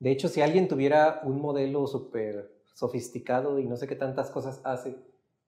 De 0.00 0.10
hecho, 0.10 0.28
si 0.28 0.40
alguien 0.40 0.66
tuviera 0.66 1.20
un 1.24 1.40
modelo 1.40 1.86
súper 1.86 2.50
sofisticado 2.74 3.58
y 3.58 3.66
no 3.66 3.76
sé 3.76 3.86
qué 3.86 3.94
tantas 3.94 4.30
cosas 4.30 4.60
hace, 4.64 4.96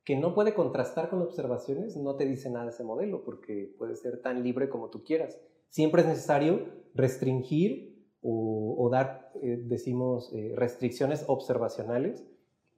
que 0.05 0.17
no 0.17 0.35
puede 0.35 0.53
contrastar 0.53 1.09
con 1.09 1.23
observaciones, 1.23 1.97
no 1.97 2.17
te 2.17 2.27
dice 2.27 2.51
nada 2.51 2.71
ese 2.71 2.85
modelo, 2.85 3.25
porque 3.25 3.75
puede 3.79 3.97
ser 3.97 4.21
tan 4.21 4.43
libre 4.43 4.69
como 4.69 4.91
tú 4.91 5.05
quieras. 5.05 5.41
Siempre 5.71 6.03
es 6.03 6.09
necesario 6.09 6.69
restringir 6.95 7.93
o, 8.21 8.89
dar, 8.93 9.33
eh, 9.43 9.63
decimos, 9.65 10.31
eh, 10.33 10.53
restricciones 10.55 11.25
observacionales 11.27 12.25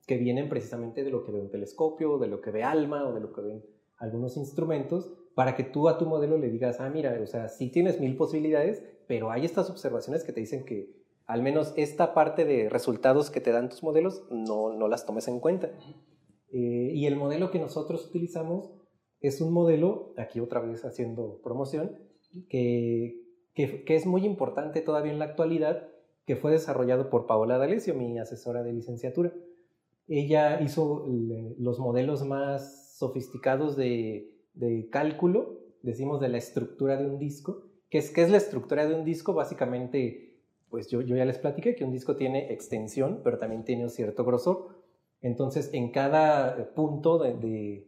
que 0.07 0.17
vienen 0.17 0.49
precisamente 0.49 1.03
de 1.03 1.11
lo 1.11 1.25
que 1.25 1.33
ve 1.33 1.41
un 1.41 1.51
telescopio, 1.51 2.19
de 2.19 2.29
lo 2.29 2.41
que 2.41 2.51
ve 2.51 2.63
ALMA 2.63 3.09
o 3.09 3.13
de 3.13 3.21
lo 3.21 3.33
que 3.33 3.41
ven 3.41 3.65
algunos 3.99 4.37
instrumentos 4.37 5.13
para 5.35 5.57
que 5.57 5.65
tú 5.65 5.89
a 5.89 5.99
tu 5.99 6.07
modelo 6.07 6.39
le 6.39 6.51
digas, 6.51 6.81
ah, 6.81 6.89
mira, 6.89 7.19
o 7.21 7.27
sea, 7.27 7.49
sí 7.49 7.71
tienes 7.71 8.01
mil 8.01 8.17
posibilidades, 8.17 8.83
pero 9.07 9.31
hay 9.31 9.45
estas 9.45 9.69
observaciones 9.71 10.25
que 10.25 10.33
te 10.33 10.41
dicen 10.41 10.65
que 10.65 11.04
al 11.27 11.43
menos 11.43 11.73
esta 11.77 12.15
parte 12.15 12.45
de 12.45 12.69
resultados 12.69 13.31
que 13.31 13.41
te 13.41 13.53
dan 13.53 13.69
tus 13.69 13.83
modelos 13.83 14.25
no, 14.31 14.73
no 14.75 14.89
las 14.89 15.07
tomes 15.07 15.29
en 15.29 15.41
cuenta. 15.41 15.71
Eh, 16.53 16.93
y 16.95 17.07
el 17.07 17.17
modelo 17.17 17.51
que 17.51 17.59
nosotros 17.59 18.07
utilizamos 18.07 18.71
es 19.21 19.41
un 19.41 19.53
modelo, 19.53 20.13
aquí 20.17 20.41
otra 20.41 20.61
vez 20.61 20.85
haciendo 20.85 21.41
promoción, 21.43 21.99
que, 22.49 23.23
que, 23.55 23.85
que 23.85 23.95
es 23.95 24.07
muy 24.07 24.25
importante 24.25 24.81
todavía 24.81 25.13
en 25.13 25.19
la 25.19 25.25
actualidad, 25.25 25.89
que 26.27 26.37
fue 26.37 26.53
desarrollado 26.53 27.11
por 27.11 27.27
Paola 27.27 27.59
D'Alessio, 27.59 27.95
mi 27.95 28.19
asesora 28.19 28.63
de 28.63 28.73
licenciatura. 28.73 29.33
Ella 30.07 30.61
hizo 30.61 31.07
los 31.59 31.79
modelos 31.79 32.25
más 32.25 32.97
sofisticados 32.99 33.77
de 33.77 34.35
de 34.55 34.89
cálculo, 34.91 35.61
decimos 35.83 36.21
de 36.21 36.29
la 36.29 36.39
estructura 36.39 36.97
de 36.97 37.07
un 37.07 37.19
disco. 37.19 37.65
¿Qué 37.91 37.99
es, 37.99 38.11
qué 38.11 38.23
es 38.23 38.31
la 38.31 38.39
estructura 38.39 38.87
de 38.87 38.95
un 38.95 39.05
disco? 39.05 39.35
Básicamente, 39.35 40.34
pues 40.75 40.89
yo, 40.89 41.03
ya 41.03 41.25
les 41.25 41.39
platiqué 41.39 41.77
que 41.77 41.85
un 41.85 41.93
disco 41.93 42.17
tiene 42.17 42.53
extensión, 42.53 43.21
pero 43.23 43.39
también 43.39 43.63
tiene 43.63 43.85
un 43.85 43.91
cierto 43.91 44.25
grosor. 44.25 44.71
Entonces, 45.23 45.71
en 45.73 45.93
cada 45.93 46.75
punto, 46.75 47.17
de, 47.21 47.87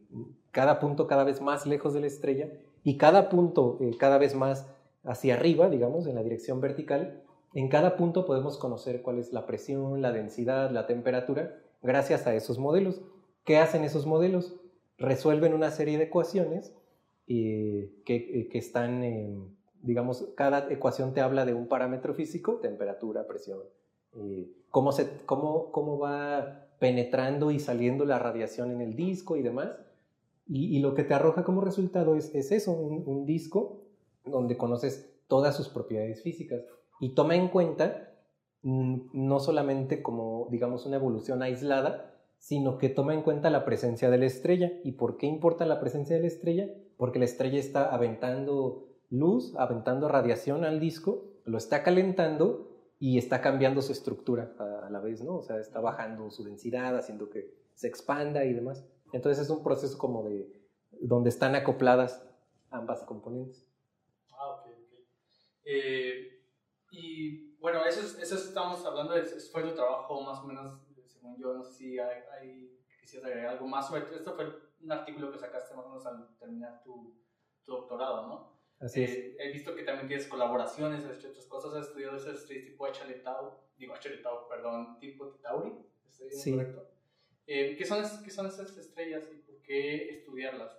cada 0.52 0.78
punto 0.78 1.08
cada 1.08 1.24
vez 1.24 1.40
más 1.40 1.66
lejos 1.66 1.94
de 1.94 2.02
la 2.02 2.06
estrella 2.06 2.48
y 2.84 2.96
cada 2.96 3.28
punto 3.28 3.76
eh, 3.80 3.96
cada 3.98 4.18
vez 4.18 4.36
más 4.36 4.68
hacia 5.02 5.34
arriba, 5.34 5.68
digamos, 5.68 6.06
en 6.06 6.14
la 6.14 6.22
dirección 6.22 6.60
vertical, 6.60 7.24
en 7.54 7.68
cada 7.68 7.96
punto 7.96 8.24
podemos 8.24 8.56
conocer 8.56 9.02
cuál 9.02 9.18
es 9.18 9.32
la 9.32 9.46
presión, 9.46 10.00
la 10.00 10.12
densidad, 10.12 10.70
la 10.70 10.86
temperatura. 10.86 11.58
gracias 11.82 12.28
a 12.28 12.36
esos 12.36 12.60
modelos. 12.60 13.02
¿Qué 13.44 13.56
hacen 13.56 13.82
esos 13.82 14.06
modelos? 14.06 14.60
Resuelven 14.96 15.54
una 15.54 15.72
serie 15.72 15.98
de 15.98 16.04
ecuaciones 16.04 16.72
eh, 17.26 17.90
que, 18.04 18.48
que, 18.48 18.58
están, 18.58 19.02
digamos, 19.86 20.28
cada 20.34 20.70
ecuación 20.70 21.14
te 21.14 21.20
habla 21.20 21.46
de 21.46 21.54
un 21.54 21.68
parámetro 21.68 22.12
físico, 22.12 22.56
temperatura, 22.56 23.26
presión, 23.26 23.60
eh, 24.16 24.50
cómo, 24.70 24.92
se, 24.92 25.08
cómo, 25.24 25.70
cómo 25.70 25.98
va 25.98 26.66
penetrando 26.78 27.50
y 27.50 27.60
saliendo 27.60 28.04
la 28.04 28.18
radiación 28.18 28.72
en 28.72 28.80
el 28.80 28.96
disco 28.96 29.36
y 29.36 29.42
demás. 29.42 29.70
Y, 30.48 30.78
lo 30.78 30.94
que 30.94 31.02
te 31.02 31.14
arroja 31.14 31.42
como 31.42 31.60
resultado 31.60 32.14
es, 32.14 32.32
es 32.34 32.52
eso, 32.52 32.72
un, 32.72 33.02
un, 33.06 33.26
disco 33.26 33.82
donde 34.24 34.56
conoces 34.56 35.12
todas 35.26 35.56
sus 35.56 35.68
propiedades 35.68 36.22
físicas 36.22 36.62
y 37.00 37.14
toma 37.14 37.34
en 37.34 37.48
cuenta 37.48 38.12
mm, 38.62 39.08
no 39.12 39.40
solamente 39.40 40.02
como, 40.02 40.46
digamos, 40.50 40.86
una 40.86 40.96
evolución 40.96 41.42
aislada, 41.42 42.14
sino 42.38 42.78
que 42.78 42.88
toma 42.88 43.14
en 43.14 43.22
cuenta 43.22 43.50
la 43.50 43.64
presencia 43.64 44.08
de 44.08 44.18
la 44.18 44.26
estrella. 44.26 44.72
¿Y 44.84 44.92
por 44.92 45.16
qué 45.16 45.26
importa 45.26 45.66
la 45.66 45.80
presencia 45.80 46.14
de 46.14 46.22
la 46.22 46.28
estrella? 46.28 46.68
Porque 46.96 47.18
la 47.18 47.24
estrella 47.24 47.58
está 47.58 47.92
aventando 47.92 48.85
luz, 49.10 49.54
aventando 49.56 50.08
radiación 50.08 50.64
al 50.64 50.80
disco, 50.80 51.24
lo 51.44 51.58
está 51.58 51.82
calentando 51.82 52.76
y 52.98 53.18
está 53.18 53.40
cambiando 53.40 53.82
su 53.82 53.92
estructura 53.92 54.54
a, 54.58 54.90
la 54.90 55.00
vez, 55.00 55.22
¿no? 55.22 55.36
O 55.36 55.42
sea, 55.42 55.58
está 55.58 55.80
bajando 55.80 56.30
su 56.30 56.44
densidad, 56.44 56.96
haciendo 56.96 57.28
que 57.28 57.54
se 57.74 57.88
expanda 57.88 58.44
y 58.44 58.52
demás. 58.52 58.86
Entonces 59.12 59.44
es 59.44 59.50
un 59.50 59.62
proceso 59.62 59.98
como 59.98 60.24
de 60.24 60.50
donde 61.00 61.28
están 61.28 61.54
acopladas 61.54 62.26
ambas 62.70 63.02
componentes. 63.02 63.68
Ah, 64.32 64.50
ok, 64.50 64.66
ok. 64.66 64.98
Eh, 65.64 66.42
y 66.90 67.56
bueno, 67.58 67.84
eso, 67.84 68.00
eso 68.20 68.34
estamos 68.34 68.84
hablando, 68.84 69.14
de, 69.14 69.24
fue 69.24 69.62
tu 69.62 69.74
trabajo 69.74 70.20
más 70.22 70.40
o 70.40 70.44
menos, 70.44 70.80
según 71.06 71.36
yo, 71.36 71.54
no 71.54 71.62
sé 71.62 71.74
si 71.74 71.98
hay, 71.98 72.22
hay 72.40 72.80
quisieras 73.00 73.28
agregar 73.28 73.52
algo 73.52 73.66
más 73.68 73.86
sobre 73.86 74.02
esto. 74.02 74.34
fue 74.34 74.46
un 74.80 74.92
artículo 74.92 75.30
que 75.30 75.38
sacaste 75.38 75.74
más 75.74 75.86
o 75.86 75.90
menos 75.90 76.06
al 76.06 76.36
terminar 76.38 76.82
tu, 76.82 77.14
tu 77.64 77.72
doctorado, 77.72 78.26
¿no? 78.26 78.55
Así 78.80 79.02
es. 79.02 79.10
Eh, 79.10 79.36
he 79.38 79.52
visto 79.52 79.74
que 79.74 79.82
también 79.82 80.06
tienes 80.06 80.26
colaboraciones, 80.26 81.04
has 81.04 81.16
hecho 81.16 81.28
otras 81.28 81.46
cosas, 81.46 81.74
has 81.74 81.88
estudiado 81.88 82.16
esos 82.16 82.46
tipo 82.46 82.86
Chaletao, 82.88 83.58
digo 83.78 83.94
Chaletao, 83.98 84.48
perdón, 84.48 84.98
tipo 85.00 85.28
Titauri, 85.28 85.72
¿estoy 86.08 86.30
sí. 86.30 86.52
correcto? 86.52 86.88
Eh, 87.46 87.76
¿qué, 87.78 87.84
son, 87.86 88.04
¿Qué 88.22 88.30
son 88.30 88.46
esas 88.46 88.76
estrellas 88.76 89.28
y 89.32 89.38
por 89.38 89.62
qué 89.62 90.10
estudiarlas? 90.10 90.72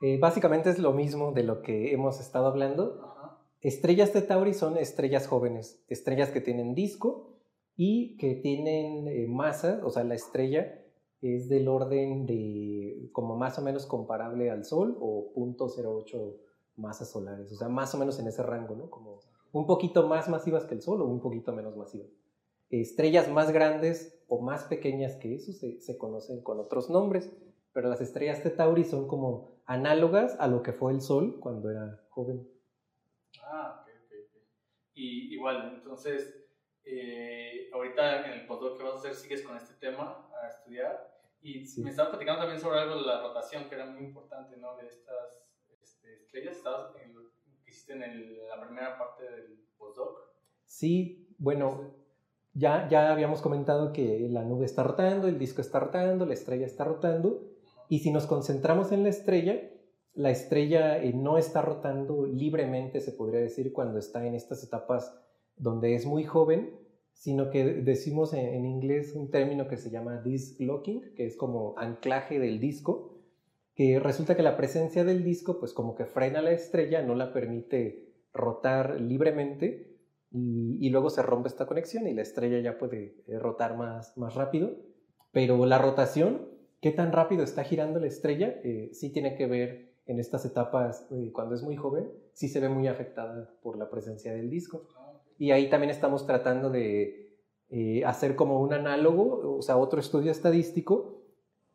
Eh, 0.00 0.18
básicamente 0.18 0.70
es 0.70 0.78
lo 0.78 0.92
mismo 0.92 1.32
de 1.32 1.42
lo 1.42 1.60
que 1.60 1.92
hemos 1.92 2.20
estado 2.20 2.46
hablando. 2.46 3.02
Ajá. 3.02 3.38
Estrellas 3.60 4.12
de 4.14 4.22
Tauri 4.22 4.54
son 4.54 4.76
estrellas 4.76 5.26
jóvenes, 5.26 5.84
estrellas 5.88 6.30
que 6.30 6.40
tienen 6.40 6.74
disco 6.76 7.36
y 7.76 8.16
que 8.16 8.36
tienen 8.36 9.28
masa, 9.30 9.80
o 9.84 9.90
sea, 9.90 10.04
la 10.04 10.14
estrella 10.14 10.84
es 11.20 11.48
del 11.48 11.66
orden 11.66 12.26
de 12.26 13.10
como 13.12 13.36
más 13.36 13.58
o 13.58 13.62
menos 13.62 13.86
comparable 13.86 14.50
al 14.50 14.64
Sol 14.64 14.96
o 15.00 15.32
0.08 15.34 16.47
masas 16.78 17.10
solares, 17.10 17.52
o 17.52 17.56
sea, 17.56 17.68
más 17.68 17.94
o 17.94 17.98
menos 17.98 18.18
en 18.18 18.28
ese 18.28 18.42
rango, 18.42 18.74
¿no? 18.74 18.90
Como 18.90 19.20
un 19.52 19.66
poquito 19.66 20.06
más 20.06 20.28
masivas 20.28 20.64
que 20.64 20.74
el 20.74 20.82
Sol 20.82 21.02
o 21.02 21.06
un 21.06 21.20
poquito 21.20 21.52
menos 21.52 21.76
masivas. 21.76 22.08
Estrellas 22.70 23.30
más 23.30 23.50
grandes 23.50 24.22
o 24.28 24.40
más 24.40 24.64
pequeñas 24.64 25.16
que 25.16 25.34
eso 25.34 25.52
se, 25.52 25.80
se 25.80 25.98
conocen 25.98 26.42
con 26.42 26.60
otros 26.60 26.90
nombres, 26.90 27.30
pero 27.72 27.88
las 27.88 28.00
estrellas 28.00 28.42
de 28.44 28.50
Tauri 28.50 28.84
son 28.84 29.08
como 29.08 29.58
análogas 29.66 30.36
a 30.38 30.48
lo 30.48 30.62
que 30.62 30.72
fue 30.72 30.92
el 30.92 31.00
Sol 31.00 31.38
cuando 31.40 31.70
era 31.70 32.00
joven. 32.10 32.48
Ah, 33.42 33.82
ok, 33.82 33.88
ok. 33.88 34.42
Y 34.94 35.34
igual, 35.34 35.74
entonces, 35.76 36.46
eh, 36.84 37.70
ahorita 37.72 38.26
en 38.26 38.40
el 38.40 38.46
postdoc 38.46 38.76
que 38.76 38.84
vas 38.84 38.94
a 38.94 38.98
hacer 38.98 39.14
sigues 39.14 39.42
con 39.42 39.56
este 39.56 39.74
tema 39.74 40.30
a 40.42 40.48
estudiar 40.48 41.18
y 41.40 41.64
me 41.82 41.90
estabas 41.90 42.10
platicando 42.10 42.40
también 42.40 42.60
sobre 42.60 42.80
algo 42.80 42.96
de 42.96 43.06
la 43.06 43.22
rotación 43.22 43.68
que 43.68 43.74
era 43.74 43.86
muy 43.86 44.04
importante, 44.04 44.56
¿no? 44.56 44.76
De 44.76 44.86
estas 44.86 45.47
estrellas 46.28 46.58
estabas 46.58 46.92
en 47.02 47.16
hiciste 47.66 47.94
en 47.94 48.48
la 48.48 48.60
primera 48.60 48.98
parte 48.98 49.24
del 49.24 49.58
postdoc. 49.78 50.18
Sí, 50.66 51.34
bueno, 51.38 51.94
ya, 52.52 52.86
ya 52.88 53.10
habíamos 53.10 53.40
comentado 53.40 53.92
que 53.92 54.28
la 54.30 54.44
nube 54.44 54.66
está 54.66 54.82
rotando, 54.82 55.28
el 55.28 55.38
disco 55.38 55.62
está 55.62 55.80
rotando, 55.80 56.26
la 56.26 56.34
estrella 56.34 56.66
está 56.66 56.84
rotando, 56.84 57.48
y 57.88 58.00
si 58.00 58.10
nos 58.10 58.26
concentramos 58.26 58.92
en 58.92 59.04
la 59.04 59.08
estrella, 59.08 59.70
la 60.12 60.30
estrella 60.30 61.02
eh, 61.02 61.14
no 61.14 61.38
está 61.38 61.62
rotando 61.62 62.26
libremente, 62.26 63.00
se 63.00 63.12
podría 63.12 63.40
decir, 63.40 63.72
cuando 63.72 63.98
está 63.98 64.26
en 64.26 64.34
estas 64.34 64.62
etapas 64.62 65.18
donde 65.56 65.94
es 65.94 66.04
muy 66.04 66.24
joven, 66.24 66.78
sino 67.12 67.50
que 67.50 67.64
decimos 67.64 68.34
en, 68.34 68.46
en 68.46 68.66
inglés 68.66 69.14
un 69.14 69.30
término 69.30 69.66
que 69.66 69.78
se 69.78 69.90
llama 69.90 70.20
disc 70.20 70.60
locking, 70.60 71.14
que 71.14 71.24
es 71.26 71.36
como 71.36 71.74
anclaje 71.78 72.38
del 72.38 72.60
disco, 72.60 73.17
que 73.78 74.00
resulta 74.00 74.34
que 74.34 74.42
la 74.42 74.56
presencia 74.56 75.04
del 75.04 75.22
disco 75.22 75.60
pues 75.60 75.72
como 75.72 75.94
que 75.94 76.04
frena 76.04 76.42
la 76.42 76.50
estrella, 76.50 77.00
no 77.00 77.14
la 77.14 77.32
permite 77.32 78.12
rotar 78.32 79.00
libremente 79.00 80.00
y, 80.32 80.90
luego 80.90 81.10
se 81.10 81.22
rompe 81.22 81.48
esta 81.48 81.66
conexión 81.66 82.08
y 82.08 82.12
la 82.12 82.22
estrella 82.22 82.58
ya 82.58 82.76
puede 82.76 83.22
eh, 83.28 83.38
rotar 83.38 83.76
más, 83.76 84.18
más 84.18 84.34
rápido. 84.34 84.72
Pero 85.30 85.64
la 85.64 85.78
rotación, 85.78 86.48
qué 86.80 86.90
tan 86.90 87.12
rápido 87.12 87.44
está 87.44 87.62
girando 87.62 88.00
la 88.00 88.08
estrella, 88.08 88.48
eh, 88.64 88.90
sí 88.92 89.12
tiene 89.12 89.36
que 89.36 89.46
ver 89.46 89.92
en 90.06 90.18
estas 90.18 90.44
etapas 90.44 91.06
eh, 91.12 91.30
cuando 91.32 91.54
es 91.54 91.62
muy 91.62 91.76
joven, 91.76 92.10
sí 92.32 92.48
se 92.48 92.58
ve 92.58 92.68
muy 92.68 92.88
afectada 92.88 93.48
por 93.62 93.78
la 93.78 93.88
presencia 93.88 94.32
del 94.32 94.50
disco. 94.50 94.88
Y 95.38 95.52
ahí 95.52 95.70
también 95.70 95.90
estamos 95.90 96.26
tratando 96.26 96.68
de 96.70 97.26
hacer 98.04 98.34
como 98.34 98.60
un 98.60 98.72
análogo, 98.72 99.56
o 99.56 99.62
sea, 99.62 99.76
otro 99.76 100.00
estudio 100.00 100.32
estadístico 100.32 101.18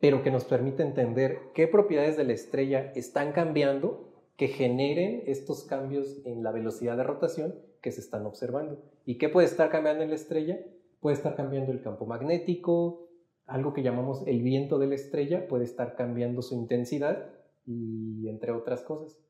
pero 0.00 0.22
que 0.22 0.30
nos 0.30 0.44
permite 0.44 0.82
entender 0.82 1.38
qué 1.54 1.66
propiedades 1.66 2.16
de 2.16 2.24
la 2.24 2.32
estrella 2.32 2.92
están 2.94 3.32
cambiando 3.32 4.12
que 4.36 4.48
generen 4.48 5.22
estos 5.26 5.64
cambios 5.64 6.20
en 6.24 6.42
la 6.42 6.52
velocidad 6.52 6.96
de 6.96 7.04
rotación 7.04 7.54
que 7.80 7.92
se 7.92 8.00
están 8.00 8.26
observando. 8.26 8.82
¿Y 9.04 9.18
qué 9.18 9.28
puede 9.28 9.46
estar 9.46 9.70
cambiando 9.70 10.02
en 10.02 10.10
la 10.10 10.16
estrella? 10.16 10.58
Puede 11.00 11.16
estar 11.16 11.36
cambiando 11.36 11.70
el 11.70 11.82
campo 11.82 12.06
magnético, 12.06 13.08
algo 13.46 13.74
que 13.74 13.82
llamamos 13.82 14.26
el 14.26 14.42
viento 14.42 14.78
de 14.78 14.86
la 14.86 14.94
estrella, 14.94 15.46
puede 15.46 15.64
estar 15.64 15.94
cambiando 15.94 16.42
su 16.42 16.54
intensidad 16.54 17.30
y 17.66 18.28
entre 18.28 18.52
otras 18.52 18.82
cosas. 18.82 19.20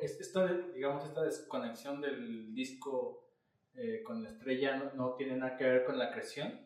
Esta, 0.00 0.46
digamos, 0.74 1.04
esta 1.04 1.22
desconexión 1.22 2.00
del 2.00 2.54
disco 2.54 3.24
eh, 3.74 4.02
con 4.02 4.22
la 4.22 4.30
estrella 4.30 4.92
no, 4.94 5.14
tiene 5.14 5.36
nada 5.36 5.56
que 5.56 5.64
ver 5.64 5.84
con 5.84 5.98
la 5.98 6.10
creación. 6.10 6.60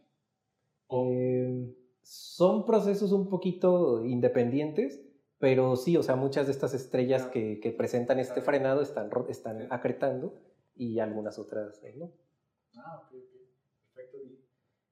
Eh, 0.90 1.74
son 2.08 2.64
procesos 2.64 3.12
un 3.12 3.28
poquito 3.28 4.02
independientes, 4.02 5.06
pero 5.38 5.76
sí, 5.76 5.94
o 5.98 6.02
sea, 6.02 6.16
muchas 6.16 6.46
de 6.46 6.52
estas 6.52 6.72
estrellas 6.72 7.26
que, 7.26 7.60
que 7.60 7.70
presentan 7.70 8.18
este 8.18 8.40
frenado 8.40 8.80
están, 8.80 9.10
están 9.28 9.68
acretando 9.70 10.40
y 10.74 11.00
algunas 11.00 11.38
otras 11.38 11.82
no. 11.96 12.10
Ah, 12.76 13.02
ok, 13.04 13.12
ok. 13.12 13.94
Perfecto. 13.94 14.18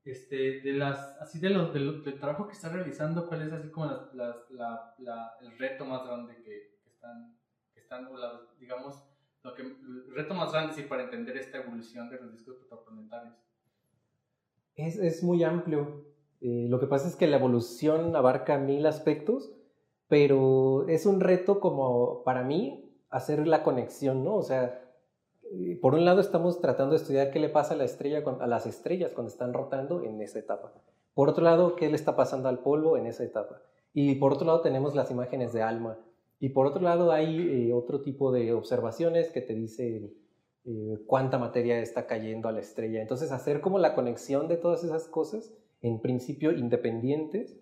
Este, 0.04 0.60
de 0.60 0.72
las, 0.74 1.16
así 1.18 1.38
de 1.40 1.48
los, 1.48 1.72
del, 1.72 2.02
trabajo 2.20 2.46
que 2.46 2.52
están 2.52 2.74
realizando, 2.74 3.26
¿cuál 3.26 3.46
es 3.46 3.52
así 3.54 3.70
como 3.70 3.86
las, 3.86 4.12
las, 4.12 4.50
la, 4.50 4.94
la, 4.98 5.36
el 5.40 5.58
reto 5.58 5.86
más 5.86 6.06
grande 6.06 6.36
que, 6.36 6.80
que 6.84 6.90
están, 6.90 7.34
que 7.72 7.80
están 7.80 8.10
digamos, 8.60 9.02
lo 9.42 9.54
que, 9.54 9.62
el 9.62 10.14
reto 10.14 10.34
más 10.34 10.52
grande 10.52 10.74
sí 10.74 10.82
para 10.82 11.04
entender 11.04 11.38
esta 11.38 11.56
evolución 11.56 12.10
de 12.10 12.20
los 12.20 12.32
discos 12.32 12.56
protoplanetarios? 12.56 13.36
Es, 14.74 14.98
es 14.98 15.22
muy 15.22 15.42
amplio. 15.42 16.14
Eh, 16.40 16.66
lo 16.68 16.78
que 16.78 16.86
pasa 16.86 17.08
es 17.08 17.16
que 17.16 17.26
la 17.26 17.36
evolución 17.36 18.14
abarca 18.14 18.58
mil 18.58 18.86
aspectos, 18.86 19.52
pero 20.08 20.86
es 20.88 21.06
un 21.06 21.20
reto 21.20 21.60
como 21.60 22.22
para 22.24 22.42
mí 22.42 22.92
hacer 23.10 23.46
la 23.46 23.62
conexión, 23.62 24.24
¿no? 24.24 24.36
O 24.36 24.42
sea, 24.42 24.82
eh, 25.52 25.78
por 25.80 25.94
un 25.94 26.04
lado 26.04 26.20
estamos 26.20 26.60
tratando 26.60 26.92
de 26.92 26.98
estudiar 27.00 27.30
qué 27.30 27.40
le 27.40 27.48
pasa 27.48 27.74
a, 27.74 27.76
la 27.76 27.84
estrella, 27.84 28.22
a 28.40 28.46
las 28.46 28.66
estrellas 28.66 29.12
cuando 29.12 29.32
están 29.32 29.54
rotando 29.54 30.02
en 30.02 30.20
esa 30.20 30.38
etapa. 30.38 30.72
Por 31.14 31.28
otro 31.28 31.44
lado, 31.44 31.76
qué 31.76 31.88
le 31.88 31.96
está 31.96 32.14
pasando 32.14 32.48
al 32.48 32.58
polvo 32.58 32.96
en 32.96 33.06
esa 33.06 33.24
etapa. 33.24 33.62
Y 33.94 34.16
por 34.16 34.34
otro 34.34 34.46
lado 34.46 34.60
tenemos 34.60 34.94
las 34.94 35.10
imágenes 35.10 35.52
de 35.54 35.62
ALMA. 35.62 35.98
Y 36.38 36.50
por 36.50 36.66
otro 36.66 36.82
lado 36.82 37.12
hay 37.12 37.68
eh, 37.68 37.72
otro 37.72 38.02
tipo 38.02 38.30
de 38.30 38.52
observaciones 38.52 39.30
que 39.30 39.40
te 39.40 39.54
dicen 39.54 40.14
cuánta 41.06 41.38
materia 41.38 41.78
está 41.78 42.08
cayendo 42.08 42.48
a 42.48 42.52
la 42.52 42.58
estrella. 42.58 43.00
Entonces 43.00 43.30
hacer 43.30 43.60
como 43.60 43.78
la 43.78 43.94
conexión 43.94 44.48
de 44.48 44.56
todas 44.56 44.82
esas 44.82 45.06
cosas 45.06 45.54
en 45.86 46.00
principio 46.00 46.50
independientes, 46.52 47.56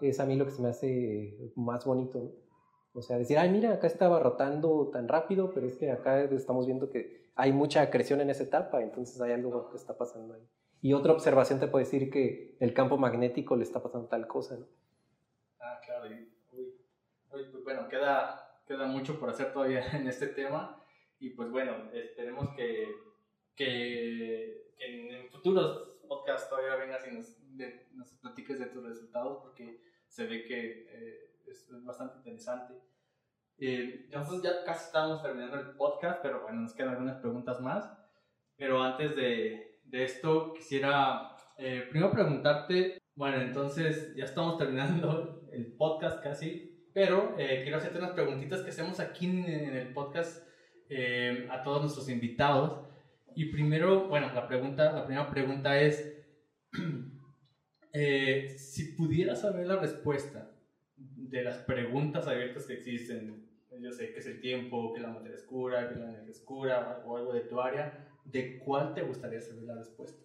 es 0.00 0.18
a 0.18 0.26
mí 0.26 0.36
lo 0.36 0.44
que 0.44 0.50
se 0.50 0.62
me 0.62 0.68
hace 0.68 1.52
más 1.54 1.84
bonito. 1.84 2.32
O 2.92 3.02
sea, 3.02 3.18
decir, 3.18 3.38
ay, 3.38 3.50
mira, 3.50 3.72
acá 3.72 3.86
estaba 3.86 4.18
rotando 4.18 4.88
tan 4.92 5.06
rápido, 5.06 5.52
pero 5.54 5.66
es 5.66 5.76
que 5.76 5.90
acá 5.92 6.22
estamos 6.22 6.66
viendo 6.66 6.90
que 6.90 7.30
hay 7.36 7.52
mucha 7.52 7.82
acreción 7.82 8.20
en 8.20 8.30
esa 8.30 8.42
etapa, 8.42 8.82
entonces 8.82 9.20
hay 9.20 9.32
algo 9.32 9.70
que 9.70 9.76
está 9.76 9.96
pasando 9.96 10.34
ahí. 10.34 10.42
Y 10.82 10.92
otra 10.92 11.12
observación 11.12 11.60
te 11.60 11.68
puede 11.68 11.84
decir 11.84 12.10
que 12.10 12.56
el 12.58 12.74
campo 12.74 12.98
magnético 12.98 13.54
le 13.54 13.62
está 13.62 13.80
pasando 13.80 14.08
tal 14.08 14.26
cosa, 14.26 14.56
¿no? 14.56 14.66
Ah, 15.60 15.80
claro. 15.84 16.08
Uy, 16.52 17.44
pues 17.52 17.62
bueno, 17.62 17.88
queda, 17.88 18.60
queda 18.66 18.86
mucho 18.86 19.20
por 19.20 19.30
hacer 19.30 19.52
todavía 19.52 19.84
en 19.92 20.08
este 20.08 20.28
tema. 20.28 20.82
Y 21.20 21.30
pues 21.30 21.50
bueno, 21.50 21.90
esperemos 21.92 22.48
que, 22.56 22.88
que, 23.54 24.72
que 24.76 25.20
en 25.20 25.28
futuros 25.30 25.98
podcast 26.08 26.48
todavía 26.48 26.74
vengas 26.76 27.06
y 27.06 27.14
nos, 27.14 27.37
nos 27.92 28.12
platiques 28.20 28.58
de 28.58 28.66
tus 28.66 28.84
resultados 28.84 29.38
porque 29.42 29.82
se 30.06 30.26
ve 30.26 30.44
que 30.44 30.86
eh, 30.90 31.28
es, 31.46 31.68
bastante 31.84 32.18
interesante. 32.18 32.74
Eh, 33.58 34.08
nosotros 34.12 34.42
ya 34.42 34.64
casi 34.64 34.86
estamos 34.86 35.22
terminando 35.22 35.56
el 35.56 35.76
podcast, 35.76 36.20
pero 36.22 36.42
bueno, 36.42 36.60
nos 36.60 36.74
quedan 36.74 36.90
algunas 36.90 37.16
preguntas 37.16 37.60
más. 37.60 37.90
Pero 38.56 38.82
antes 38.82 39.14
de, 39.16 39.80
de 39.84 40.04
esto, 40.04 40.52
quisiera 40.54 41.36
eh, 41.56 41.86
primero 41.90 42.10
preguntarte, 42.10 42.98
bueno, 43.14 43.40
entonces 43.40 44.14
ya 44.14 44.24
estamos 44.24 44.58
terminando 44.58 45.48
el 45.52 45.72
podcast 45.76 46.22
casi, 46.22 46.88
pero 46.92 47.34
eh, 47.38 47.60
quiero 47.62 47.78
hacerte 47.78 47.98
unas 47.98 48.12
preguntitas 48.12 48.62
que 48.62 48.70
hacemos 48.70 49.00
aquí 49.00 49.26
en, 49.26 49.44
en 49.44 49.76
el 49.76 49.92
podcast 49.92 50.46
a 51.50 51.62
todos 51.62 51.82
nuestros 51.82 52.08
invitados. 52.08 52.88
Y 53.34 53.52
primero, 53.52 54.08
bueno, 54.08 54.32
la, 54.34 54.48
pregunta, 54.48 54.90
la 54.90 55.04
primera 55.04 55.28
pregunta 55.30 55.78
es, 55.78 56.16
eh, 57.92 58.54
si 58.58 58.92
pudieras 58.92 59.40
saber 59.40 59.66
la 59.66 59.76
respuesta 59.76 60.50
de 60.96 61.42
las 61.42 61.58
preguntas 61.58 62.26
abiertas 62.26 62.66
que 62.66 62.74
existen, 62.74 63.48
yo 63.80 63.92
sé 63.92 64.12
que 64.12 64.18
es 64.18 64.26
el 64.26 64.40
tiempo, 64.40 64.92
que 64.92 65.00
la 65.00 65.08
materia 65.08 65.36
es 65.36 65.42
oscura, 65.42 65.88
que 65.88 65.96
la 65.96 66.06
energía 66.06 66.30
es 66.30 66.38
oscura 66.38 67.04
o 67.06 67.16
algo 67.16 67.32
de 67.32 67.40
tu 67.40 67.60
área, 67.60 68.08
¿de 68.24 68.58
cuál 68.58 68.94
te 68.94 69.02
gustaría 69.02 69.40
saber 69.40 69.64
la 69.64 69.76
respuesta? 69.76 70.18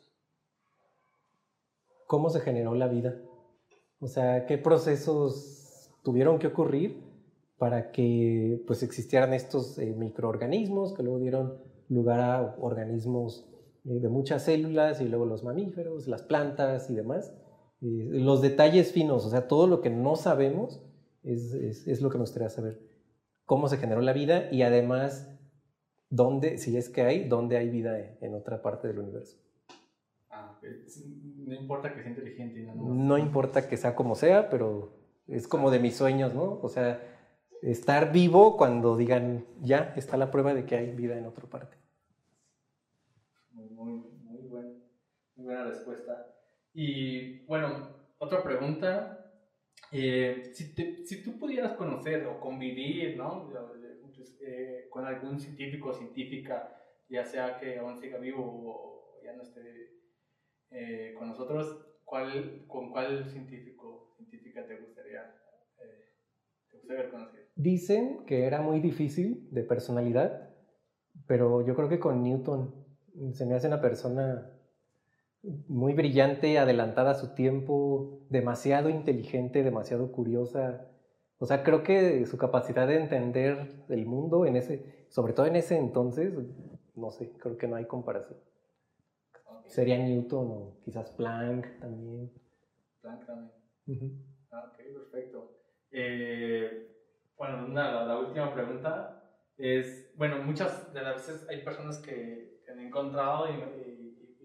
¿Cómo 2.07 2.29
se 2.29 2.41
generó 2.41 2.75
la 2.75 2.87
vida? 2.87 3.15
O 3.99 4.07
sea, 4.07 4.45
¿qué 4.45 4.57
procesos 4.57 5.91
tuvieron 6.03 6.39
que 6.39 6.47
ocurrir 6.47 7.01
para 7.57 7.91
que 7.91 8.61
pues 8.67 8.83
existieran 8.83 9.33
estos 9.33 9.77
eh, 9.77 9.93
microorganismos 9.95 10.93
que 10.93 11.03
luego 11.03 11.19
dieron 11.19 11.61
lugar 11.89 12.19
a 12.19 12.55
organismos 12.59 13.47
eh, 13.85 13.99
de 13.99 14.09
muchas 14.09 14.43
células 14.43 14.99
y 14.99 15.07
luego 15.07 15.25
los 15.25 15.43
mamíferos, 15.43 16.07
las 16.07 16.23
plantas 16.23 16.89
y 16.89 16.95
demás? 16.95 17.33
Los 17.83 18.41
detalles 18.41 18.93
finos, 18.93 19.25
o 19.25 19.29
sea, 19.29 19.47
todo 19.47 19.67
lo 19.67 19.81
que 19.81 19.89
no 19.89 20.15
sabemos 20.15 20.81
es, 21.23 21.53
es, 21.53 22.01
lo 22.01 22.09
que 22.09 22.17
nos 22.17 22.29
gustaría 22.29 22.49
saber. 22.49 22.79
Cómo 23.45 23.67
se 23.67 23.77
generó 23.77 23.99
la 23.99 24.13
vida 24.13 24.49
y 24.51 24.61
además, 24.61 25.29
dónde, 26.09 26.57
si 26.57 26.77
es 26.77 26.87
que 26.89 27.01
hay, 27.01 27.27
dónde 27.27 27.57
hay 27.57 27.69
vida 27.69 28.17
en 28.21 28.35
otra 28.35 28.61
parte 28.61 28.87
del 28.87 28.99
universo. 28.99 29.37
Ah, 30.29 30.57
no 31.45 31.53
importa 31.53 31.93
que 31.93 32.01
sea 32.01 32.09
inteligente. 32.09 32.61
No, 32.73 32.93
no 32.93 33.17
importa 33.17 33.67
que 33.67 33.75
sea 33.75 33.95
como 33.95 34.15
sea, 34.15 34.49
pero 34.49 34.93
es 35.27 35.47
como 35.47 35.69
de 35.69 35.79
mis 35.79 35.97
sueños, 35.97 36.33
¿no? 36.33 36.59
O 36.61 36.69
sea, 36.69 37.01
estar 37.61 38.13
vivo 38.13 38.55
cuando 38.55 38.95
digan, 38.95 39.45
ya 39.61 39.93
está 39.97 40.15
la 40.15 40.31
prueba 40.31 40.53
de 40.53 40.65
que 40.65 40.77
hay 40.77 40.91
vida 40.91 41.17
en 41.17 41.25
otra 41.25 41.47
parte. 41.49 41.75
Muy, 43.51 43.67
muy, 43.69 43.91
muy, 44.23 44.41
muy 45.35 45.45
buena 45.45 45.65
respuesta. 45.65 46.33
Y 46.73 47.45
bueno, 47.45 47.89
otra 48.17 48.43
pregunta. 48.43 49.19
Eh, 49.91 50.49
si, 50.53 50.73
si, 51.05 51.23
tú 51.23 51.37
pudieras 51.37 51.73
conocer 51.73 52.25
o 52.25 52.39
convivir 52.39 53.15
¿no? 53.15 53.47
Pues, 54.15 54.39
eh, 54.41 54.87
con 54.89 55.05
algún 55.05 55.39
científico 55.39 55.89
o 55.89 55.93
científica, 55.93 56.75
ya 57.09 57.25
sea 57.25 57.59
que 57.59 57.77
aún 57.77 57.99
siga 57.99 58.17
vivo 58.17 58.43
o 58.43 59.21
ya 59.23 59.33
no 59.33 59.43
esté 59.43 60.01
eh, 60.71 61.13
con 61.17 61.27
nosotros, 61.27 61.85
¿cuál, 62.05 62.65
¿con 62.67 62.91
cuál 62.91 63.29
científico 63.29 64.13
científica 64.15 64.65
te 64.65 64.77
gustaría, 64.77 65.35
te 66.71 66.77
gustaría 66.77 67.09
conocer? 67.09 67.49
Dicen 67.55 68.25
que 68.25 68.45
era 68.45 68.61
muy 68.61 68.79
difícil 68.79 69.47
de 69.51 69.63
personalidad, 69.63 70.55
pero 71.27 71.65
yo 71.65 71.75
creo 71.75 71.89
que 71.89 71.99
con 71.99 72.23
Newton 72.23 72.73
se 73.33 73.45
me 73.45 73.55
hace 73.55 73.67
una 73.67 73.81
persona 73.81 74.49
muy 75.43 75.93
brillante, 75.93 76.57
adelantada 76.57 77.11
a 77.11 77.15
su 77.15 77.33
tiempo, 77.35 78.25
demasiado 78.29 78.89
inteligente, 78.89 79.63
demasiado 79.63 80.11
curiosa. 80.11 80.87
O 81.37 81.45
sea, 81.45 81.63
creo 81.63 81.83
que 81.83 82.25
su 82.25 82.37
capacidad 82.37 82.87
de 82.87 82.97
entender 82.97 83.85
el 83.89 84.05
mundo 84.05 84.45
en 84.45 84.55
ese, 84.55 85.05
sobre 85.09 85.33
todo 85.33 85.45
en 85.45 85.57
ese 85.57 85.77
entonces, 85.77 86.33
no 86.95 87.11
sé, 87.11 87.33
creo 87.37 87.57
que 87.57 87.67
no 87.67 87.75
hay 87.75 87.85
comparación. 87.85 88.39
Sería 89.65 89.97
Newton 89.97 90.47
o 90.49 90.77
quizás 90.83 91.11
Planck 91.11 91.79
también. 91.79 92.31
Planck 93.01 93.25
también. 93.25 94.23
Ah, 94.51 94.71
ok, 94.71 94.77
perfecto. 94.93 95.57
Eh, 95.91 96.89
bueno, 97.37 97.67
la, 97.67 98.19
última 98.19 98.53
pregunta 98.53 99.29
es, 99.57 100.13
bueno, 100.15 100.41
muchas 100.43 100.93
de 100.93 101.01
las 101.01 101.15
veces 101.15 101.47
hay 101.49 101.63
personas 101.63 101.97
que, 101.99 102.53
han 102.71 102.79
encontrado 102.79 103.45
y 103.49 103.51
y 103.51 103.92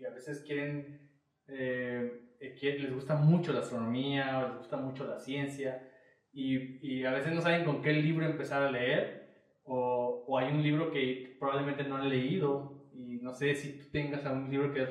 a 0.05 0.11
veces 0.11 0.41
quieren, 0.41 1.11
eh, 1.49 2.37
les 2.41 2.95
gusta 2.95 3.17
mucho 3.17 3.53
la 3.53 3.61
astronomía 3.61 4.47
les 4.49 4.59
gusta 4.59 4.77
mucho 4.77 5.07
la 5.07 5.19
ciencia 5.19 5.91
y, 6.33 6.79
y, 6.87 7.05
a 7.05 7.13
veces 7.13 7.33
no 7.33 7.41
saben 7.41 7.65
con 7.65 7.83
qué 7.83 7.93
libro 7.93 8.25
empezar 8.25 8.63
a 8.63 8.71
leer 8.71 9.29
o, 9.65 10.25
o, 10.27 10.39
hay 10.39 10.53
un 10.53 10.63
libro 10.63 10.91
que 10.91 11.37
probablemente 11.39 11.85
no 11.85 11.97
han 11.97 12.09
leído 12.09 12.89
y 12.93 13.17
no 13.21 13.33
sé 13.35 13.55
si 13.55 13.79
tú 13.79 13.87
tengas 13.91 14.25
algún 14.25 14.51
libro 14.51 14.73
que, 14.73 14.87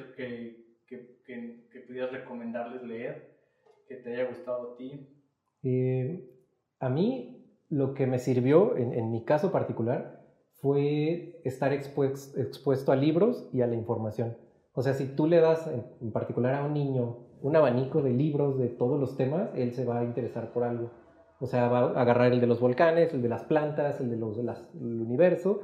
que, 0.88 1.22
que, 1.26 1.68
que 1.72 1.80
pudieras 1.82 2.12
recomendarles 2.12 2.84
leer 2.84 3.38
que 3.88 3.96
te 3.96 4.14
haya 4.14 4.30
gustado 4.30 4.74
a 4.74 4.78
ti. 4.78 5.08
Eh, 5.64 6.30
a 6.80 6.90
mí 6.90 7.46
lo 7.70 7.94
que 7.94 8.08
me 8.08 8.20
sirvió 8.20 8.78
en, 8.78 8.94
en 8.94 9.12
mi 9.12 9.24
caso 9.24 9.52
particular 9.52 10.18
fue 10.60 11.40
estar 11.44 11.72
expuesto 11.72 12.92
a 12.92 12.96
libros 12.96 13.50
y 13.54 13.62
a 13.62 13.68
la 13.68 13.76
información. 13.76 14.36
O 14.78 14.84
sea, 14.84 14.94
si 14.94 15.08
tú 15.08 15.26
le 15.26 15.40
das 15.40 15.68
en 16.02 16.12
particular 16.12 16.54
a 16.54 16.64
un 16.64 16.76
niño 16.76 17.28
un 17.42 17.56
abanico 17.56 18.04
de 18.04 18.12
libros 18.12 18.60
de 18.60 18.68
todos 18.68 19.00
los 19.00 19.18
temas, 19.18 19.50
él 19.56 19.74
se 19.74 19.86
va 19.86 20.02
a 20.02 20.04
interesar 20.04 20.54
por 20.54 20.64
algo. 20.64 20.92
O 21.40 21.48
sea, 21.48 21.68
va 21.68 21.80
a 21.80 22.02
agarrar 22.02 22.32
el 22.32 22.40
de 22.40 22.46
los 22.46 22.60
volcanes, 22.60 23.12
el 23.12 23.24
de 23.24 23.30
las 23.30 23.44
plantas, 23.44 24.00
el 24.02 24.12
de 24.12 24.18
los, 24.18 24.38
del 24.38 25.02
universo, 25.02 25.62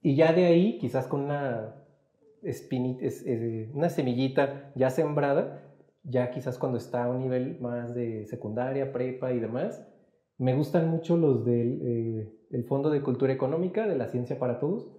y 0.00 0.16
ya 0.16 0.32
de 0.32 0.46
ahí, 0.46 0.78
quizás 0.78 1.06
con 1.06 1.20
una, 1.20 1.84
una 3.74 3.90
semillita 3.90 4.72
ya 4.74 4.88
sembrada, 4.88 5.76
ya 6.02 6.30
quizás 6.30 6.58
cuando 6.58 6.78
está 6.78 7.04
a 7.04 7.10
un 7.10 7.20
nivel 7.20 7.60
más 7.60 7.94
de 7.94 8.24
secundaria, 8.24 8.90
prepa 8.90 9.32
y 9.32 9.40
demás, 9.40 9.86
me 10.38 10.54
gustan 10.54 10.88
mucho 10.88 11.18
los 11.18 11.44
del 11.44 11.80
eh, 11.82 12.32
el 12.52 12.64
Fondo 12.64 12.88
de 12.88 13.02
Cultura 13.02 13.34
Económica, 13.34 13.86
de 13.86 13.98
la 13.98 14.08
Ciencia 14.08 14.38
para 14.38 14.58
Todos, 14.58 14.90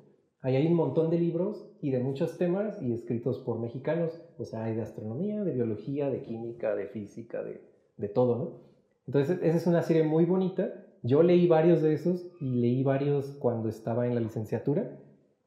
Ahí 0.41 0.55
hay 0.55 0.67
un 0.67 0.73
montón 0.73 1.09
de 1.11 1.19
libros 1.19 1.69
y 1.81 1.91
de 1.91 1.99
muchos 1.99 2.37
temas 2.37 2.81
y 2.81 2.93
escritos 2.93 3.39
por 3.39 3.59
mexicanos. 3.59 4.19
O 4.37 4.45
sea, 4.45 4.63
hay 4.63 4.75
de 4.75 4.81
astronomía, 4.81 5.43
de 5.43 5.53
biología, 5.53 6.09
de 6.09 6.21
química, 6.23 6.75
de 6.75 6.87
física, 6.87 7.43
de, 7.43 7.61
de 7.97 8.07
todo, 8.09 8.37
¿no? 8.37 8.71
Entonces, 9.05 9.39
esa 9.43 9.57
es 9.57 9.67
una 9.67 9.83
serie 9.83 10.03
muy 10.03 10.25
bonita. 10.25 10.73
Yo 11.03 11.21
leí 11.21 11.47
varios 11.47 11.81
de 11.81 11.93
esos 11.93 12.31
y 12.39 12.55
leí 12.55 12.83
varios 12.83 13.27
cuando 13.39 13.69
estaba 13.69 14.07
en 14.07 14.15
la 14.15 14.21
licenciatura. 14.21 14.97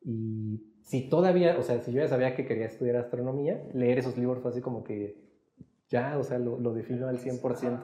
Y 0.02 0.60
si 0.82 1.08
todavía, 1.08 1.56
o 1.58 1.62
sea, 1.62 1.80
si 1.80 1.92
yo 1.92 2.00
ya 2.00 2.08
sabía 2.08 2.34
que 2.36 2.46
quería 2.46 2.66
estudiar 2.66 2.96
astronomía, 2.96 3.66
leer 3.72 3.98
esos 3.98 4.16
libros 4.16 4.40
fue 4.42 4.50
así 4.50 4.60
como 4.60 4.84
que 4.84 5.16
ya, 5.88 6.18
o 6.18 6.22
sea, 6.22 6.38
lo, 6.38 6.58
lo 6.58 6.72
defino 6.72 7.08
al 7.08 7.18
100%. 7.18 7.80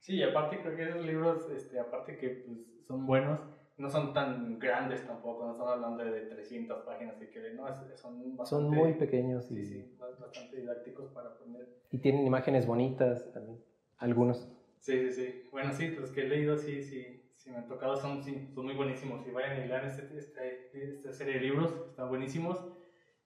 Sí, 0.00 0.22
aparte 0.22 0.58
creo 0.60 0.76
que 0.76 0.88
esos 0.88 1.06
libros, 1.06 1.48
este, 1.54 1.78
aparte 1.78 2.18
que 2.18 2.28
pues, 2.28 2.58
son 2.86 3.06
buenos, 3.06 3.38
no 3.78 3.90
son 3.90 4.12
tan 4.12 4.58
grandes 4.58 5.06
tampoco, 5.06 5.46
no 5.46 5.52
estamos 5.52 5.72
hablando 5.72 6.04
de 6.04 6.22
300 6.22 6.84
páginas 6.84 7.18
si 7.18 7.26
quieren, 7.26 7.56
no, 7.56 7.66
son 7.96 8.36
bastante, 8.36 8.46
Son 8.46 8.70
muy 8.70 8.94
pequeños 8.94 9.50
y... 9.50 9.56
Sí, 9.56 9.66
sí, 9.66 9.96
bastante 9.98 10.56
didácticos 10.56 11.10
para 11.10 11.36
poner. 11.36 11.68
Y 11.90 11.98
tienen 11.98 12.26
imágenes 12.26 12.66
bonitas 12.66 13.32
también, 13.32 13.58
algunos. 13.98 14.48
Sí, 14.78 14.98
sí, 14.98 15.12
sí. 15.12 15.48
Bueno, 15.50 15.72
sí, 15.72 15.88
los 15.88 16.10
que 16.10 16.22
he 16.22 16.28
leído, 16.28 16.58
sí, 16.58 16.82
sí, 16.82 17.22
sí 17.36 17.50
me 17.50 17.58
han 17.58 17.68
tocado, 17.68 17.96
son, 17.96 18.22
sí, 18.22 18.50
son 18.54 18.64
muy 18.64 18.74
buenísimos. 18.74 19.26
Y 19.26 19.30
vayan 19.30 19.64
y 19.64 19.68
lean 19.68 19.86
este, 19.86 20.18
este, 20.18 20.94
esta 20.94 21.12
serie 21.12 21.34
de 21.34 21.40
libros, 21.40 21.72
están 21.88 22.08
buenísimos. 22.08 22.64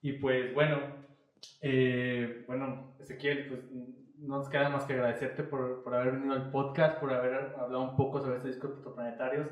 Y 0.01 0.13
pues 0.13 0.53
bueno, 0.53 0.79
eh, 1.61 2.43
bueno, 2.47 2.95
Ezequiel, 2.99 3.47
pues 3.47 3.61
no 4.19 4.37
nos 4.37 4.49
queda 4.49 4.69
más 4.69 4.85
que 4.85 4.93
agradecerte 4.93 5.43
por, 5.43 5.83
por 5.83 5.95
haber 5.95 6.13
venido 6.13 6.33
al 6.33 6.51
podcast, 6.51 6.99
por 6.99 7.11
haber 7.11 7.55
hablado 7.57 7.81
un 7.81 7.95
poco 7.95 8.19
sobre 8.19 8.37
estos 8.37 8.51
discos 8.51 8.71
protoplanetarios 8.71 9.47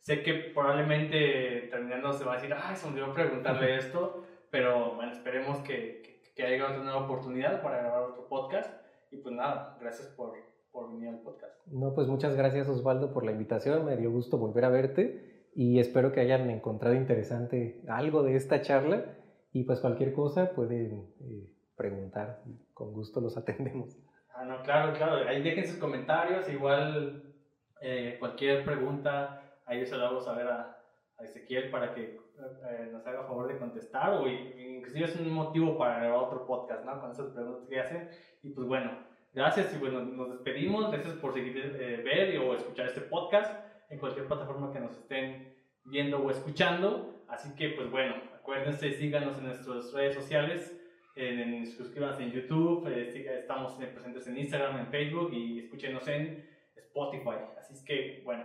Sé 0.00 0.22
que 0.22 0.34
probablemente 0.54 1.68
terminando 1.70 2.12
se 2.12 2.24
va 2.24 2.32
a 2.32 2.36
decir, 2.36 2.54
ay, 2.54 2.76
se 2.76 2.86
me 2.86 2.94
olvidó 2.94 3.14
preguntarle 3.14 3.76
esto, 3.76 4.24
pero 4.50 4.94
bueno, 4.94 5.12
esperemos 5.12 5.58
que, 5.58 6.22
que, 6.34 6.46
haya 6.46 6.64
otra 6.64 6.82
nueva 6.82 7.04
oportunidad 7.04 7.62
para 7.62 7.78
grabar 7.78 8.02
otro 8.04 8.28
podcast. 8.28 8.72
Y 9.10 9.18
pues 9.18 9.34
nada, 9.34 9.76
gracias 9.80 10.08
por, 10.08 10.34
por 10.70 10.90
venir 10.92 11.08
al 11.08 11.20
podcast. 11.20 11.66
No, 11.66 11.94
pues 11.94 12.06
muchas 12.08 12.36
gracias 12.36 12.68
Osvaldo 12.68 13.12
por 13.12 13.24
la 13.24 13.32
invitación, 13.32 13.84
me 13.84 13.96
dio 13.96 14.10
gusto 14.10 14.38
volver 14.38 14.64
a 14.64 14.70
verte 14.70 15.48
y 15.54 15.80
espero 15.80 16.12
que 16.12 16.20
hayan 16.20 16.48
encontrado 16.50 16.94
interesante 16.94 17.82
algo 17.88 18.22
de 18.22 18.36
esta 18.36 18.62
charla 18.62 19.16
y 19.52 19.64
pues 19.64 19.80
cualquier 19.80 20.12
cosa 20.12 20.52
pueden 20.52 21.12
eh, 21.20 21.52
preguntar, 21.76 22.42
con 22.74 22.92
gusto 22.92 23.20
los 23.20 23.36
atendemos. 23.36 23.98
Ah, 24.34 24.44
no, 24.44 24.62
claro, 24.62 24.92
claro, 24.92 25.28
ahí 25.28 25.42
dejen 25.42 25.66
sus 25.66 25.78
comentarios, 25.78 26.48
igual 26.48 27.34
eh, 27.80 28.16
cualquier 28.20 28.64
pregunta 28.64 29.47
ahí 29.68 29.86
se 29.86 29.96
lo 29.96 30.04
vamos 30.04 30.26
a 30.26 30.32
ver 30.34 30.48
a, 30.48 30.74
Ezequiel 31.20 31.68
para 31.70 31.92
que 31.94 32.02
eh, 32.04 32.88
nos 32.92 33.04
haga 33.04 33.24
favor 33.24 33.48
de 33.48 33.58
contestar 33.58 34.14
o 34.14 34.28
inclusive 34.28 35.04
es 35.04 35.16
un 35.16 35.32
motivo 35.32 35.76
para 35.76 36.16
otro 36.16 36.46
podcast, 36.46 36.84
¿no? 36.84 37.00
Con 37.00 37.10
esas 37.10 37.32
preguntas 37.32 37.68
que 37.68 37.80
hacen. 37.80 38.08
Y 38.44 38.50
pues 38.50 38.68
bueno, 38.68 38.92
Gracias 39.34 39.74
y 39.74 39.78
bueno, 39.78 40.00
nos 40.00 40.30
despedimos. 40.30 40.90
Gracias 40.90 41.14
por 41.14 41.34
seguir 41.34 41.56
eh, 41.56 42.02
ver 42.02 42.36
o 42.38 42.56
escuchar 42.56 42.86
este 42.86 43.02
podcast 43.02 43.64
en 43.90 43.98
cualquier 43.98 44.26
plataforma 44.26 44.72
que 44.72 44.80
nos 44.80 44.96
estén 44.96 45.54
viendo 45.84 46.18
o 46.18 46.30
escuchando. 46.30 47.22
Así 47.28 47.54
que 47.54 47.68
pues 47.70 47.90
bueno, 47.90 48.16
acuérdense, 48.34 48.90
síganos 48.94 49.38
en 49.38 49.44
nuestras 49.44 49.92
redes 49.92 50.14
sociales. 50.14 50.74
En, 51.14 51.66
suscríbanse 51.66 52.22
en 52.22 52.32
YouTube, 52.32 52.86
eh, 52.88 53.10
estamos 53.38 53.74
presentes 53.74 54.26
en 54.28 54.38
Instagram, 54.38 54.78
en 54.78 54.86
Facebook 54.86 55.32
y 55.32 55.60
escúchenos 55.60 56.08
en 56.08 56.48
Spotify. 56.76 57.38
Así 57.58 57.84
que, 57.84 58.22
bueno, 58.24 58.44